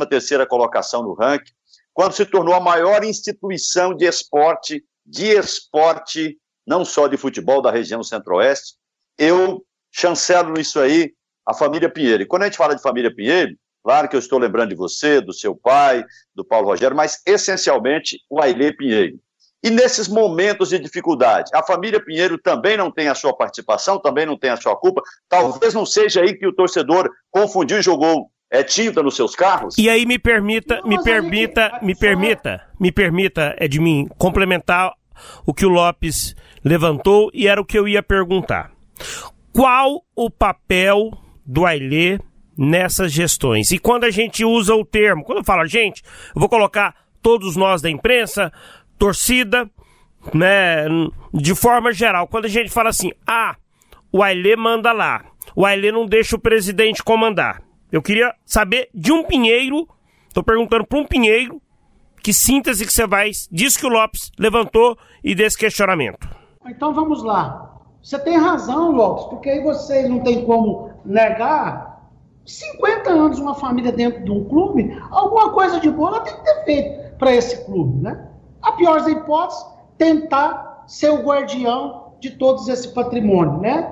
colocação 0.49 1.04
no 1.04 1.14
ranking, 1.14 1.52
quando 1.93 2.14
se 2.14 2.26
tornou 2.26 2.54
a 2.54 2.60
maior 2.60 3.04
instituição 3.04 3.95
de 3.95 4.06
esporte, 4.06 4.84
de 5.06 5.28
esporte, 5.28 6.38
não 6.66 6.86
só 6.86 7.08
de 7.08 7.18
futebol 7.18 7.62
da 7.62 7.72
região 7.72 8.02
centro-oeste. 8.04 8.76
Eu 9.18 9.64
chancelo 9.91 10.60
isso 10.60 10.80
aí 10.80 11.14
a 11.46 11.54
família 11.54 11.89
Pinheiro. 11.89 12.24
E 12.24 12.26
quando 12.26 12.44
a 12.44 12.46
gente 12.46 12.58
fala 12.58 12.76
de 12.76 12.82
família 12.82 13.14
Pinheiro, 13.14 13.56
claro 13.84 14.08
que 14.08 14.16
eu 14.16 14.20
estou 14.20 14.39
lembrando 14.39 14.70
de 14.70 14.76
você, 14.76 15.22
do 15.22 15.34
seu 15.34 15.56
pai, 15.56 16.04
do 16.36 16.46
Paulo 16.46 16.68
Rogério, 16.68 16.96
mas 16.96 17.22
essencialmente 17.26 18.20
o 18.30 18.42
Ailê 18.42 18.72
Pinheiro. 18.72 19.20
E 19.64 19.70
nesses 19.70 20.08
momentos 20.08 20.70
de 20.70 20.80
dificuldade, 20.80 21.52
a 21.54 21.62
família 21.62 22.04
Pinheiro 22.04 22.38
também 22.38 22.76
não 22.76 22.92
tem 22.92 23.08
a 23.08 23.16
sua 23.16 23.36
participação, 23.36 24.00
também 24.00 24.26
não 24.26 24.38
tem 24.38 24.50
a 24.50 24.58
sua 24.58 24.76
culpa. 24.76 25.04
Talvez 25.30 25.74
não 25.74 25.86
seja 25.86 26.22
aí 26.22 26.36
que 26.36 26.48
o 26.48 26.54
torcedor 26.54 27.08
confundiu 27.30 27.78
e 27.78 27.84
jogou 27.84 28.32
é, 28.50 28.64
tinta 28.64 29.04
nos 29.04 29.16
seus 29.16 29.36
carros. 29.36 29.78
E 29.78 29.88
aí 29.88 30.06
me 30.06 30.18
permita, 30.18 30.82
me 30.84 31.02
permita, 31.04 31.80
me 31.82 31.96
permita, 31.96 32.68
me 32.80 32.92
permita, 32.92 33.56
Edmin, 33.60 34.10
complementar 34.18 34.94
o 35.46 35.54
que 35.54 35.66
o 35.66 35.70
Lopes 35.70 36.36
levantou 36.64 37.30
e 37.32 37.48
era 37.48 37.62
o 37.62 37.66
que 37.66 37.78
eu 37.78 37.88
ia 37.88 38.02
perguntar. 38.02 38.72
Qual 39.54 40.04
o 40.16 40.30
papel 40.30 41.12
do 41.52 41.66
Ailê 41.66 42.18
nessas 42.58 43.12
gestões? 43.12 43.72
E 43.72 43.78
quando 43.78 44.06
a 44.06 44.10
gente 44.10 44.45
usa 44.45 44.74
o 44.74 44.86
termo, 44.86 45.24
quando 45.24 45.39
eu 45.39 45.43
falo, 45.43 45.66
gente, 45.68 46.02
eu 46.34 46.39
vou 46.39 46.47
colocar 46.47 46.95
todos 47.22 47.58
nós 47.58 47.82
da 47.82 47.89
imprensa, 47.89 48.52
torcida, 48.97 49.70
né, 50.34 50.86
de 51.34 51.54
forma 51.54 51.91
geral, 51.91 52.28
quando 52.28 52.45
a 52.45 52.49
gente 52.49 52.70
fala 52.70 52.89
assim, 52.89 53.12
ah, 53.28 53.58
o 54.12 54.24
Ailê 54.24 54.56
manda 54.56 54.93
lá, 54.93 55.26
o 55.54 55.66
Ailê 55.66 55.91
não 55.91 56.06
deixa 56.06 56.38
o 56.38 56.39
presidente 56.39 57.04
comandar. 57.04 57.62
Eu 57.91 58.02
queria 58.02 58.34
saber 58.45 58.89
de 58.93 59.12
um 59.12 59.24
Pinheiro, 59.24 59.86
tô 60.34 60.41
perguntando 60.41 60.86
para 60.88 60.99
um 60.99 61.06
Pinheiro, 61.06 61.62
que 62.24 62.32
síntese 62.32 62.86
que 62.86 62.93
você 62.93 63.06
vai, 63.06 63.32
diz 63.52 63.76
que 63.76 63.86
o 63.86 63.89
Lopes 63.89 64.32
levantou 64.39 64.97
e 65.22 65.36
desse 65.36 65.58
questionamento. 65.58 66.30
Então 66.66 66.93
vamos 66.93 67.24
lá. 67.24 67.80
Você 68.02 68.18
tem 68.20 68.38
razão, 68.38 68.91
Lopes, 68.91 69.26
porque 69.26 69.49
aí 69.49 69.64
vocês 69.64 70.10
não 70.10 70.20
tem 70.22 70.43
como 70.45 70.89
negar 71.06 71.91
50 72.45 73.10
anos 73.10 73.39
uma 73.39 73.54
família 73.54 73.91
dentro 73.91 74.24
de 74.24 74.32
um 74.32 74.43
clube, 74.45 74.99
alguma 75.12 75.52
coisa 75.52 75.80
de 75.80 75.89
boa 75.89 76.10
ela 76.10 76.20
tem 76.22 76.36
que 76.36 76.43
ter 76.43 76.64
feito 76.66 77.18
para 77.18 77.34
esse 77.36 77.64
clube, 77.66 78.02
né? 78.02 78.28
A 78.62 78.72
pior 78.74 78.99
das 78.99 79.08
hipóteses, 79.08 79.66
tentar 79.97 80.84
ser 80.88 81.10
o 81.10 81.22
guardião 81.22 82.14
de 82.20 82.32
todos 82.32 82.68
esse 82.68 82.89
patrimônio, 82.89 83.60
né? 83.60 83.91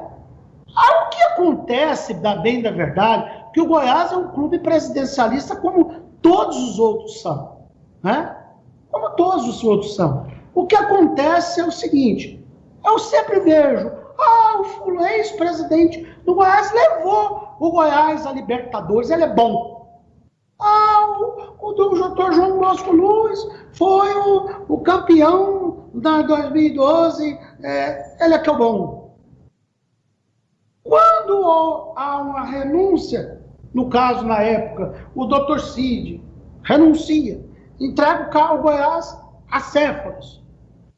O 0.67 1.09
que 1.09 1.23
acontece, 1.23 2.13
da 2.15 2.35
bem 2.35 2.61
da 2.61 2.71
verdade, 2.71 3.31
que 3.53 3.61
o 3.61 3.67
Goiás 3.67 4.11
é 4.11 4.17
um 4.17 4.29
clube 4.29 4.59
presidencialista 4.59 5.55
como 5.55 5.91
todos 6.21 6.57
os 6.57 6.79
outros 6.79 7.21
são, 7.21 7.57
né? 8.03 8.35
Como 8.91 9.11
todos 9.11 9.47
os 9.47 9.63
outros 9.63 9.95
são. 9.95 10.27
O 10.53 10.65
que 10.65 10.75
acontece 10.75 11.61
é 11.61 11.65
o 11.65 11.71
seguinte, 11.71 12.43
eu 12.85 12.97
sempre 12.97 13.39
vejo, 13.39 13.91
ah, 14.21 14.61
o 14.85 15.05
ex-presidente 15.05 16.03
do 16.25 16.35
Goiás 16.35 16.71
levou 16.71 17.55
o 17.59 17.71
Goiás 17.71 18.25
a 18.25 18.31
Libertadores, 18.31 19.09
ele 19.09 19.23
é 19.23 19.33
bom. 19.33 19.79
Ah, 20.59 21.17
o, 21.61 21.69
o 21.69 21.73
doutor 21.73 22.33
João 22.33 22.59
Bosco 22.59 22.91
Luz 22.91 23.39
foi 23.73 24.13
o, 24.15 24.65
o 24.67 24.81
campeão 24.81 25.89
da 25.93 26.21
2012, 26.21 27.39
é, 27.63 28.25
ele 28.25 28.33
é 28.33 28.39
que 28.39 28.49
é 28.49 28.55
bom. 28.55 29.17
Quando 30.83 31.93
há 31.95 32.17
uma 32.17 32.45
renúncia, 32.45 33.41
no 33.73 33.89
caso, 33.89 34.25
na 34.25 34.41
época, 34.41 35.07
o 35.13 35.25
doutor 35.25 35.59
Cid 35.59 36.23
renuncia, 36.63 37.45
entrega 37.79 38.23
o 38.23 38.29
carro 38.31 38.61
Goiás 38.63 39.17
a 39.51 39.59
Céfalos. 39.59 40.43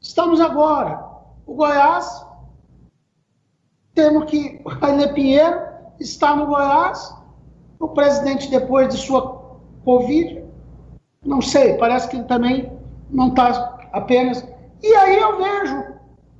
Estamos 0.00 0.40
agora, 0.40 1.04
o 1.46 1.54
Goiás, 1.54 2.26
temos 3.94 4.30
que, 4.30 4.60
Rainer 4.66 5.12
Pinheiro 5.12 5.60
está 6.00 6.34
no 6.34 6.46
Goiás, 6.46 7.14
o 7.78 7.88
presidente, 7.88 8.50
depois 8.50 8.88
de 8.88 8.96
sua 8.96 9.42
Covid, 9.84 10.44
não 11.24 11.40
sei, 11.40 11.74
parece 11.74 12.08
que 12.08 12.22
também 12.24 12.72
não 13.10 13.28
está 13.28 13.78
apenas. 13.92 14.46
E 14.82 14.94
aí 14.94 15.18
eu 15.18 15.36
vejo, 15.36 15.84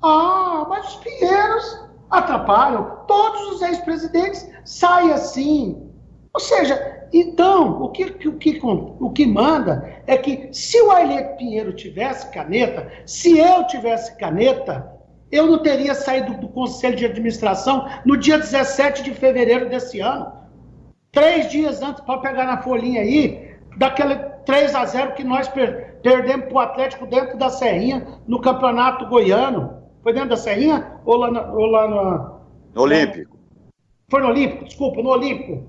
ah, 0.03 0.67
mas 0.69 0.89
os 0.89 0.97
Pinheiros 0.97 1.89
atrapalham, 2.11 2.99
todos 3.07 3.55
os 3.55 3.63
ex-presidentes 3.63 4.49
saem 4.65 5.13
assim. 5.13 5.91
Ou 6.35 6.41
seja, 6.41 7.07
então, 7.13 7.83
o 7.83 7.91
que, 7.91 8.05
o, 8.05 8.39
que, 8.39 8.61
o 8.65 9.11
que 9.11 9.27
manda 9.27 10.03
é 10.07 10.17
que 10.17 10.49
se 10.53 10.81
o 10.81 10.91
Ailê 10.91 11.23
Pinheiro 11.37 11.75
tivesse 11.75 12.31
caneta, 12.31 12.91
se 13.05 13.39
eu 13.39 13.67
tivesse 13.67 14.17
caneta, 14.17 14.92
eu 15.33 15.47
não 15.47 15.59
teria 15.59 15.95
saído 15.95 16.35
do 16.35 16.49
Conselho 16.49 16.95
de 16.95 17.07
Administração 17.07 17.89
no 18.05 18.19
dia 18.19 18.39
17 18.39 19.03
de 19.03 19.15
fevereiro 19.15 19.69
desse 19.71 19.99
ano. 19.99 20.31
Três 21.11 21.51
dias 21.51 21.81
antes, 21.83 22.03
para 22.05 22.21
pegar 22.21 22.45
na 22.45 22.63
folhinha 22.63 23.01
aí, 23.01 23.57
daquele 23.79 24.15
3 24.45 24.75
a 24.75 24.85
0 24.85 25.13
que 25.13 25.25
nós 25.25 25.49
per 25.49 26.01
perdemos 26.03 26.47
para 26.47 26.55
o 26.55 26.59
Atlético 26.59 27.07
dentro 27.07 27.39
da 27.39 27.49
Serrinha, 27.49 28.07
no 28.27 28.41
Campeonato 28.41 29.07
Goiano. 29.07 29.83
Foi 30.03 30.13
dentro 30.13 30.31
da 30.31 30.37
Serrinha 30.37 30.99
ou 31.05 31.17
lá, 31.17 31.31
na, 31.31 31.53
ou 31.53 31.67
lá 31.67 31.89
na, 31.89 32.33
no 32.75 32.83
Olímpico? 32.83 33.39
Foi 34.11 34.21
no 34.21 34.29
Olímpico, 34.29 34.65
desculpa, 34.65 35.01
no 35.01 35.11
Olímpico. 35.11 35.65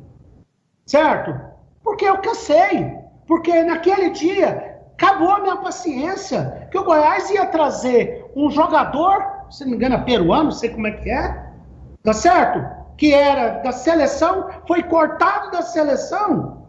Certo? 0.85 1.39
Porque 1.83 2.03
eu 2.03 2.17
cansei. 2.17 2.97
Porque 3.27 3.63
naquele 3.63 4.09
dia 4.09 4.81
acabou 4.93 5.29
a 5.29 5.39
minha 5.39 5.57
paciência. 5.57 6.67
Que 6.71 6.77
o 6.77 6.83
Goiás 6.83 7.29
ia 7.29 7.45
trazer 7.45 8.25
um 8.35 8.49
jogador, 8.49 9.32
se 9.53 9.63
não 9.63 9.71
me 9.71 9.77
engano, 9.77 9.95
é 9.95 10.01
peruano, 10.03 10.45
não 10.45 10.51
sei 10.51 10.69
como 10.69 10.87
é 10.87 10.91
que 10.91 11.09
é. 11.09 11.51
Tá 12.03 12.13
certo? 12.13 12.83
que 12.97 13.13
era 13.13 13.59
da 13.61 13.71
seleção, 13.71 14.49
foi 14.67 14.83
cortado 14.83 15.51
da 15.51 15.61
seleção, 15.61 16.67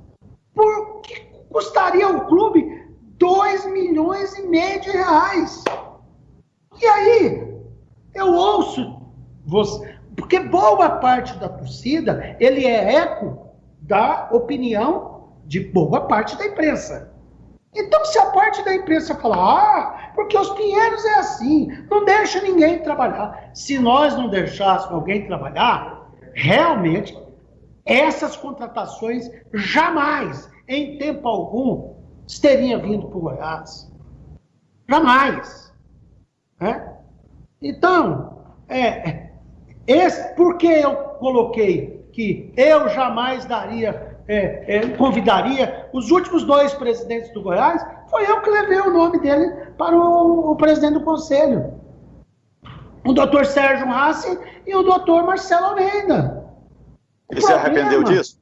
porque 0.54 1.26
custaria 1.50 2.06
ao 2.06 2.26
clube 2.26 2.88
2 3.18 3.66
milhões 3.66 4.36
e 4.36 4.46
meio 4.46 4.80
de 4.80 4.90
reais. 4.90 5.62
E 6.80 6.86
aí, 6.86 7.54
eu 8.14 8.32
ouço 8.34 9.00
você, 9.44 9.96
porque 10.16 10.40
boa 10.40 10.90
parte 10.90 11.36
da 11.38 11.48
torcida, 11.48 12.36
ele 12.40 12.66
é 12.66 12.96
eco 12.96 13.50
da 13.80 14.28
opinião 14.32 15.34
de 15.44 15.60
boa 15.60 16.02
parte 16.02 16.36
da 16.36 16.46
imprensa. 16.46 17.13
Então, 17.74 18.04
se 18.04 18.18
a 18.18 18.26
parte 18.26 18.64
da 18.64 18.74
imprensa 18.74 19.14
falar, 19.16 19.38
ah, 19.38 20.12
porque 20.14 20.38
os 20.38 20.50
Pinheiros 20.50 21.04
é 21.04 21.14
assim, 21.16 21.66
não 21.90 22.04
deixa 22.04 22.40
ninguém 22.40 22.82
trabalhar. 22.82 23.50
Se 23.52 23.78
nós 23.78 24.16
não 24.16 24.28
deixássemos 24.28 24.94
alguém 24.94 25.26
trabalhar, 25.26 26.08
realmente 26.34 27.16
essas 27.84 28.36
contratações 28.36 29.28
jamais, 29.52 30.48
em 30.68 30.96
tempo 30.98 31.28
algum, 31.28 31.94
teriam 32.40 32.80
vindo 32.80 33.08
para 33.08 33.18
o 33.18 33.20
Goiás. 33.20 33.92
Jamais. 34.88 35.72
Né? 36.60 36.94
Então, 37.60 38.44
é, 38.68 39.30
esse, 39.86 40.34
por 40.34 40.56
que 40.58 40.66
eu 40.66 40.94
coloquei 40.94 42.08
que 42.12 42.52
eu 42.56 42.88
jamais 42.88 43.44
daria, 43.44 44.13
é, 44.26 44.76
é, 44.76 44.88
convidaria 44.96 45.88
os 45.92 46.10
últimos 46.10 46.44
dois 46.44 46.72
presidentes 46.74 47.32
do 47.32 47.42
Goiás? 47.42 47.84
Foi 48.10 48.28
eu 48.28 48.40
que 48.40 48.50
levei 48.50 48.80
o 48.80 48.92
nome 48.92 49.20
dele 49.20 49.50
para 49.76 49.96
o, 49.96 50.52
o 50.52 50.56
presidente 50.56 50.94
do 50.94 51.04
conselho 51.04 51.84
o 53.04 53.12
doutor 53.12 53.44
Sérgio 53.44 53.86
Rassi 53.86 54.38
e 54.66 54.74
o 54.74 54.82
doutor 54.82 55.24
Marcelo 55.24 55.66
Almeida. 55.66 56.44
E 57.30 57.40
se 57.40 57.52
arrependeu 57.52 58.02
disso? 58.02 58.40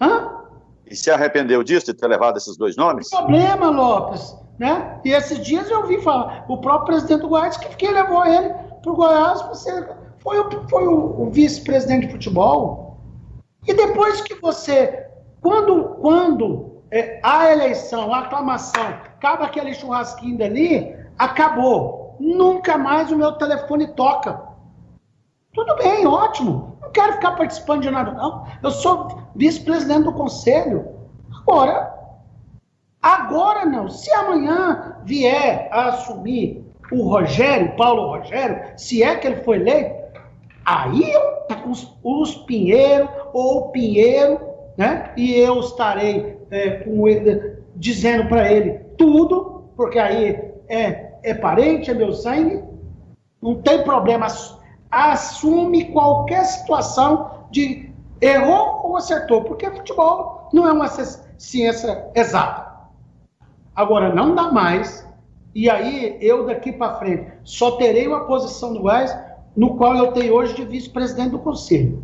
Hã? 0.00 0.40
E 0.86 0.96
se 0.96 1.10
arrependeu 1.10 1.62
disso, 1.62 1.86
de 1.86 1.94
ter 1.94 2.08
levado 2.08 2.36
esses 2.36 2.56
dois 2.56 2.76
nomes? 2.76 3.10
Problema, 3.10 3.70
Lopes, 3.70 4.34
né? 4.58 4.98
E 5.04 5.12
esses 5.12 5.38
dias 5.38 5.70
eu 5.70 5.80
ouvi 5.80 6.00
falar, 6.02 6.44
o 6.48 6.58
próprio 6.58 6.86
presidente 6.86 7.20
do 7.20 7.28
Goiás 7.28 7.56
que, 7.56 7.68
que 7.76 7.88
levou 7.88 8.24
ele 8.26 8.52
para 8.82 8.90
o 8.90 8.96
Goiás 8.96 9.42
você 9.42 9.88
foi 10.18 10.38
o, 10.38 10.68
foi 10.68 10.86
o, 10.86 11.22
o 11.22 11.30
vice-presidente 11.30 12.06
de 12.06 12.12
futebol. 12.12 12.98
E 13.66 13.74
depois 13.74 14.20
que 14.22 14.34
você, 14.36 15.06
quando, 15.40 15.96
quando 16.00 16.82
é, 16.90 17.20
a 17.22 17.50
eleição, 17.50 18.12
a 18.12 18.20
aclamação, 18.20 18.82
acaba 18.82 19.44
aquele 19.44 19.74
churrasquinho 19.74 20.38
dali, 20.38 20.94
acabou. 21.18 22.16
Nunca 22.18 22.76
mais 22.76 23.10
o 23.10 23.16
meu 23.16 23.32
telefone 23.32 23.86
toca. 23.88 24.40
Tudo 25.54 25.74
bem, 25.76 26.06
ótimo. 26.06 26.76
Não 26.80 26.90
quero 26.90 27.14
ficar 27.14 27.32
participando 27.32 27.82
de 27.82 27.90
nada, 27.90 28.12
não. 28.12 28.46
Eu 28.62 28.70
sou 28.70 29.08
vice-presidente 29.34 30.04
do 30.04 30.12
conselho. 30.12 30.86
Agora, 31.40 31.94
agora 33.00 33.64
não. 33.64 33.88
Se 33.88 34.12
amanhã 34.12 34.96
vier 35.04 35.68
a 35.72 35.88
assumir 35.88 36.64
o 36.92 37.08
Rogério, 37.08 37.74
Paulo 37.76 38.08
Rogério, 38.08 38.72
se 38.76 39.02
é 39.02 39.14
que 39.14 39.26
ele 39.26 39.42
foi 39.42 39.56
eleito, 39.56 40.20
aí 40.64 41.12
os, 41.66 41.96
os 42.02 42.34
Pinheiro 42.34 43.08
ou 43.32 43.58
o 43.58 43.68
Pinheiro, 43.70 44.49
né? 44.80 45.12
E 45.14 45.34
eu 45.34 45.60
estarei 45.60 46.38
é, 46.50 46.82
ele, 46.86 47.58
dizendo 47.76 48.30
para 48.30 48.50
ele 48.50 48.78
tudo, 48.96 49.64
porque 49.76 49.98
aí 49.98 50.40
é, 50.70 51.18
é 51.22 51.34
parente, 51.34 51.90
é 51.90 51.94
meu 51.94 52.14
sangue, 52.14 52.64
não 53.42 53.56
tem 53.56 53.84
problema. 53.84 54.26
Assume 54.90 55.92
qualquer 55.92 56.44
situação 56.46 57.46
de 57.50 57.90
errou 58.22 58.80
ou 58.82 58.96
acertou, 58.96 59.44
porque 59.44 59.70
futebol 59.70 60.48
não 60.50 60.66
é 60.66 60.72
uma 60.72 60.88
ciência 60.88 62.06
exata. 62.14 62.70
Agora, 63.76 64.14
não 64.14 64.34
dá 64.34 64.50
mais 64.50 65.06
e 65.54 65.68
aí, 65.68 66.16
eu 66.22 66.46
daqui 66.46 66.72
para 66.72 66.94
frente, 66.94 67.30
só 67.44 67.72
terei 67.72 68.06
uma 68.06 68.24
posição 68.24 68.72
do 68.72 68.80
Goiás 68.80 69.14
no 69.54 69.76
qual 69.76 69.94
eu 69.94 70.12
tenho 70.12 70.32
hoje 70.32 70.54
de 70.54 70.64
vice-presidente 70.64 71.32
do 71.32 71.38
conselho. 71.38 72.02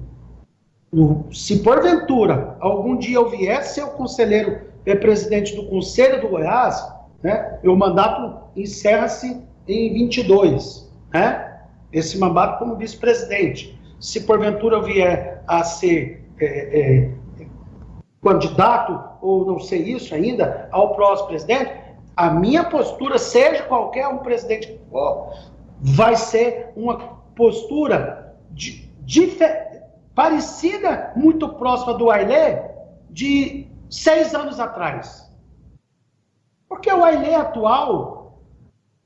Se 1.33 1.59
porventura 1.63 2.57
algum 2.61 2.97
dia 2.97 3.17
eu 3.17 3.29
vier 3.29 3.63
ser 3.65 3.83
o 3.83 3.91
conselheiro 3.91 4.61
é, 4.85 4.95
presidente 4.95 5.55
do 5.57 5.67
conselho 5.67 6.21
do 6.21 6.29
Goiás, 6.29 6.81
né, 7.23 7.59
o 7.65 7.75
mandato 7.75 8.45
encerra-se 8.55 9.43
em 9.67 9.93
22, 9.93 10.91
né, 11.13 11.61
esse 11.93 12.17
mandato 12.19 12.59
como 12.59 12.77
vice-presidente. 12.77 13.79
Se 13.99 14.21
porventura 14.21 14.77
eu 14.77 14.83
vier 14.83 15.43
a 15.47 15.65
ser 15.65 16.25
é, 16.41 16.47
é, 16.47 17.11
candidato, 18.23 19.01
ou 19.21 19.45
não 19.45 19.59
sei 19.59 19.83
isso 19.83 20.15
ainda, 20.15 20.69
ao 20.71 20.95
próximo 20.95 21.29
presidente, 21.29 21.73
a 22.17 22.31
minha 22.31 22.65
postura, 22.65 23.19
seja 23.19 23.63
qualquer 23.65 24.07
um 24.09 24.19
presidente 24.19 24.81
for, 24.91 25.35
vai 25.81 26.17
ser 26.17 26.71
uma 26.77 26.99
postura 27.35 28.35
de, 28.51 28.89
de, 29.01 29.27
parecida, 30.17 31.13
muito 31.15 31.51
próxima 31.51 31.93
do 31.93 32.11
Ailê, 32.11 32.63
de 33.11 33.69
seis 33.91 34.35
anos 34.35 34.59
atrás. 34.59 35.31
Porque 36.67 36.91
o 36.91 37.05
Ailê 37.05 37.35
atual, 37.35 38.41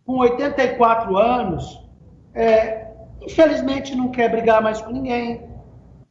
com 0.06 0.18
84 0.18 1.16
anos, 1.16 1.84
é, 2.32 2.94
infelizmente 3.20 3.94
não 3.94 4.12
quer 4.12 4.30
brigar 4.30 4.62
mais 4.62 4.80
com 4.80 4.92
ninguém, 4.92 5.50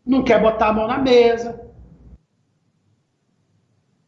não 0.06 0.22
quer 0.22 0.42
botar 0.42 0.68
a 0.68 0.74
mão 0.74 0.88
na 0.88 0.98
mesa, 0.98 1.66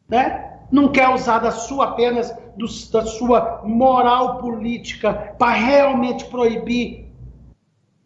né? 0.06 0.52
não 0.70 0.92
quer 0.92 1.08
usar 1.08 1.38
da 1.38 1.50
sua 1.50 1.86
apenas 1.86 2.30
do, 2.56 2.66
da 2.90 3.06
sua 3.06 3.62
moral 3.64 4.38
política 4.38 5.34
para 5.38 5.52
realmente 5.52 6.26
proibir. 6.26 7.01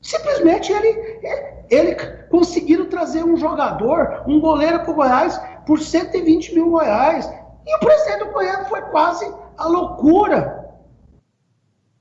Simplesmente 0.07 0.73
ele, 0.73 1.21
ele 1.69 1.95
conseguiram 2.31 2.87
trazer 2.87 3.25
um 3.25 3.37
jogador, 3.37 4.23
um 4.25 4.39
goleiro 4.39 4.79
para 4.79 4.93
o 4.93 4.95
Goiás 4.95 5.37
por 5.67 5.81
120 5.81 6.55
mil 6.55 6.71
Goiás. 6.71 7.29
E 7.67 7.75
o 7.75 7.81
presidente 7.81 8.25
do 8.25 8.33
Goiás 8.33 8.69
foi 8.69 8.83
quase 8.83 9.29
a 9.59 9.67
loucura. 9.67 10.65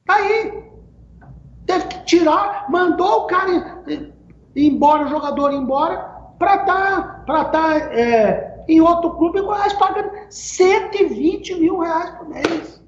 Aí, 0.07 0.69
teve 1.65 1.87
que 1.87 2.05
tirar, 2.05 2.69
mandou 2.69 3.23
o 3.23 3.25
cara 3.25 3.83
ir, 3.87 4.13
embora, 4.55 5.05
o 5.05 5.09
jogador 5.09 5.51
embora, 5.51 5.97
para 6.37 6.57
estar 6.57 7.25
tá, 7.25 7.45
tá, 7.45 7.75
é, 7.91 8.65
em 8.67 8.81
outro 8.81 9.15
clube, 9.17 9.39
o 9.39 9.45
Goiás 9.45 9.73
paga 9.73 10.27
120 10.29 11.55
mil 11.55 11.79
reais 11.79 12.11
por 12.11 12.29
mês. 12.29 12.83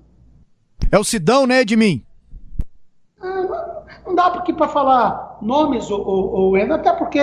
É 0.92 1.00
o 1.00 1.04
Sidão, 1.04 1.48
né, 1.48 1.62
Edmin? 1.62 2.06
Ah, 3.20 3.42
não 3.42 3.77
dá 4.16 4.28
aqui 4.28 4.54
para 4.54 4.68
falar 4.68 5.38
nomes, 5.42 5.90
ou, 5.90 6.06
ou, 6.06 6.56
até 6.56 6.92
porque 6.94 7.20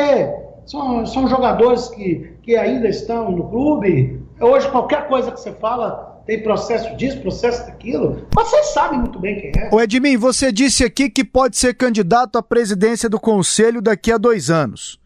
são, 0.66 1.04
são 1.06 1.28
jogadores 1.28 1.88
que, 1.88 2.36
que 2.42 2.56
ainda 2.56 2.88
estão 2.88 3.30
no 3.30 3.48
clube. 3.48 4.22
Hoje, 4.40 4.70
qualquer 4.70 5.08
coisa 5.08 5.30
que 5.30 5.40
você 5.40 5.52
fala 5.52 6.14
tem 6.26 6.42
processo 6.42 6.96
disso, 6.96 7.20
processo 7.20 7.66
daquilo. 7.66 8.26
Vocês 8.34 8.68
sabem 8.68 8.98
muito 8.98 9.18
bem 9.18 9.40
quem 9.40 9.62
é. 9.62 9.68
O 9.72 9.80
Edmin, 9.80 10.16
você 10.16 10.50
disse 10.50 10.82
aqui 10.82 11.10
que 11.10 11.22
pode 11.22 11.56
ser 11.56 11.74
candidato 11.74 12.38
à 12.38 12.42
presidência 12.42 13.08
do 13.08 13.20
conselho 13.20 13.82
daqui 13.82 14.10
a 14.10 14.18
dois 14.18 14.50
anos. 14.50 14.98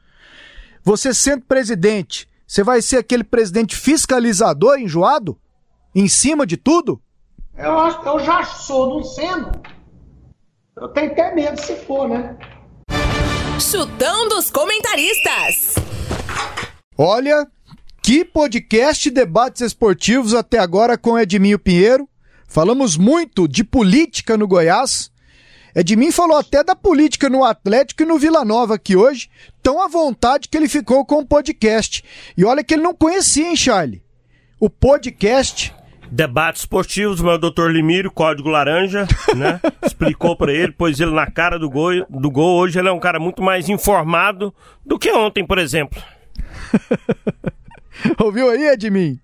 Você 0.85 1.13
sendo 1.13 1.43
presidente, 1.43 2.29
você 2.47 2.63
vai 2.63 2.81
ser 2.81 2.99
aquele 2.99 3.25
presidente 3.25 3.77
fiscalizador 3.77 4.79
enjoado? 4.79 5.37
Em 5.95 6.07
cima 6.07 6.47
de 6.47 6.57
tudo? 6.57 7.01
Eu, 7.57 7.79
acho, 7.81 8.01
eu 8.07 8.19
já 8.21 8.45
sou, 8.45 8.95
não 8.95 9.03
sendo. 9.03 9.51
Eu 10.81 10.89
tenho 10.89 11.11
até 11.11 11.35
medo 11.35 11.61
se 11.61 11.75
for, 11.75 12.09
né? 12.09 12.37
Chutão 13.61 14.29
dos 14.29 14.49
comentaristas. 14.49 15.75
Olha, 16.97 17.47
que 18.01 18.25
podcast 18.25 19.11
debates 19.11 19.61
esportivos 19.61 20.35
até 20.35 20.59
agora 20.59 20.97
com 20.97 21.19
Edminho 21.19 21.59
Pinheiro. 21.59 22.09
Falamos 22.47 22.97
muito 22.97 23.49
de 23.49 23.65
política 23.65 24.37
no 24.37 24.47
Goiás. 24.47 25.11
Edmin 25.75 26.13
falou 26.13 26.37
até 26.37 26.63
da 26.63 26.77
política 26.77 27.29
no 27.29 27.45
Atlético 27.45 28.03
e 28.03 28.07
no 28.07 28.19
Vila 28.19 28.45
Nova 28.45 28.77
aqui 28.77 28.97
hoje, 28.97 29.29
tão 29.63 29.83
à 29.83 29.89
vontade 29.89 30.49
que 30.49 30.57
ele 30.57 30.69
ficou 30.69 31.05
com 31.05 31.17
o 31.17 31.27
podcast. 31.27 32.05
E 32.37 32.45
olha 32.45 32.63
que 32.63 32.75
ele 32.75 32.83
não 32.83 32.95
conhecia, 32.95 33.49
hein, 33.49 33.57
Charlie? 33.57 34.03
O 34.61 34.71
podcast 34.71 35.75
debates 36.11 36.63
esportivos, 36.63 37.21
meu 37.21 37.39
doutor 37.39 37.71
Limírio, 37.71 38.11
código 38.11 38.49
laranja, 38.49 39.07
né? 39.37 39.61
Explicou 39.85 40.37
para 40.37 40.53
ele, 40.53 40.73
pôs 40.73 40.99
ele 41.01 41.13
na 41.13 41.31
cara 41.31 41.59
do 41.59 41.69
gol, 41.69 42.07
do 42.09 42.31
gol. 42.31 42.59
Hoje 42.59 42.79
ele 42.79 42.89
é 42.89 42.93
um 42.93 43.01
cara 43.01 43.21
muito 43.21 43.43
mais 43.43 43.69
informado 43.69 44.55
do 44.85 44.99
que 44.99 45.11
ontem, 45.13 45.47
por 45.47 45.59
exemplo. 45.59 46.03
Ouviu 48.19 48.51
aí, 48.51 48.69
Edmin? 48.69 49.21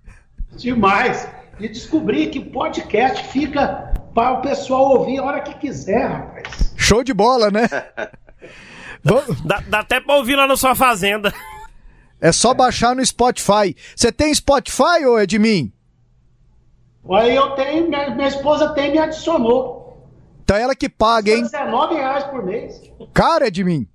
Demais. 0.56 1.28
E 1.58 1.68
descobri 1.68 2.26
que 2.28 2.40
podcast 2.40 3.28
fica 3.28 3.92
para 4.14 4.32
o 4.32 4.42
pessoal 4.42 4.98
ouvir 4.98 5.18
a 5.18 5.24
hora 5.24 5.40
que 5.40 5.54
quiser, 5.54 6.06
rapaz. 6.06 6.74
Show 6.76 7.02
de 7.02 7.14
bola, 7.14 7.50
né? 7.50 7.68
dá, 9.44 9.62
dá 9.68 9.78
até 9.80 10.00
para 10.00 10.16
ouvir 10.16 10.36
lá 10.36 10.46
na 10.46 10.56
sua 10.56 10.74
fazenda. 10.74 11.32
É 12.20 12.32
só 12.32 12.54
baixar 12.54 12.94
no 12.96 13.04
Spotify. 13.04 13.76
Você 13.94 14.10
tem 14.10 14.34
Spotify, 14.34 15.04
ô 15.06 15.18
Edmin? 15.18 15.73
Aí 17.10 17.34
eu 17.34 17.50
tenho, 17.50 17.88
minha, 17.88 18.10
minha 18.10 18.28
esposa 18.28 18.70
tem 18.70 18.92
me 18.92 18.98
adicionou. 18.98 19.84
Então 20.42 20.56
ela 20.56 20.74
que 20.74 20.88
paga, 20.88 21.30
hein? 21.30 21.42
19 21.42 21.94
reais 21.94 22.24
por 22.24 22.44
mês. 22.44 22.80
Cara, 23.12 23.48
Edmin. 23.48 23.86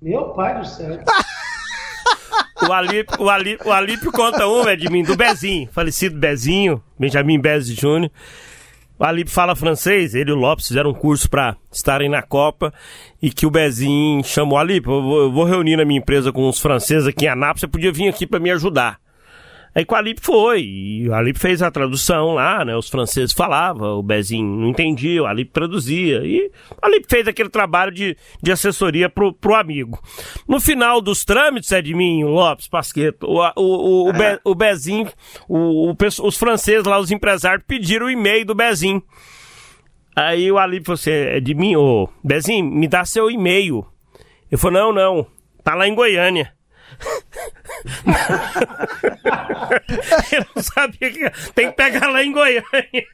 Meu 0.00 0.30
pai 0.30 0.58
do 0.58 0.66
céu. 0.66 0.98
o 2.68 2.72
Alípio, 2.72 3.22
o, 3.22 3.28
Alípio, 3.28 3.68
o 3.68 3.72
Alípio 3.72 4.12
conta 4.12 4.46
um, 4.46 4.68
Edmin, 4.68 5.02
do 5.02 5.16
Bezinho, 5.16 5.68
falecido 5.72 6.18
Bezinho, 6.18 6.82
Benjamin 6.98 7.40
Bezzi 7.40 7.74
Júnior. 7.74 8.10
O 8.98 9.04
Alip 9.04 9.30
fala 9.30 9.56
francês, 9.56 10.14
ele 10.14 10.30
e 10.30 10.32
o 10.34 10.36
Lopes 10.36 10.68
fizeram 10.68 10.90
um 10.90 10.94
curso 10.94 11.28
para 11.28 11.56
estarem 11.72 12.08
na 12.08 12.20
Copa 12.20 12.72
e 13.20 13.30
que 13.30 13.46
o 13.46 13.50
Bezinho 13.50 14.22
chamou 14.22 14.58
Alip, 14.58 14.86
eu 14.86 15.02
vou, 15.02 15.20
eu 15.22 15.32
vou 15.32 15.44
reunir 15.44 15.76
na 15.76 15.86
minha 15.86 16.00
empresa 16.00 16.30
com 16.30 16.46
os 16.46 16.60
franceses 16.60 17.08
aqui 17.08 17.24
em 17.24 17.28
Anápolis, 17.28 17.60
você 17.60 17.68
podia 17.68 17.90
vir 17.90 18.08
aqui 18.08 18.26
para 18.26 18.38
me 18.38 18.50
ajudar. 18.50 18.99
Aí 19.72 19.84
com 19.84 19.94
o 19.94 19.98
Alip 19.98 20.20
foi, 20.20 20.62
e 20.62 21.08
o 21.08 21.14
Alip 21.14 21.38
fez 21.38 21.62
a 21.62 21.70
tradução 21.70 22.34
lá, 22.34 22.64
né? 22.64 22.76
Os 22.76 22.88
franceses 22.88 23.32
falavam, 23.32 23.98
o 23.98 24.02
Bezinho 24.02 24.44
não 24.44 24.68
entendia, 24.68 25.22
o 25.22 25.26
Alip 25.26 25.52
traduzia. 25.52 26.22
E 26.24 26.50
o 26.70 26.86
Alip 26.86 27.06
fez 27.08 27.28
aquele 27.28 27.48
trabalho 27.48 27.92
de, 27.92 28.16
de 28.42 28.50
assessoria 28.50 29.08
pro, 29.08 29.32
pro 29.32 29.54
amigo. 29.54 30.02
No 30.48 30.58
final 30.58 31.00
dos 31.00 31.24
trâmites, 31.24 31.70
Edminho, 31.70 32.28
Lopes, 32.28 32.66
Pasqueto, 32.66 33.26
o, 33.26 33.38
o, 33.38 33.52
o, 33.56 34.08
o, 34.08 34.12
Be, 34.12 34.40
o 34.44 34.54
Bezinho, 34.56 35.08
o, 35.48 35.92
o, 35.92 35.96
os 36.24 36.36
franceses 36.36 36.84
lá, 36.84 36.98
os 36.98 37.12
empresários, 37.12 37.64
pediram 37.64 38.06
o 38.06 38.10
e-mail 38.10 38.44
do 38.44 38.56
Bezinho. 38.56 39.00
Aí 40.16 40.50
o 40.50 40.58
Alip 40.58 40.84
falou 40.84 40.96
assim, 40.96 41.10
Edminho, 41.10 41.80
ô, 41.80 42.08
Bezinho, 42.24 42.64
me 42.64 42.88
dá 42.88 43.04
seu 43.04 43.30
e-mail. 43.30 43.86
Ele 44.50 44.60
falou, 44.60 44.92
não, 44.92 44.92
não, 44.92 45.26
tá 45.62 45.76
lá 45.76 45.86
em 45.86 45.94
Goiânia. 45.94 46.52
Eu 50.32 50.46
não 50.54 50.62
sabia 50.62 51.10
que 51.10 51.30
tem 51.52 51.68
que 51.68 51.76
pegar 51.76 52.08
lá 52.08 52.22
em 52.22 52.32
Goiânia. 52.32 53.06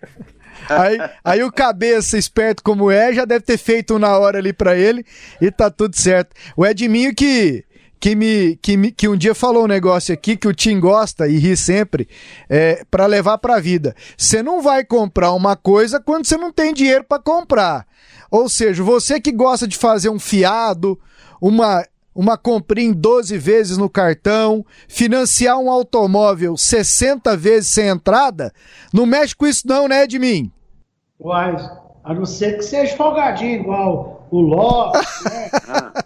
Aí, 0.68 0.98
aí 1.24 1.42
o 1.42 1.52
cabeça, 1.52 2.18
esperto 2.18 2.62
como 2.62 2.90
é, 2.90 3.12
já 3.12 3.24
deve 3.24 3.44
ter 3.44 3.58
feito 3.58 3.94
um 3.94 3.98
na 3.98 4.18
hora 4.18 4.38
ali 4.38 4.52
pra 4.52 4.76
ele 4.76 5.04
e 5.40 5.50
tá 5.50 5.70
tudo 5.70 5.96
certo. 5.96 6.34
O 6.56 6.66
Edminho 6.66 7.14
que 7.14 7.64
que 7.98 8.14
me, 8.14 8.56
que 8.56 8.76
me 8.76 8.92
que 8.92 9.08
um 9.08 9.16
dia 9.16 9.34
falou 9.34 9.64
um 9.64 9.68
negócio 9.68 10.12
aqui 10.12 10.36
que 10.36 10.46
o 10.46 10.54
Tim 10.54 10.78
gosta 10.78 11.26
e 11.26 11.38
ri 11.38 11.56
sempre 11.56 12.08
é 12.48 12.84
para 12.90 13.06
levar 13.06 13.38
pra 13.38 13.58
vida. 13.58 13.94
Você 14.16 14.42
não 14.42 14.60
vai 14.60 14.84
comprar 14.84 15.32
uma 15.32 15.56
coisa 15.56 16.00
quando 16.00 16.26
você 16.26 16.36
não 16.36 16.52
tem 16.52 16.74
dinheiro 16.74 17.04
para 17.04 17.22
comprar. 17.22 17.86
Ou 18.30 18.48
seja, 18.48 18.82
você 18.82 19.20
que 19.20 19.32
gosta 19.32 19.66
de 19.66 19.76
fazer 19.76 20.08
um 20.08 20.18
fiado, 20.18 20.98
uma 21.40 21.84
uma 22.16 22.38
comprinha 22.38 22.88
em 22.88 22.92
12 22.92 23.36
vezes 23.36 23.76
no 23.76 23.90
cartão, 23.90 24.64
financiar 24.88 25.58
um 25.58 25.70
automóvel 25.70 26.56
60 26.56 27.36
vezes 27.36 27.68
sem 27.68 27.88
entrada, 27.88 28.52
não 28.92 29.04
mexe 29.04 29.36
com 29.36 29.46
isso 29.46 29.68
não, 29.68 29.86
né, 29.86 30.04
Edmin? 30.04 30.50
Uai, 31.20 31.54
a 32.02 32.14
não 32.14 32.24
ser 32.24 32.56
que 32.56 32.62
seja 32.62 32.96
folgadinho, 32.96 33.60
igual 33.60 34.26
o 34.30 34.40
Lopes, 34.40 35.24
né? 35.24 35.50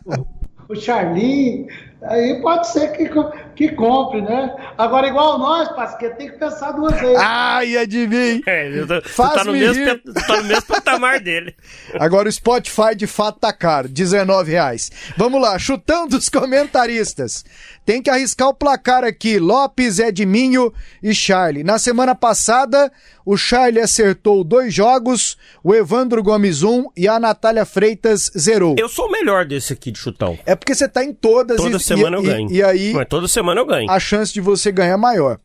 o, 0.68 0.72
o 0.72 0.76
Charlinho, 0.76 1.68
aí 2.02 2.40
pode 2.40 2.68
ser 2.68 2.92
que, 2.92 3.10
que 3.54 3.74
compre, 3.74 4.22
né? 4.22 4.54
Agora, 4.78 5.06
igual 5.06 5.38
nós, 5.38 5.68
Pasquete, 5.70 6.16
tem 6.16 6.30
que 6.30 6.38
pensar 6.38 6.72
duas 6.72 6.98
vezes. 7.00 7.16
Ai, 7.18 7.76
Edmin! 7.76 8.42
É, 8.46 8.84
tô, 8.86 9.00
tu 9.02 9.16
tá, 9.16 9.44
no 9.44 9.52
mesmo, 9.52 9.98
tá 10.26 10.36
no 10.38 10.44
mesmo 10.44 10.66
patamar 10.66 11.20
dele. 11.20 11.54
Agora 11.98 12.28
o 12.28 12.32
Spotify 12.32 12.94
de 12.96 13.06
fato 13.06 13.40
tá 13.40 13.52
caro, 13.52 13.88
19 13.88 14.50
reais. 14.50 14.90
Vamos 15.16 15.40
lá, 15.40 15.58
chutão 15.58 16.08
dos 16.08 16.28
comentaristas. 16.28 17.44
Tem 17.84 18.02
que 18.02 18.10
arriscar 18.10 18.48
o 18.48 18.54
placar 18.54 19.04
aqui, 19.04 19.38
Lopes, 19.38 19.98
Edminho 19.98 20.72
e 21.02 21.14
Charlie. 21.14 21.64
Na 21.64 21.78
semana 21.78 22.14
passada, 22.14 22.90
o 23.24 23.36
Charlie 23.36 23.80
acertou 23.80 24.44
dois 24.44 24.72
jogos, 24.72 25.36
o 25.62 25.74
Evandro 25.74 26.22
Gomes 26.22 26.62
um 26.62 26.86
e 26.96 27.08
a 27.08 27.18
Natália 27.18 27.64
Freitas 27.64 28.30
zerou. 28.36 28.76
Eu 28.78 28.88
sou 28.88 29.06
o 29.06 29.10
melhor 29.10 29.44
desse 29.44 29.72
aqui 29.72 29.90
de 29.90 29.98
chutão. 29.98 30.38
É 30.46 30.54
porque 30.54 30.74
você 30.74 30.88
tá 30.88 31.04
em 31.04 31.12
todas 31.12 31.56
Toda 31.56 31.76
e, 31.76 31.80
semana 31.96 32.16
e, 32.16 32.18
eu 32.18 32.22
ganho. 32.22 32.50
E, 32.50 32.56
e 32.56 32.62
aí 32.62 32.92
Mas 32.92 33.06
toda 33.08 33.28
semana 33.28 33.60
eu 33.60 33.66
ganho. 33.66 33.90
a 33.90 34.00
chance 34.00 34.32
de 34.32 34.40
você 34.40 34.70
ganhar 34.72 34.94
é 34.94 34.96
maior. 34.96 35.38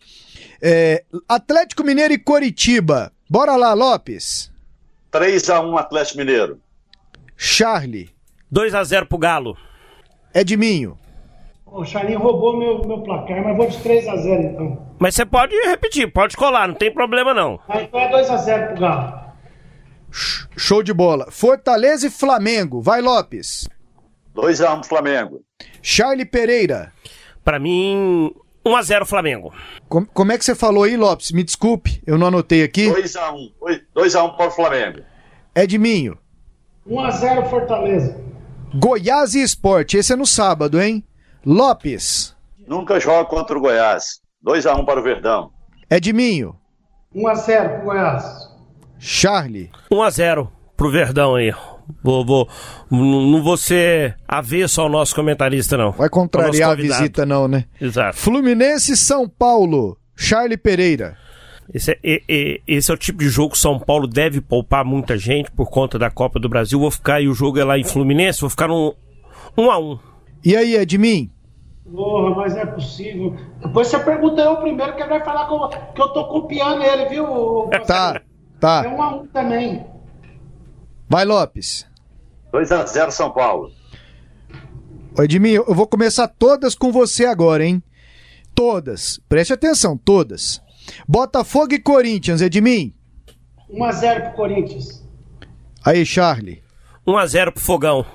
É, 0.61 1.03
Atlético 1.27 1.83
Mineiro 1.83 2.13
e 2.13 2.17
Coritiba. 2.17 3.11
Bora 3.29 3.55
lá, 3.55 3.73
Lopes. 3.73 4.51
3x1 5.11 5.77
Atlético 5.77 6.17
Mineiro. 6.17 6.59
Charlie. 7.37 8.09
2x0 8.53 9.05
pro 9.05 9.17
Galo. 9.17 9.57
Edminho. 10.33 10.97
O 11.65 11.83
Charlinho 11.83 12.19
roubou 12.19 12.57
meu, 12.57 12.81
meu 12.87 12.99
placar, 13.01 13.43
mas 13.43 13.57
vou 13.57 13.67
de 13.67 13.77
3x0 13.77 14.51
então. 14.53 14.95
Mas 14.97 15.13
você 15.13 15.25
pode 15.25 15.53
repetir, 15.65 16.09
pode 16.09 16.37
colar, 16.37 16.69
não 16.69 16.75
tem 16.75 16.89
problema 16.89 17.33
não. 17.33 17.59
Então 17.69 17.99
é 17.99 18.11
2x0 18.11 18.67
pro 18.69 18.79
Galo. 18.79 19.25
Show 20.55 20.81
de 20.81 20.93
bola. 20.93 21.27
Fortaleza 21.29 22.07
e 22.07 22.09
Flamengo. 22.09 22.81
Vai, 22.81 23.01
Lopes. 23.01 23.67
2x1 24.33 24.85
Flamengo. 24.85 25.41
Charlie 25.87 26.25
Pereira. 26.25 26.91
Pra 27.43 27.59
mim, 27.59 28.33
1x0 28.65 29.05
Flamengo. 29.05 29.53
Com- 29.87 30.03
como 30.07 30.31
é 30.31 30.37
que 30.37 30.43
você 30.43 30.55
falou 30.55 30.83
aí, 30.83 30.97
Lopes? 30.97 31.31
Me 31.31 31.43
desculpe, 31.43 32.01
eu 32.07 32.17
não 32.17 32.25
anotei 32.27 32.63
aqui. 32.63 32.89
2x1. 32.89 33.51
2x1 33.95 34.35
para 34.35 34.47
o 34.47 34.51
Flamengo. 34.51 35.01
Edminho. 35.55 36.17
1x0 36.87 37.47
Fortaleza. 37.51 38.19
Goiás 38.73 39.35
e 39.35 39.43
Esporte. 39.43 39.95
Esse 39.97 40.13
é 40.13 40.15
no 40.15 40.25
sábado, 40.25 40.81
hein? 40.81 41.03
Lopes. 41.45 42.35
Nunca 42.67 42.99
joga 42.99 43.25
contra 43.29 43.55
o 43.55 43.61
Goiás. 43.61 44.19
2x1 44.43 44.83
para 44.85 44.99
o 44.99 45.03
Verdão. 45.03 45.51
Edminho. 45.87 46.55
1x0 47.15 47.75
pro 47.75 47.83
Goiás. 47.85 48.25
Charlie. 48.97 49.69
1x0 49.91 50.49
pro 50.75 50.89
Verdão 50.91 51.35
aí. 51.35 51.53
Vou, 52.03 52.25
vou, 52.25 52.47
não 52.89 53.43
vou 53.43 53.57
ser 53.57 54.15
avesso 54.27 54.81
ao 54.81 54.89
nosso 54.89 55.13
comentarista, 55.15 55.77
não. 55.77 55.91
Vai 55.91 56.09
contrariar 56.09 56.71
a 56.71 56.75
visita, 56.75 57.25
não, 57.25 57.47
né? 57.47 57.65
Exato. 57.79 58.17
Fluminense 58.17 58.93
e 58.93 58.97
São 58.97 59.27
Paulo. 59.29 59.97
Charlie 60.15 60.57
Pereira. 60.57 61.17
Esse 61.73 61.91
é, 61.91 61.97
e- 62.03 62.23
e- 62.29 62.61
esse 62.67 62.91
é 62.91 62.93
o 62.93 62.97
tipo 62.97 63.19
de 63.19 63.27
jogo 63.29 63.53
que 63.53 63.57
São 63.59 63.79
Paulo 63.79 64.07
deve 64.07 64.39
poupar 64.39 64.85
muita 64.85 65.17
gente 65.17 65.49
por 65.51 65.69
conta 65.69 65.97
da 65.97 66.09
Copa 66.11 66.39
do 66.39 66.47
Brasil. 66.47 66.79
Vou 66.79 66.91
ficar, 66.91 67.21
e 67.21 67.27
o 67.27 67.33
jogo 67.33 67.59
é 67.59 67.63
lá 67.63 67.77
em 67.77 67.83
Fluminense, 67.83 68.41
vou 68.41 68.49
ficar 68.49 68.67
num 68.67 68.93
1x1. 69.57 69.99
E 70.43 70.55
aí, 70.55 70.75
Edmin? 70.75 71.31
Porra, 71.91 72.35
mas 72.35 72.53
não 72.53 72.61
é 72.61 72.65
possível. 72.67 73.35
Depois 73.61 73.87
você 73.87 73.99
pergunta 73.99 74.41
eu 74.41 74.57
primeiro, 74.57 74.95
que 74.95 75.01
ele 75.01 75.09
vai 75.09 75.23
falar 75.23 75.47
que 75.47 75.53
eu, 75.53 75.69
que 75.93 76.01
eu 76.01 76.07
tô 76.09 76.25
copiando 76.27 76.83
ele, 76.83 77.05
viu? 77.09 77.25
Tá, 77.85 78.15
É 78.15 78.59
tá. 78.59 78.83
1x1 78.83 79.27
também. 79.33 79.85
Vai, 81.07 81.25
Lopes. 81.25 81.85
2x0 82.53 83.11
São 83.11 83.31
Paulo. 83.31 83.71
Ô, 85.17 85.23
Edminho, 85.23 85.63
eu 85.67 85.73
vou 85.73 85.87
começar 85.87 86.27
todas 86.27 86.75
com 86.75 86.91
você 86.91 87.25
agora, 87.25 87.65
hein? 87.65 87.81
Todas. 88.53 89.19
Preste 89.29 89.53
atenção, 89.53 89.97
todas. 89.97 90.61
Botafogo 91.07 91.73
e 91.73 91.79
Corinthians, 91.79 92.41
Edmin. 92.41 92.93
1x0 93.71 94.21
pro 94.23 94.33
Corinthians. 94.33 95.03
Aí, 95.83 96.05
Charlie. 96.05 96.63
1x0 97.07 97.51
pro 97.51 97.63
Fogão. 97.63 98.05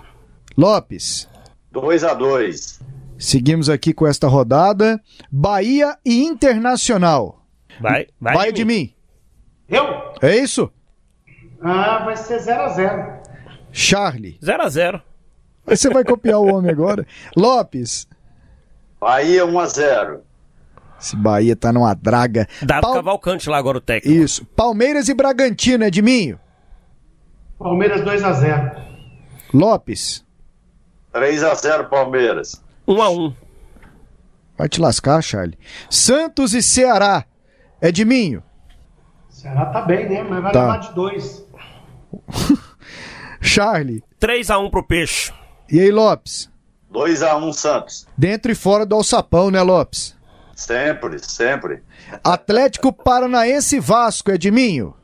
Lopes. 0.56 1.28
2x2. 1.72 2.80
Seguimos 3.18 3.68
aqui 3.68 3.92
com 3.92 4.06
esta 4.06 4.26
rodada. 4.26 5.00
Bahia 5.30 5.96
e 6.04 6.24
Internacional. 6.24 7.46
Vai, 7.80 8.06
vai, 8.20 8.34
Vai, 8.34 8.52
de 8.52 8.64
mim. 8.64 8.74
Edmin. 8.74 8.94
Eu? 9.68 10.12
É 10.22 10.36
isso? 10.36 10.70
Ah, 11.62 12.04
vai 12.04 12.16
ser 12.16 12.38
0x0. 12.40 13.20
Charlie. 13.72 14.38
0x0. 14.42 15.00
Você 15.66 15.90
vai 15.90 16.02
copiar 16.04 16.38
o 16.40 16.46
homem 16.54 16.70
agora. 16.70 17.06
Lopes. 17.36 18.08
Bahia 19.00 19.44
1x0. 19.46 20.20
Esse 21.00 21.16
Bahia 21.16 21.56
tá 21.56 21.72
numa 21.72 21.94
draga. 21.94 22.46
Dado 22.62 22.82
Pal- 22.82 22.94
Cavalcante 22.94 23.48
lá 23.48 23.56
agora 23.58 23.78
o 23.78 23.80
técnico. 23.80 24.22
Isso. 24.22 24.44
Palmeiras 24.46 25.08
e 25.08 25.14
Bragantino, 25.14 25.84
Edminho. 25.84 26.38
Palmeiras 27.58 28.00
2x0. 28.02 28.82
Lopes. 29.54 30.24
3x0 31.14 31.88
Palmeiras. 31.88 32.62
1x1. 32.86 33.34
Vai 34.58 34.68
te 34.68 34.80
lascar, 34.80 35.22
Charlie. 35.22 35.58
Santos 35.88 36.52
e 36.52 36.62
Ceará. 36.62 37.24
Edminho. 37.80 38.42
Ceará 39.30 39.66
tá 39.66 39.80
bem, 39.82 40.06
né? 40.08 40.22
Mas 40.22 40.42
vai 40.42 40.52
Tá. 40.52 40.60
levar 40.62 40.76
de 40.80 40.94
2. 40.94 41.46
Charlie. 43.40 44.02
3x1 44.20 44.70
pro 44.70 44.82
Peixe. 44.86 45.32
E 45.70 45.80
aí, 45.80 45.90
Lopes? 45.90 46.50
2x1 46.92 47.52
Santos. 47.52 48.06
Dentro 48.16 48.50
e 48.50 48.54
fora 48.54 48.84
do 48.84 48.94
alçapão, 48.96 49.50
né, 49.50 49.62
Lopes? 49.62 50.16
Sempre, 50.54 51.18
sempre. 51.20 51.82
Atlético 52.22 52.92
Paranaense 52.92 53.76
e 53.76 53.80
Vasco, 53.80 54.30
Edminho. 54.30 54.94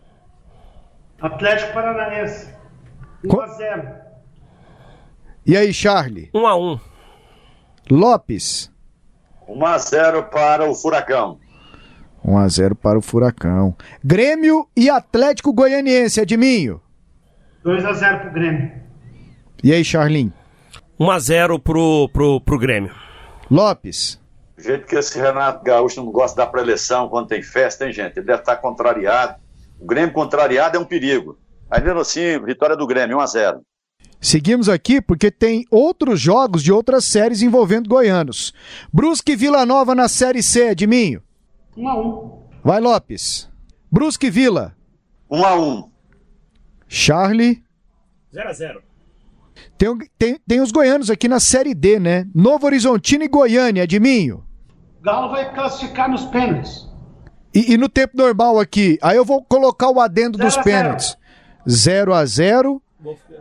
Atlético 1.21 1.73
Paranaense. 1.73 2.49
Co- 3.29 3.43
1x0. 3.43 3.97
E 5.47 5.57
aí, 5.57 5.73
Charlie? 5.73 6.31
1x1. 6.35 6.81
Lopes. 7.91 8.71
1x0 9.49 10.25
para 10.29 10.69
o 10.69 10.75
Furacão. 10.75 11.39
1x0 12.25 12.75
para 12.75 12.99
o 12.99 13.03
Furacão. 13.03 13.77
Grêmio 14.05 14.69
e 14.77 14.91
Atlético 14.91 15.53
Goianiense, 15.53 16.21
Edminho. 16.21 16.83
2x0 17.67 18.21
pro 18.21 18.33
Grêmio. 18.33 18.73
E 19.63 19.73
aí, 19.73 19.85
Charlin? 19.85 20.33
1x0 21.01 21.61
pro, 21.61 22.09
pro, 22.13 22.41
pro 22.41 22.59
Grêmio. 22.59 22.95
Lopes. 23.51 24.21
Do 24.57 24.63
jeito 24.63 24.87
que 24.87 24.95
esse 24.95 25.19
Renato 25.19 25.65
Gaúcho 25.65 26.03
não 26.03 26.13
gosta 26.13 26.37
da 26.37 26.47
preleção 26.47 27.09
quando 27.09 27.27
tem 27.27 27.43
festa, 27.43 27.85
hein, 27.85 27.93
gente? 27.93 28.17
Ele 28.17 28.27
deve 28.27 28.41
estar 28.41 28.57
contrariado. 28.57 29.35
O 29.81 29.85
Grêmio 29.85 30.15
contrariado 30.15 30.77
é 30.77 30.81
um 30.81 30.85
perigo. 30.85 31.37
Mas 31.69 31.83
mesmo 31.83 32.01
assim, 32.01 32.39
vitória 32.45 32.77
do 32.77 32.87
Grêmio, 32.87 33.19
1x0. 33.19 33.61
Seguimos 34.21 34.69
aqui 34.69 35.01
porque 35.01 35.31
tem 35.31 35.65
outros 35.71 36.21
jogos 36.21 36.63
de 36.63 36.73
outras 36.73 37.05
séries 37.05 37.43
envolvendo 37.43 37.89
goianos. 37.89 38.55
Brusque 38.93 39.33
e 39.33 39.37
Vila 39.37 39.67
Nova 39.67 39.95
na 39.95 40.09
Série 40.09 40.43
C, 40.43 40.71
Edminho. 40.71 41.21
1x1. 41.77 42.33
Vai, 42.63 42.81
Lopes. 42.81 43.51
Brusque 43.91 44.29
e 44.29 44.31
Vila. 44.31 44.75
1x1. 45.31 45.96
Charlie. 46.97 47.63
0x0. 48.35 48.81
Tem, 49.77 49.89
o- 49.89 49.99
tem, 50.19 50.39
tem 50.49 50.61
os 50.61 50.73
goianos 50.73 51.11
aqui 51.11 51.29
na 51.29 51.39
Série 51.41 51.75
D, 51.75 51.99
né? 52.01 52.27
Novo 52.35 52.67
Horizontino 52.67 53.23
e 53.25 53.29
Goiânia, 53.29 53.83
Edminho. 53.83 54.43
O 55.01 55.03
Galo 55.03 55.31
vai 55.31 55.53
classificar 55.55 56.11
nos 56.11 56.25
pênaltis. 56.27 56.89
E, 57.55 57.75
e 57.75 57.77
no 57.77 57.89
tempo 57.89 58.17
normal 58.17 58.59
aqui, 58.59 58.99
aí 59.03 59.17
eu 59.17 59.25
vou 59.25 59.43
colocar 59.45 59.91
o 59.91 60.01
adendo 60.01 60.37
dos 60.39 60.55
Zero 60.55 60.61
a 60.61 60.65
zero. 60.65 60.65
pênaltis. 60.83 61.17
0 61.69 62.15
a 62.15 62.25
0 62.25 62.83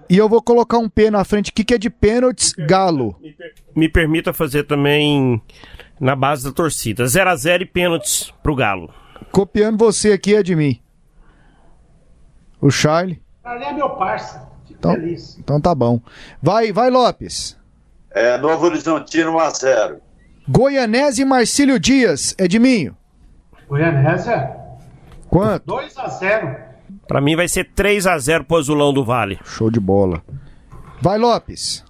E 0.10 0.18
eu 0.18 0.28
vou 0.30 0.42
colocar 0.42 0.78
um 0.78 0.90
P 0.90 1.10
na 1.10 1.24
frente 1.24 1.50
aqui 1.50 1.64
que 1.64 1.74
é 1.74 1.78
de 1.78 1.90
pênaltis, 1.90 2.54
Galo. 2.54 3.16
Me 3.76 3.88
permita 3.90 4.34
fazer 4.34 4.64
também 4.64 5.42
na 6.00 6.16
base 6.16 6.44
da 6.44 6.52
torcida. 6.52 7.06
0x0 7.06 7.62
e 7.62 7.66
pênaltis 7.66 8.32
pro 8.44 8.56
Galo. 8.56 8.94
Copiando 9.32 9.78
você 9.78 10.12
aqui, 10.12 10.34
Edmin. 10.34 10.80
O 12.62 12.70
Charlie? 12.70 13.22
Ali 13.46 13.64
é 13.64 13.74
meu 13.74 13.90
parça. 13.92 14.48
Fico 14.68 14.80
Então, 14.80 14.94
feliz. 14.94 15.38
então 15.40 15.62
tá 15.62 15.74
bom. 15.76 16.02
Vai, 16.42 16.72
vai 16.72 16.90
Lopes. 16.90 17.56
É, 18.12 18.38
Novo 18.38 18.66
Horizontino 18.66 19.32
1x0. 19.34 19.98
Goianese 20.48 21.22
e 21.22 21.26
Marcílio 21.26 21.80
Dias, 21.80 22.34
Edminho. 22.38 22.96
Goianésia, 23.68 24.56
Quanto? 25.30 25.66
2x0. 25.74 26.58
Pra 27.08 27.20
mim 27.22 27.36
vai 27.36 27.48
ser 27.48 27.66
3 27.74 28.08
a 28.08 28.18
0 28.18 28.46
pro 28.46 28.58
Azulão 28.58 28.94
do 28.94 29.04
Vale. 29.04 29.40
Show 29.44 29.70
de 29.70 29.80
bola. 29.80 30.24
Vai 31.02 31.18
Lopes. 31.18 31.84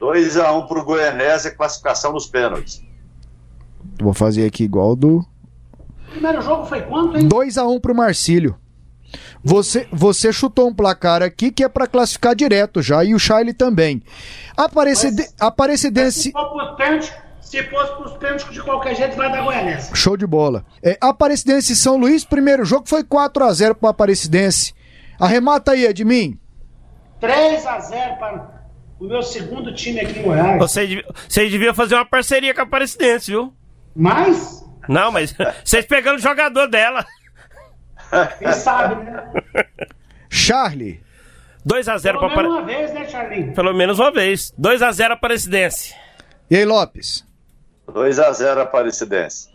2x1 0.00 0.66
pro 0.68 0.84
Goianésia, 0.84 1.50
classificação 1.52 2.12
nos 2.12 2.26
pênaltis. 2.26 2.82
Vou 4.00 4.12
fazer 4.12 4.46
aqui 4.46 4.64
igual 4.64 4.94
do 4.96 5.24
Primeiro 6.10 6.42
jogo 6.42 6.64
foi 6.66 6.82
quanto, 6.82 7.16
hein? 7.16 7.26
2 7.28 7.58
a 7.58 7.66
1 7.66 7.80
pro 7.80 7.94
Marcílio. 7.94 8.56
Você, 9.44 9.86
você 9.92 10.32
chutou 10.32 10.68
um 10.68 10.74
placar 10.74 11.22
aqui 11.22 11.50
que 11.50 11.62
é 11.62 11.68
pra 11.68 11.86
classificar 11.86 12.34
direto 12.34 12.80
já 12.80 13.04
e 13.04 13.14
o 13.14 13.18
Charlie 13.18 13.52
também. 13.52 14.02
Aparecide, 14.56 15.22
Se 15.22 15.34
Aparecidense 15.38 16.32
se 17.54 17.62
fosse 17.64 17.94
pros 17.96 18.12
pênaltis 18.14 18.50
de 18.50 18.60
qualquer 18.62 18.96
jeito, 18.96 19.16
vai 19.16 19.30
dar 19.30 19.42
Goianésia. 19.44 19.94
Show 19.94 20.16
de 20.16 20.26
bola. 20.26 20.64
É, 20.82 20.96
Aparecidense 21.00 21.74
e 21.74 21.76
São 21.76 21.96
Luís, 21.96 22.24
primeiro 22.24 22.64
jogo 22.64 22.88
foi 22.88 23.04
4 23.04 23.44
a 23.44 23.52
0 23.52 23.74
pro 23.74 23.88
Aparecidense. 23.88 24.74
Arremata 25.20 25.72
aí, 25.72 25.84
Edmin. 25.84 26.38
3x0 27.20 28.18
para 28.18 28.64
o 28.98 29.04
meu 29.04 29.22
segundo 29.22 29.72
time 29.74 30.00
aqui 30.00 30.18
em 30.18 30.22
Goiás. 30.22 30.58
Você 30.58 30.86
devia, 30.86 31.04
você 31.28 31.48
devia 31.48 31.74
fazer 31.74 31.94
uma 31.94 32.04
parceria 32.06 32.54
com 32.54 32.60
a 32.60 32.64
Aparecidense, 32.64 33.30
viu? 33.30 33.52
Mas, 33.94 34.64
Não, 34.88 35.12
mas 35.12 35.32
vocês 35.62 35.86
pegando 35.86 36.16
o 36.16 36.22
jogador 36.22 36.66
dela. 36.66 37.06
Quem 38.38 38.52
sabe, 38.52 39.04
né? 39.04 39.24
Charlie. 40.28 41.00
2 41.64 41.88
a 41.88 41.96
0 41.96 42.18
Pelo 42.18 42.30
pra 42.32 42.42
menos 42.42 42.52
uma 42.58 42.66
vez, 42.66 42.92
né, 42.92 43.08
Charlinho? 43.08 43.52
Pelo 43.54 43.72
menos 43.74 43.98
uma 43.98 44.10
vez. 44.12 44.52
2 44.58 44.82
a 44.82 44.92
0 44.92 45.14
Aparecidense. 45.14 45.94
E 46.50 46.56
aí, 46.56 46.64
Lopes? 46.64 47.26
2x0 47.88 48.58
Aparecidense. 48.60 49.48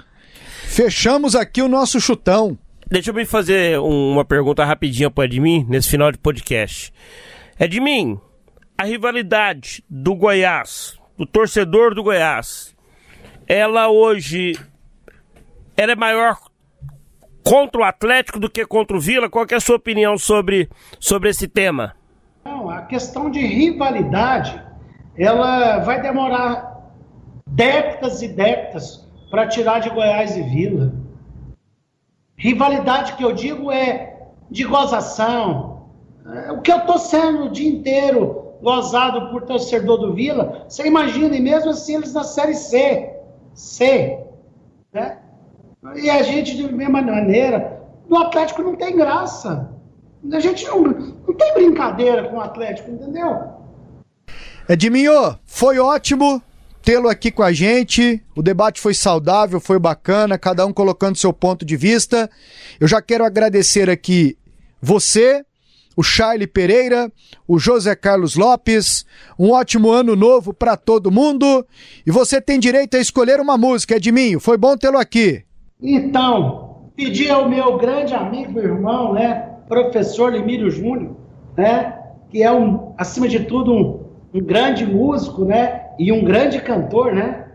Fechamos 0.65 1.35
aqui 1.35 1.61
o 1.61 1.67
nosso 1.67 1.99
chutão. 2.01 2.57
Deixa 2.87 3.11
eu 3.11 3.13
me 3.13 3.25
fazer 3.25 3.79
um- 3.79 4.11
uma 4.13 4.25
pergunta 4.25 4.65
rapidinha 4.65 5.09
pro 5.11 5.23
Edmin 5.23 5.65
nesse 5.69 5.89
final 5.89 6.11
de 6.11 6.17
podcast. 6.17 6.91
Edmin, 7.59 8.19
a 8.77 8.85
rivalidade 8.85 9.83
do 9.89 10.15
Goiás, 10.15 10.97
do 11.17 11.25
torcedor 11.27 11.93
do 11.93 12.01
Goiás, 12.01 12.75
ela 13.47 13.89
hoje 13.89 14.53
ela 15.77 15.91
é 15.91 15.95
maior 15.95 16.37
contra 17.49 17.81
o 17.81 17.83
Atlético 17.83 18.39
do 18.39 18.47
que 18.47 18.63
contra 18.63 18.95
o 18.95 18.99
Vila? 18.99 19.27
Qual 19.27 19.43
é 19.49 19.55
a 19.55 19.59
sua 19.59 19.77
opinião 19.77 20.19
sobre, 20.19 20.69
sobre 20.99 21.29
esse 21.29 21.47
tema? 21.47 21.95
Não, 22.45 22.69
a 22.69 22.83
questão 22.83 23.31
de 23.31 23.39
rivalidade, 23.39 24.63
ela 25.17 25.79
vai 25.79 25.99
demorar 25.99 26.93
décadas 27.47 28.21
e 28.21 28.27
décadas 28.27 29.09
para 29.31 29.47
tirar 29.47 29.79
de 29.79 29.89
Goiás 29.89 30.37
e 30.37 30.43
Vila. 30.43 30.93
Rivalidade 32.37 33.13
que 33.13 33.25
eu 33.25 33.33
digo 33.33 33.71
é 33.71 34.27
de 34.51 34.63
gozação. 34.63 35.89
É, 36.31 36.51
O 36.51 36.61
que 36.61 36.71
eu 36.71 36.81
tô 36.81 36.99
sendo 36.99 37.45
o 37.45 37.49
dia 37.49 37.67
inteiro 37.67 38.53
gozado 38.61 39.31
por 39.31 39.41
torcedor 39.43 39.97
do 39.97 40.13
Vila, 40.13 40.65
você 40.67 40.85
imagina, 40.85 41.35
e 41.35 41.39
mesmo 41.39 41.71
assim 41.71 41.95
eles 41.95 42.13
na 42.13 42.23
Série 42.23 42.53
C. 42.53 43.11
C. 43.53 44.19
Né? 44.93 45.17
E 45.95 46.09
a 46.09 46.21
gente, 46.23 46.57
de 46.57 46.71
mesma 46.73 47.01
maneira, 47.01 47.79
no 48.07 48.17
Atlético 48.17 48.61
não 48.61 48.75
tem 48.75 48.95
graça. 48.95 49.69
A 50.31 50.39
gente 50.39 50.65
não, 50.67 50.81
não 50.81 51.33
tem 51.33 51.53
brincadeira 51.53 52.27
com 52.27 52.37
o 52.37 52.41
Atlético, 52.41 52.91
entendeu? 52.91 53.59
Edminho, 54.67 55.39
foi 55.45 55.79
ótimo 55.79 56.41
tê-lo 56.83 57.07
aqui 57.07 57.31
com 57.31 57.43
a 57.43 57.53
gente. 57.53 58.21
O 58.35 58.41
debate 58.41 58.81
foi 58.81 58.93
saudável, 58.93 59.59
foi 59.59 59.79
bacana, 59.79 60.37
cada 60.37 60.65
um 60.65 60.73
colocando 60.73 61.17
seu 61.17 61.31
ponto 61.31 61.65
de 61.65 61.77
vista. 61.77 62.29
Eu 62.79 62.87
já 62.87 63.01
quero 63.01 63.23
agradecer 63.23 63.89
aqui 63.89 64.37
você, 64.81 65.45
o 65.95 66.03
Charlie 66.03 66.47
Pereira, 66.47 67.11
o 67.47 67.57
José 67.57 67.95
Carlos 67.95 68.35
Lopes. 68.35 69.05
Um 69.37 69.51
ótimo 69.51 69.89
ano 69.89 70.15
novo 70.15 70.53
para 70.53 70.75
todo 70.75 71.09
mundo. 71.11 71.65
E 72.05 72.11
você 72.11 72.41
tem 72.41 72.59
direito 72.59 72.97
a 72.97 72.99
escolher 72.99 73.39
uma 73.39 73.57
música, 73.57 73.95
Edminho. 73.95 74.41
Foi 74.41 74.57
bom 74.57 74.75
tê-lo 74.75 74.97
aqui. 74.97 75.45
Então, 75.81 76.91
pedi 76.93 77.29
ao 77.29 77.47
meu 77.47 77.77
grande 77.77 78.13
amigo, 78.13 78.59
irmão, 78.59 79.13
né, 79.13 79.55
professor 79.67 80.33
Limírio 80.33 80.69
Júnior, 80.69 81.15
né, 81.55 81.97
que 82.29 82.43
é 82.43 82.51
um, 82.51 82.93
acima 82.97 83.29
de 83.29 83.45
tudo, 83.45 83.73
um, 83.73 84.05
um 84.33 84.43
grande 84.43 84.85
músico, 84.85 85.45
né, 85.45 85.85
e 85.97 86.11
um 86.11 86.23
grande 86.25 86.61
cantor, 86.61 87.13
né. 87.13 87.45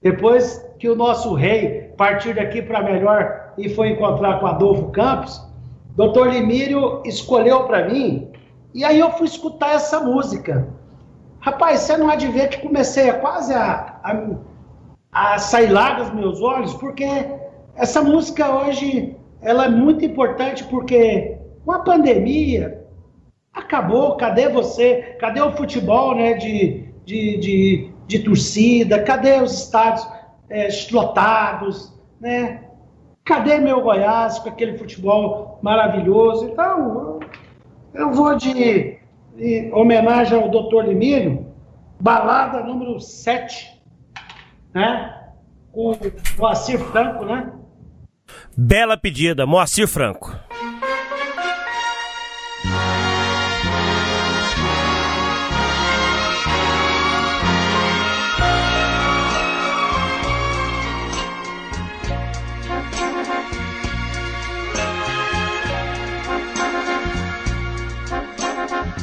Depois 0.00 0.66
que 0.78 0.88
o 0.88 0.96
nosso 0.96 1.34
rei 1.34 1.92
partiu 1.96 2.34
daqui 2.34 2.62
para 2.62 2.82
melhor 2.82 3.52
e 3.58 3.68
foi 3.68 3.90
encontrar 3.90 4.40
com 4.40 4.46
Adolfo 4.46 4.90
Campos, 4.90 5.46
Dr. 5.94 6.28
Limírio 6.30 7.02
escolheu 7.04 7.64
para 7.64 7.86
mim 7.86 8.32
e 8.74 8.82
aí 8.82 8.98
eu 8.98 9.10
fui 9.12 9.26
escutar 9.26 9.74
essa 9.74 10.00
música. 10.00 10.66
Rapaz, 11.40 11.80
você 11.80 11.98
não 11.98 12.08
há 12.08 12.16
de 12.16 12.28
ver 12.28 12.48
que 12.48 12.66
comecei 12.66 13.10
a 13.10 13.18
quase 13.18 13.52
a, 13.52 14.00
a, 14.02 15.34
a 15.34 15.38
sair 15.38 15.68
lágrimas 15.68 16.10
dos 16.10 16.18
meus 16.18 16.40
olhos, 16.40 16.72
porque 16.74 17.04
essa 17.74 18.02
música 18.02 18.50
hoje 18.50 19.16
ela 19.40 19.66
é 19.66 19.68
muito 19.68 20.04
importante 20.04 20.64
porque 20.64 21.36
com 21.64 21.72
a 21.72 21.80
pandemia 21.80 22.82
acabou, 23.52 24.16
cadê 24.16 24.48
você? 24.48 25.16
Cadê 25.18 25.40
o 25.40 25.52
futebol 25.52 26.14
né, 26.14 26.34
de, 26.34 26.84
de, 27.04 27.38
de, 27.38 27.90
de 28.06 28.18
torcida? 28.20 29.02
Cadê 29.02 29.40
os 29.40 29.52
estádios 29.52 30.08
é, 30.48 30.68
lotados? 30.90 31.92
Né? 32.20 32.64
Cadê 33.24 33.58
meu 33.58 33.80
Goiás 33.80 34.38
com 34.38 34.48
aquele 34.48 34.78
futebol 34.78 35.58
maravilhoso? 35.62 36.48
Então, 36.48 37.20
eu 37.94 38.12
vou 38.12 38.36
de, 38.36 38.98
de 39.36 39.70
homenagem 39.72 40.40
ao 40.40 40.48
Dr. 40.48 40.88
Limírio, 40.88 41.46
balada 42.00 42.62
número 42.62 42.98
7, 43.00 43.80
né? 44.74 45.18
Com 45.70 45.92
o 45.92 45.96
Moacir 46.38 46.78
Franco, 46.78 47.24
né? 47.24 47.52
Bela 48.56 48.96
pedida, 48.96 49.46
Moacir 49.46 49.88
Franco. 49.88 50.36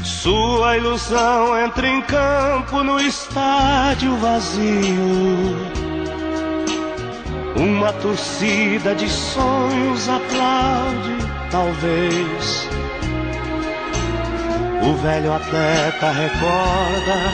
Sua 0.03 0.77
ilusão 0.77 1.57
entra 1.59 1.87
em 1.87 2.01
campo 2.03 2.83
no 2.83 2.99
estádio 2.99 4.15
vazio. 4.17 5.78
Uma 7.59 7.91
torcida 7.91 8.95
de 8.95 9.09
sonhos 9.09 10.07
aplaude, 10.07 11.17
talvez. 11.51 12.69
O 14.81 14.93
velho 14.95 15.33
atleta 15.33 16.09
recorda 16.09 17.33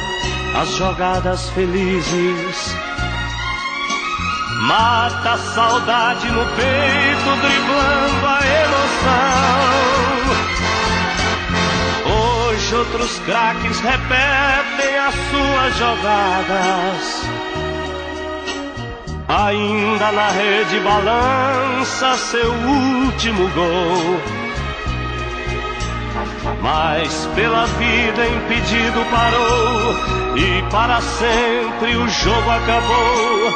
as 0.59 0.69
jogadas 0.69 1.47
felizes. 1.51 2.75
Mata 4.61 5.33
a 5.33 5.37
saudade 5.37 6.27
no 6.31 6.43
peito, 6.55 7.35
driblando 7.41 8.25
a 8.25 8.39
emoção. 8.65 9.29
Hoje 12.49 12.75
outros 12.75 13.19
craques 13.19 13.79
repetem 13.79 14.97
as 14.97 15.13
suas 15.13 15.77
jogadas. 15.77 17.34
Ainda 19.27 20.11
na 20.11 20.29
rede 20.29 20.79
balança 20.81 22.15
seu 22.15 22.51
último 22.51 23.49
gol. 23.49 24.21
Mas 26.61 27.27
pela 27.33 27.65
vida 27.65 28.27
impedido 28.27 29.03
parou 29.09 29.95
e 30.37 30.61
para 30.69 31.01
sempre 31.01 31.95
o 31.95 32.07
jogo 32.07 32.49
acabou. 32.51 33.51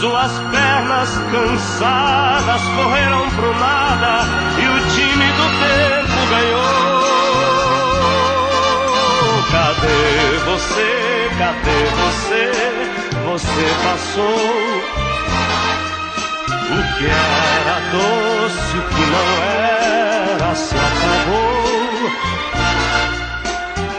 Suas 0.00 0.32
pernas 0.52 1.10
cansadas 1.32 2.62
correram 2.76 3.28
pro 3.30 3.58
nada 3.58 4.24
e 4.58 4.68
o 4.68 4.78
time 4.94 5.26
do 5.32 5.46
tempo 5.58 6.18
ganhou. 6.30 6.98
Cadê 9.50 10.38
você? 10.44 11.30
Cadê 11.36 11.78
você? 11.96 12.57
você 13.28 13.66
passou, 13.84 14.24
o 16.64 16.80
que 16.96 17.06
era 17.06 17.76
doce, 17.92 18.74
o 18.78 18.82
que 18.88 19.04
não 19.14 19.28
era, 19.44 20.54
se 20.54 20.74
acabou. 20.74 21.68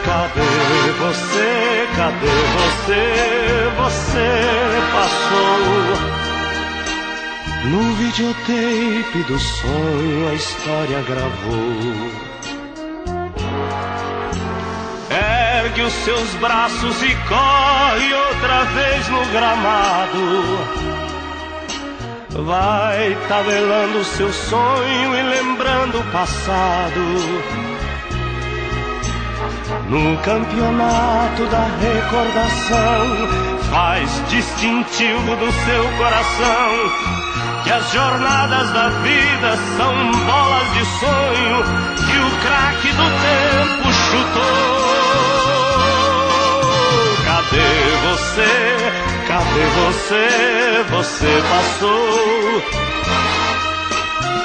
Cadê 0.04 0.92
você? 1.00 1.88
Cadê 1.96 2.38
você? 2.58 3.04
Você 3.78 4.30
passou. 4.94 6.20
No 7.66 7.84
videotape 7.96 9.20
do 9.28 9.38
sonho 9.38 10.30
a 10.30 10.34
história 10.34 11.02
gravou. 11.04 12.30
Ergue 15.70 15.82
os 15.84 15.94
seus 15.94 16.34
braços 16.36 17.04
e 17.04 17.16
corre 17.28 18.14
outra 18.14 18.64
vez 18.74 19.08
no 19.10 19.24
gramado. 19.28 20.58
Vai 22.44 23.16
tabelando 23.28 24.04
seu 24.04 24.34
sonho 24.34 25.16
e 25.16 25.22
lembrando 25.22 26.00
o 26.00 26.04
passado. 26.12 27.00
No 29.90 30.18
campeonato 30.24 31.46
da 31.46 31.68
recordação, 31.82 33.28
faz 33.72 34.10
distintivo 34.30 35.36
do 35.36 35.52
seu 35.52 35.84
coração 35.98 37.64
que 37.64 37.72
as 37.72 37.92
jornadas 37.92 38.72
da 38.72 38.90
vida 38.90 39.58
são 39.78 40.12
bolas 40.26 40.74
de 40.74 40.86
sonho 41.00 41.64
que 41.96 42.18
o 42.18 42.32
craque 42.42 42.92
do 42.94 43.04
tempo 43.04 43.94
chutou. 43.94 45.09
Cadê 47.60 47.92
você? 48.08 48.52
Cadê 49.28 49.66
você? 49.80 50.26
Você 50.92 51.32
passou. 51.50 52.58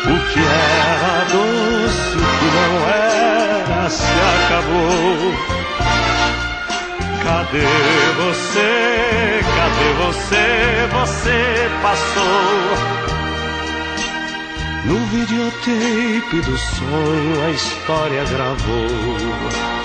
O 0.03 0.16
que 0.31 0.41
era 0.41 1.24
doce, 1.31 2.16
o 2.16 2.27
que 2.39 2.49
não 2.57 2.74
era, 2.89 3.89
se 3.89 4.15
acabou. 4.45 5.32
Cadê 7.23 7.69
você? 8.16 8.73
Cadê 9.57 9.89
você? 10.05 10.47
Você 10.93 11.39
passou. 11.82 12.95
No 14.85 14.99
videotape 15.07 16.41
do 16.43 16.59
sonho 16.59 17.45
a 17.47 17.51
história 17.51 18.24
gravou. 18.24 19.84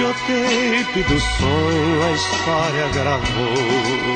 Videotape 0.00 1.02
do 1.02 1.20
sonho 1.20 2.02
a 2.02 2.12
história 2.12 2.88
gravou. 2.88 4.14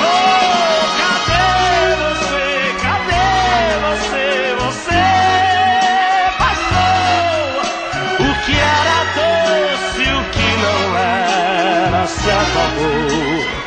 Oh, 0.00 0.86
cadê 0.98 1.96
você? 2.00 2.46
Cadê 2.82 3.28
você? 3.84 4.26
Você 4.64 5.04
passou. 6.38 7.60
O 8.20 8.28
que 8.46 8.56
era 8.58 8.98
doce, 9.18 10.04
o 10.14 10.24
que 10.30 10.50
não 10.62 10.96
era, 10.96 12.06
se 12.06 12.30
acabou. 12.30 13.57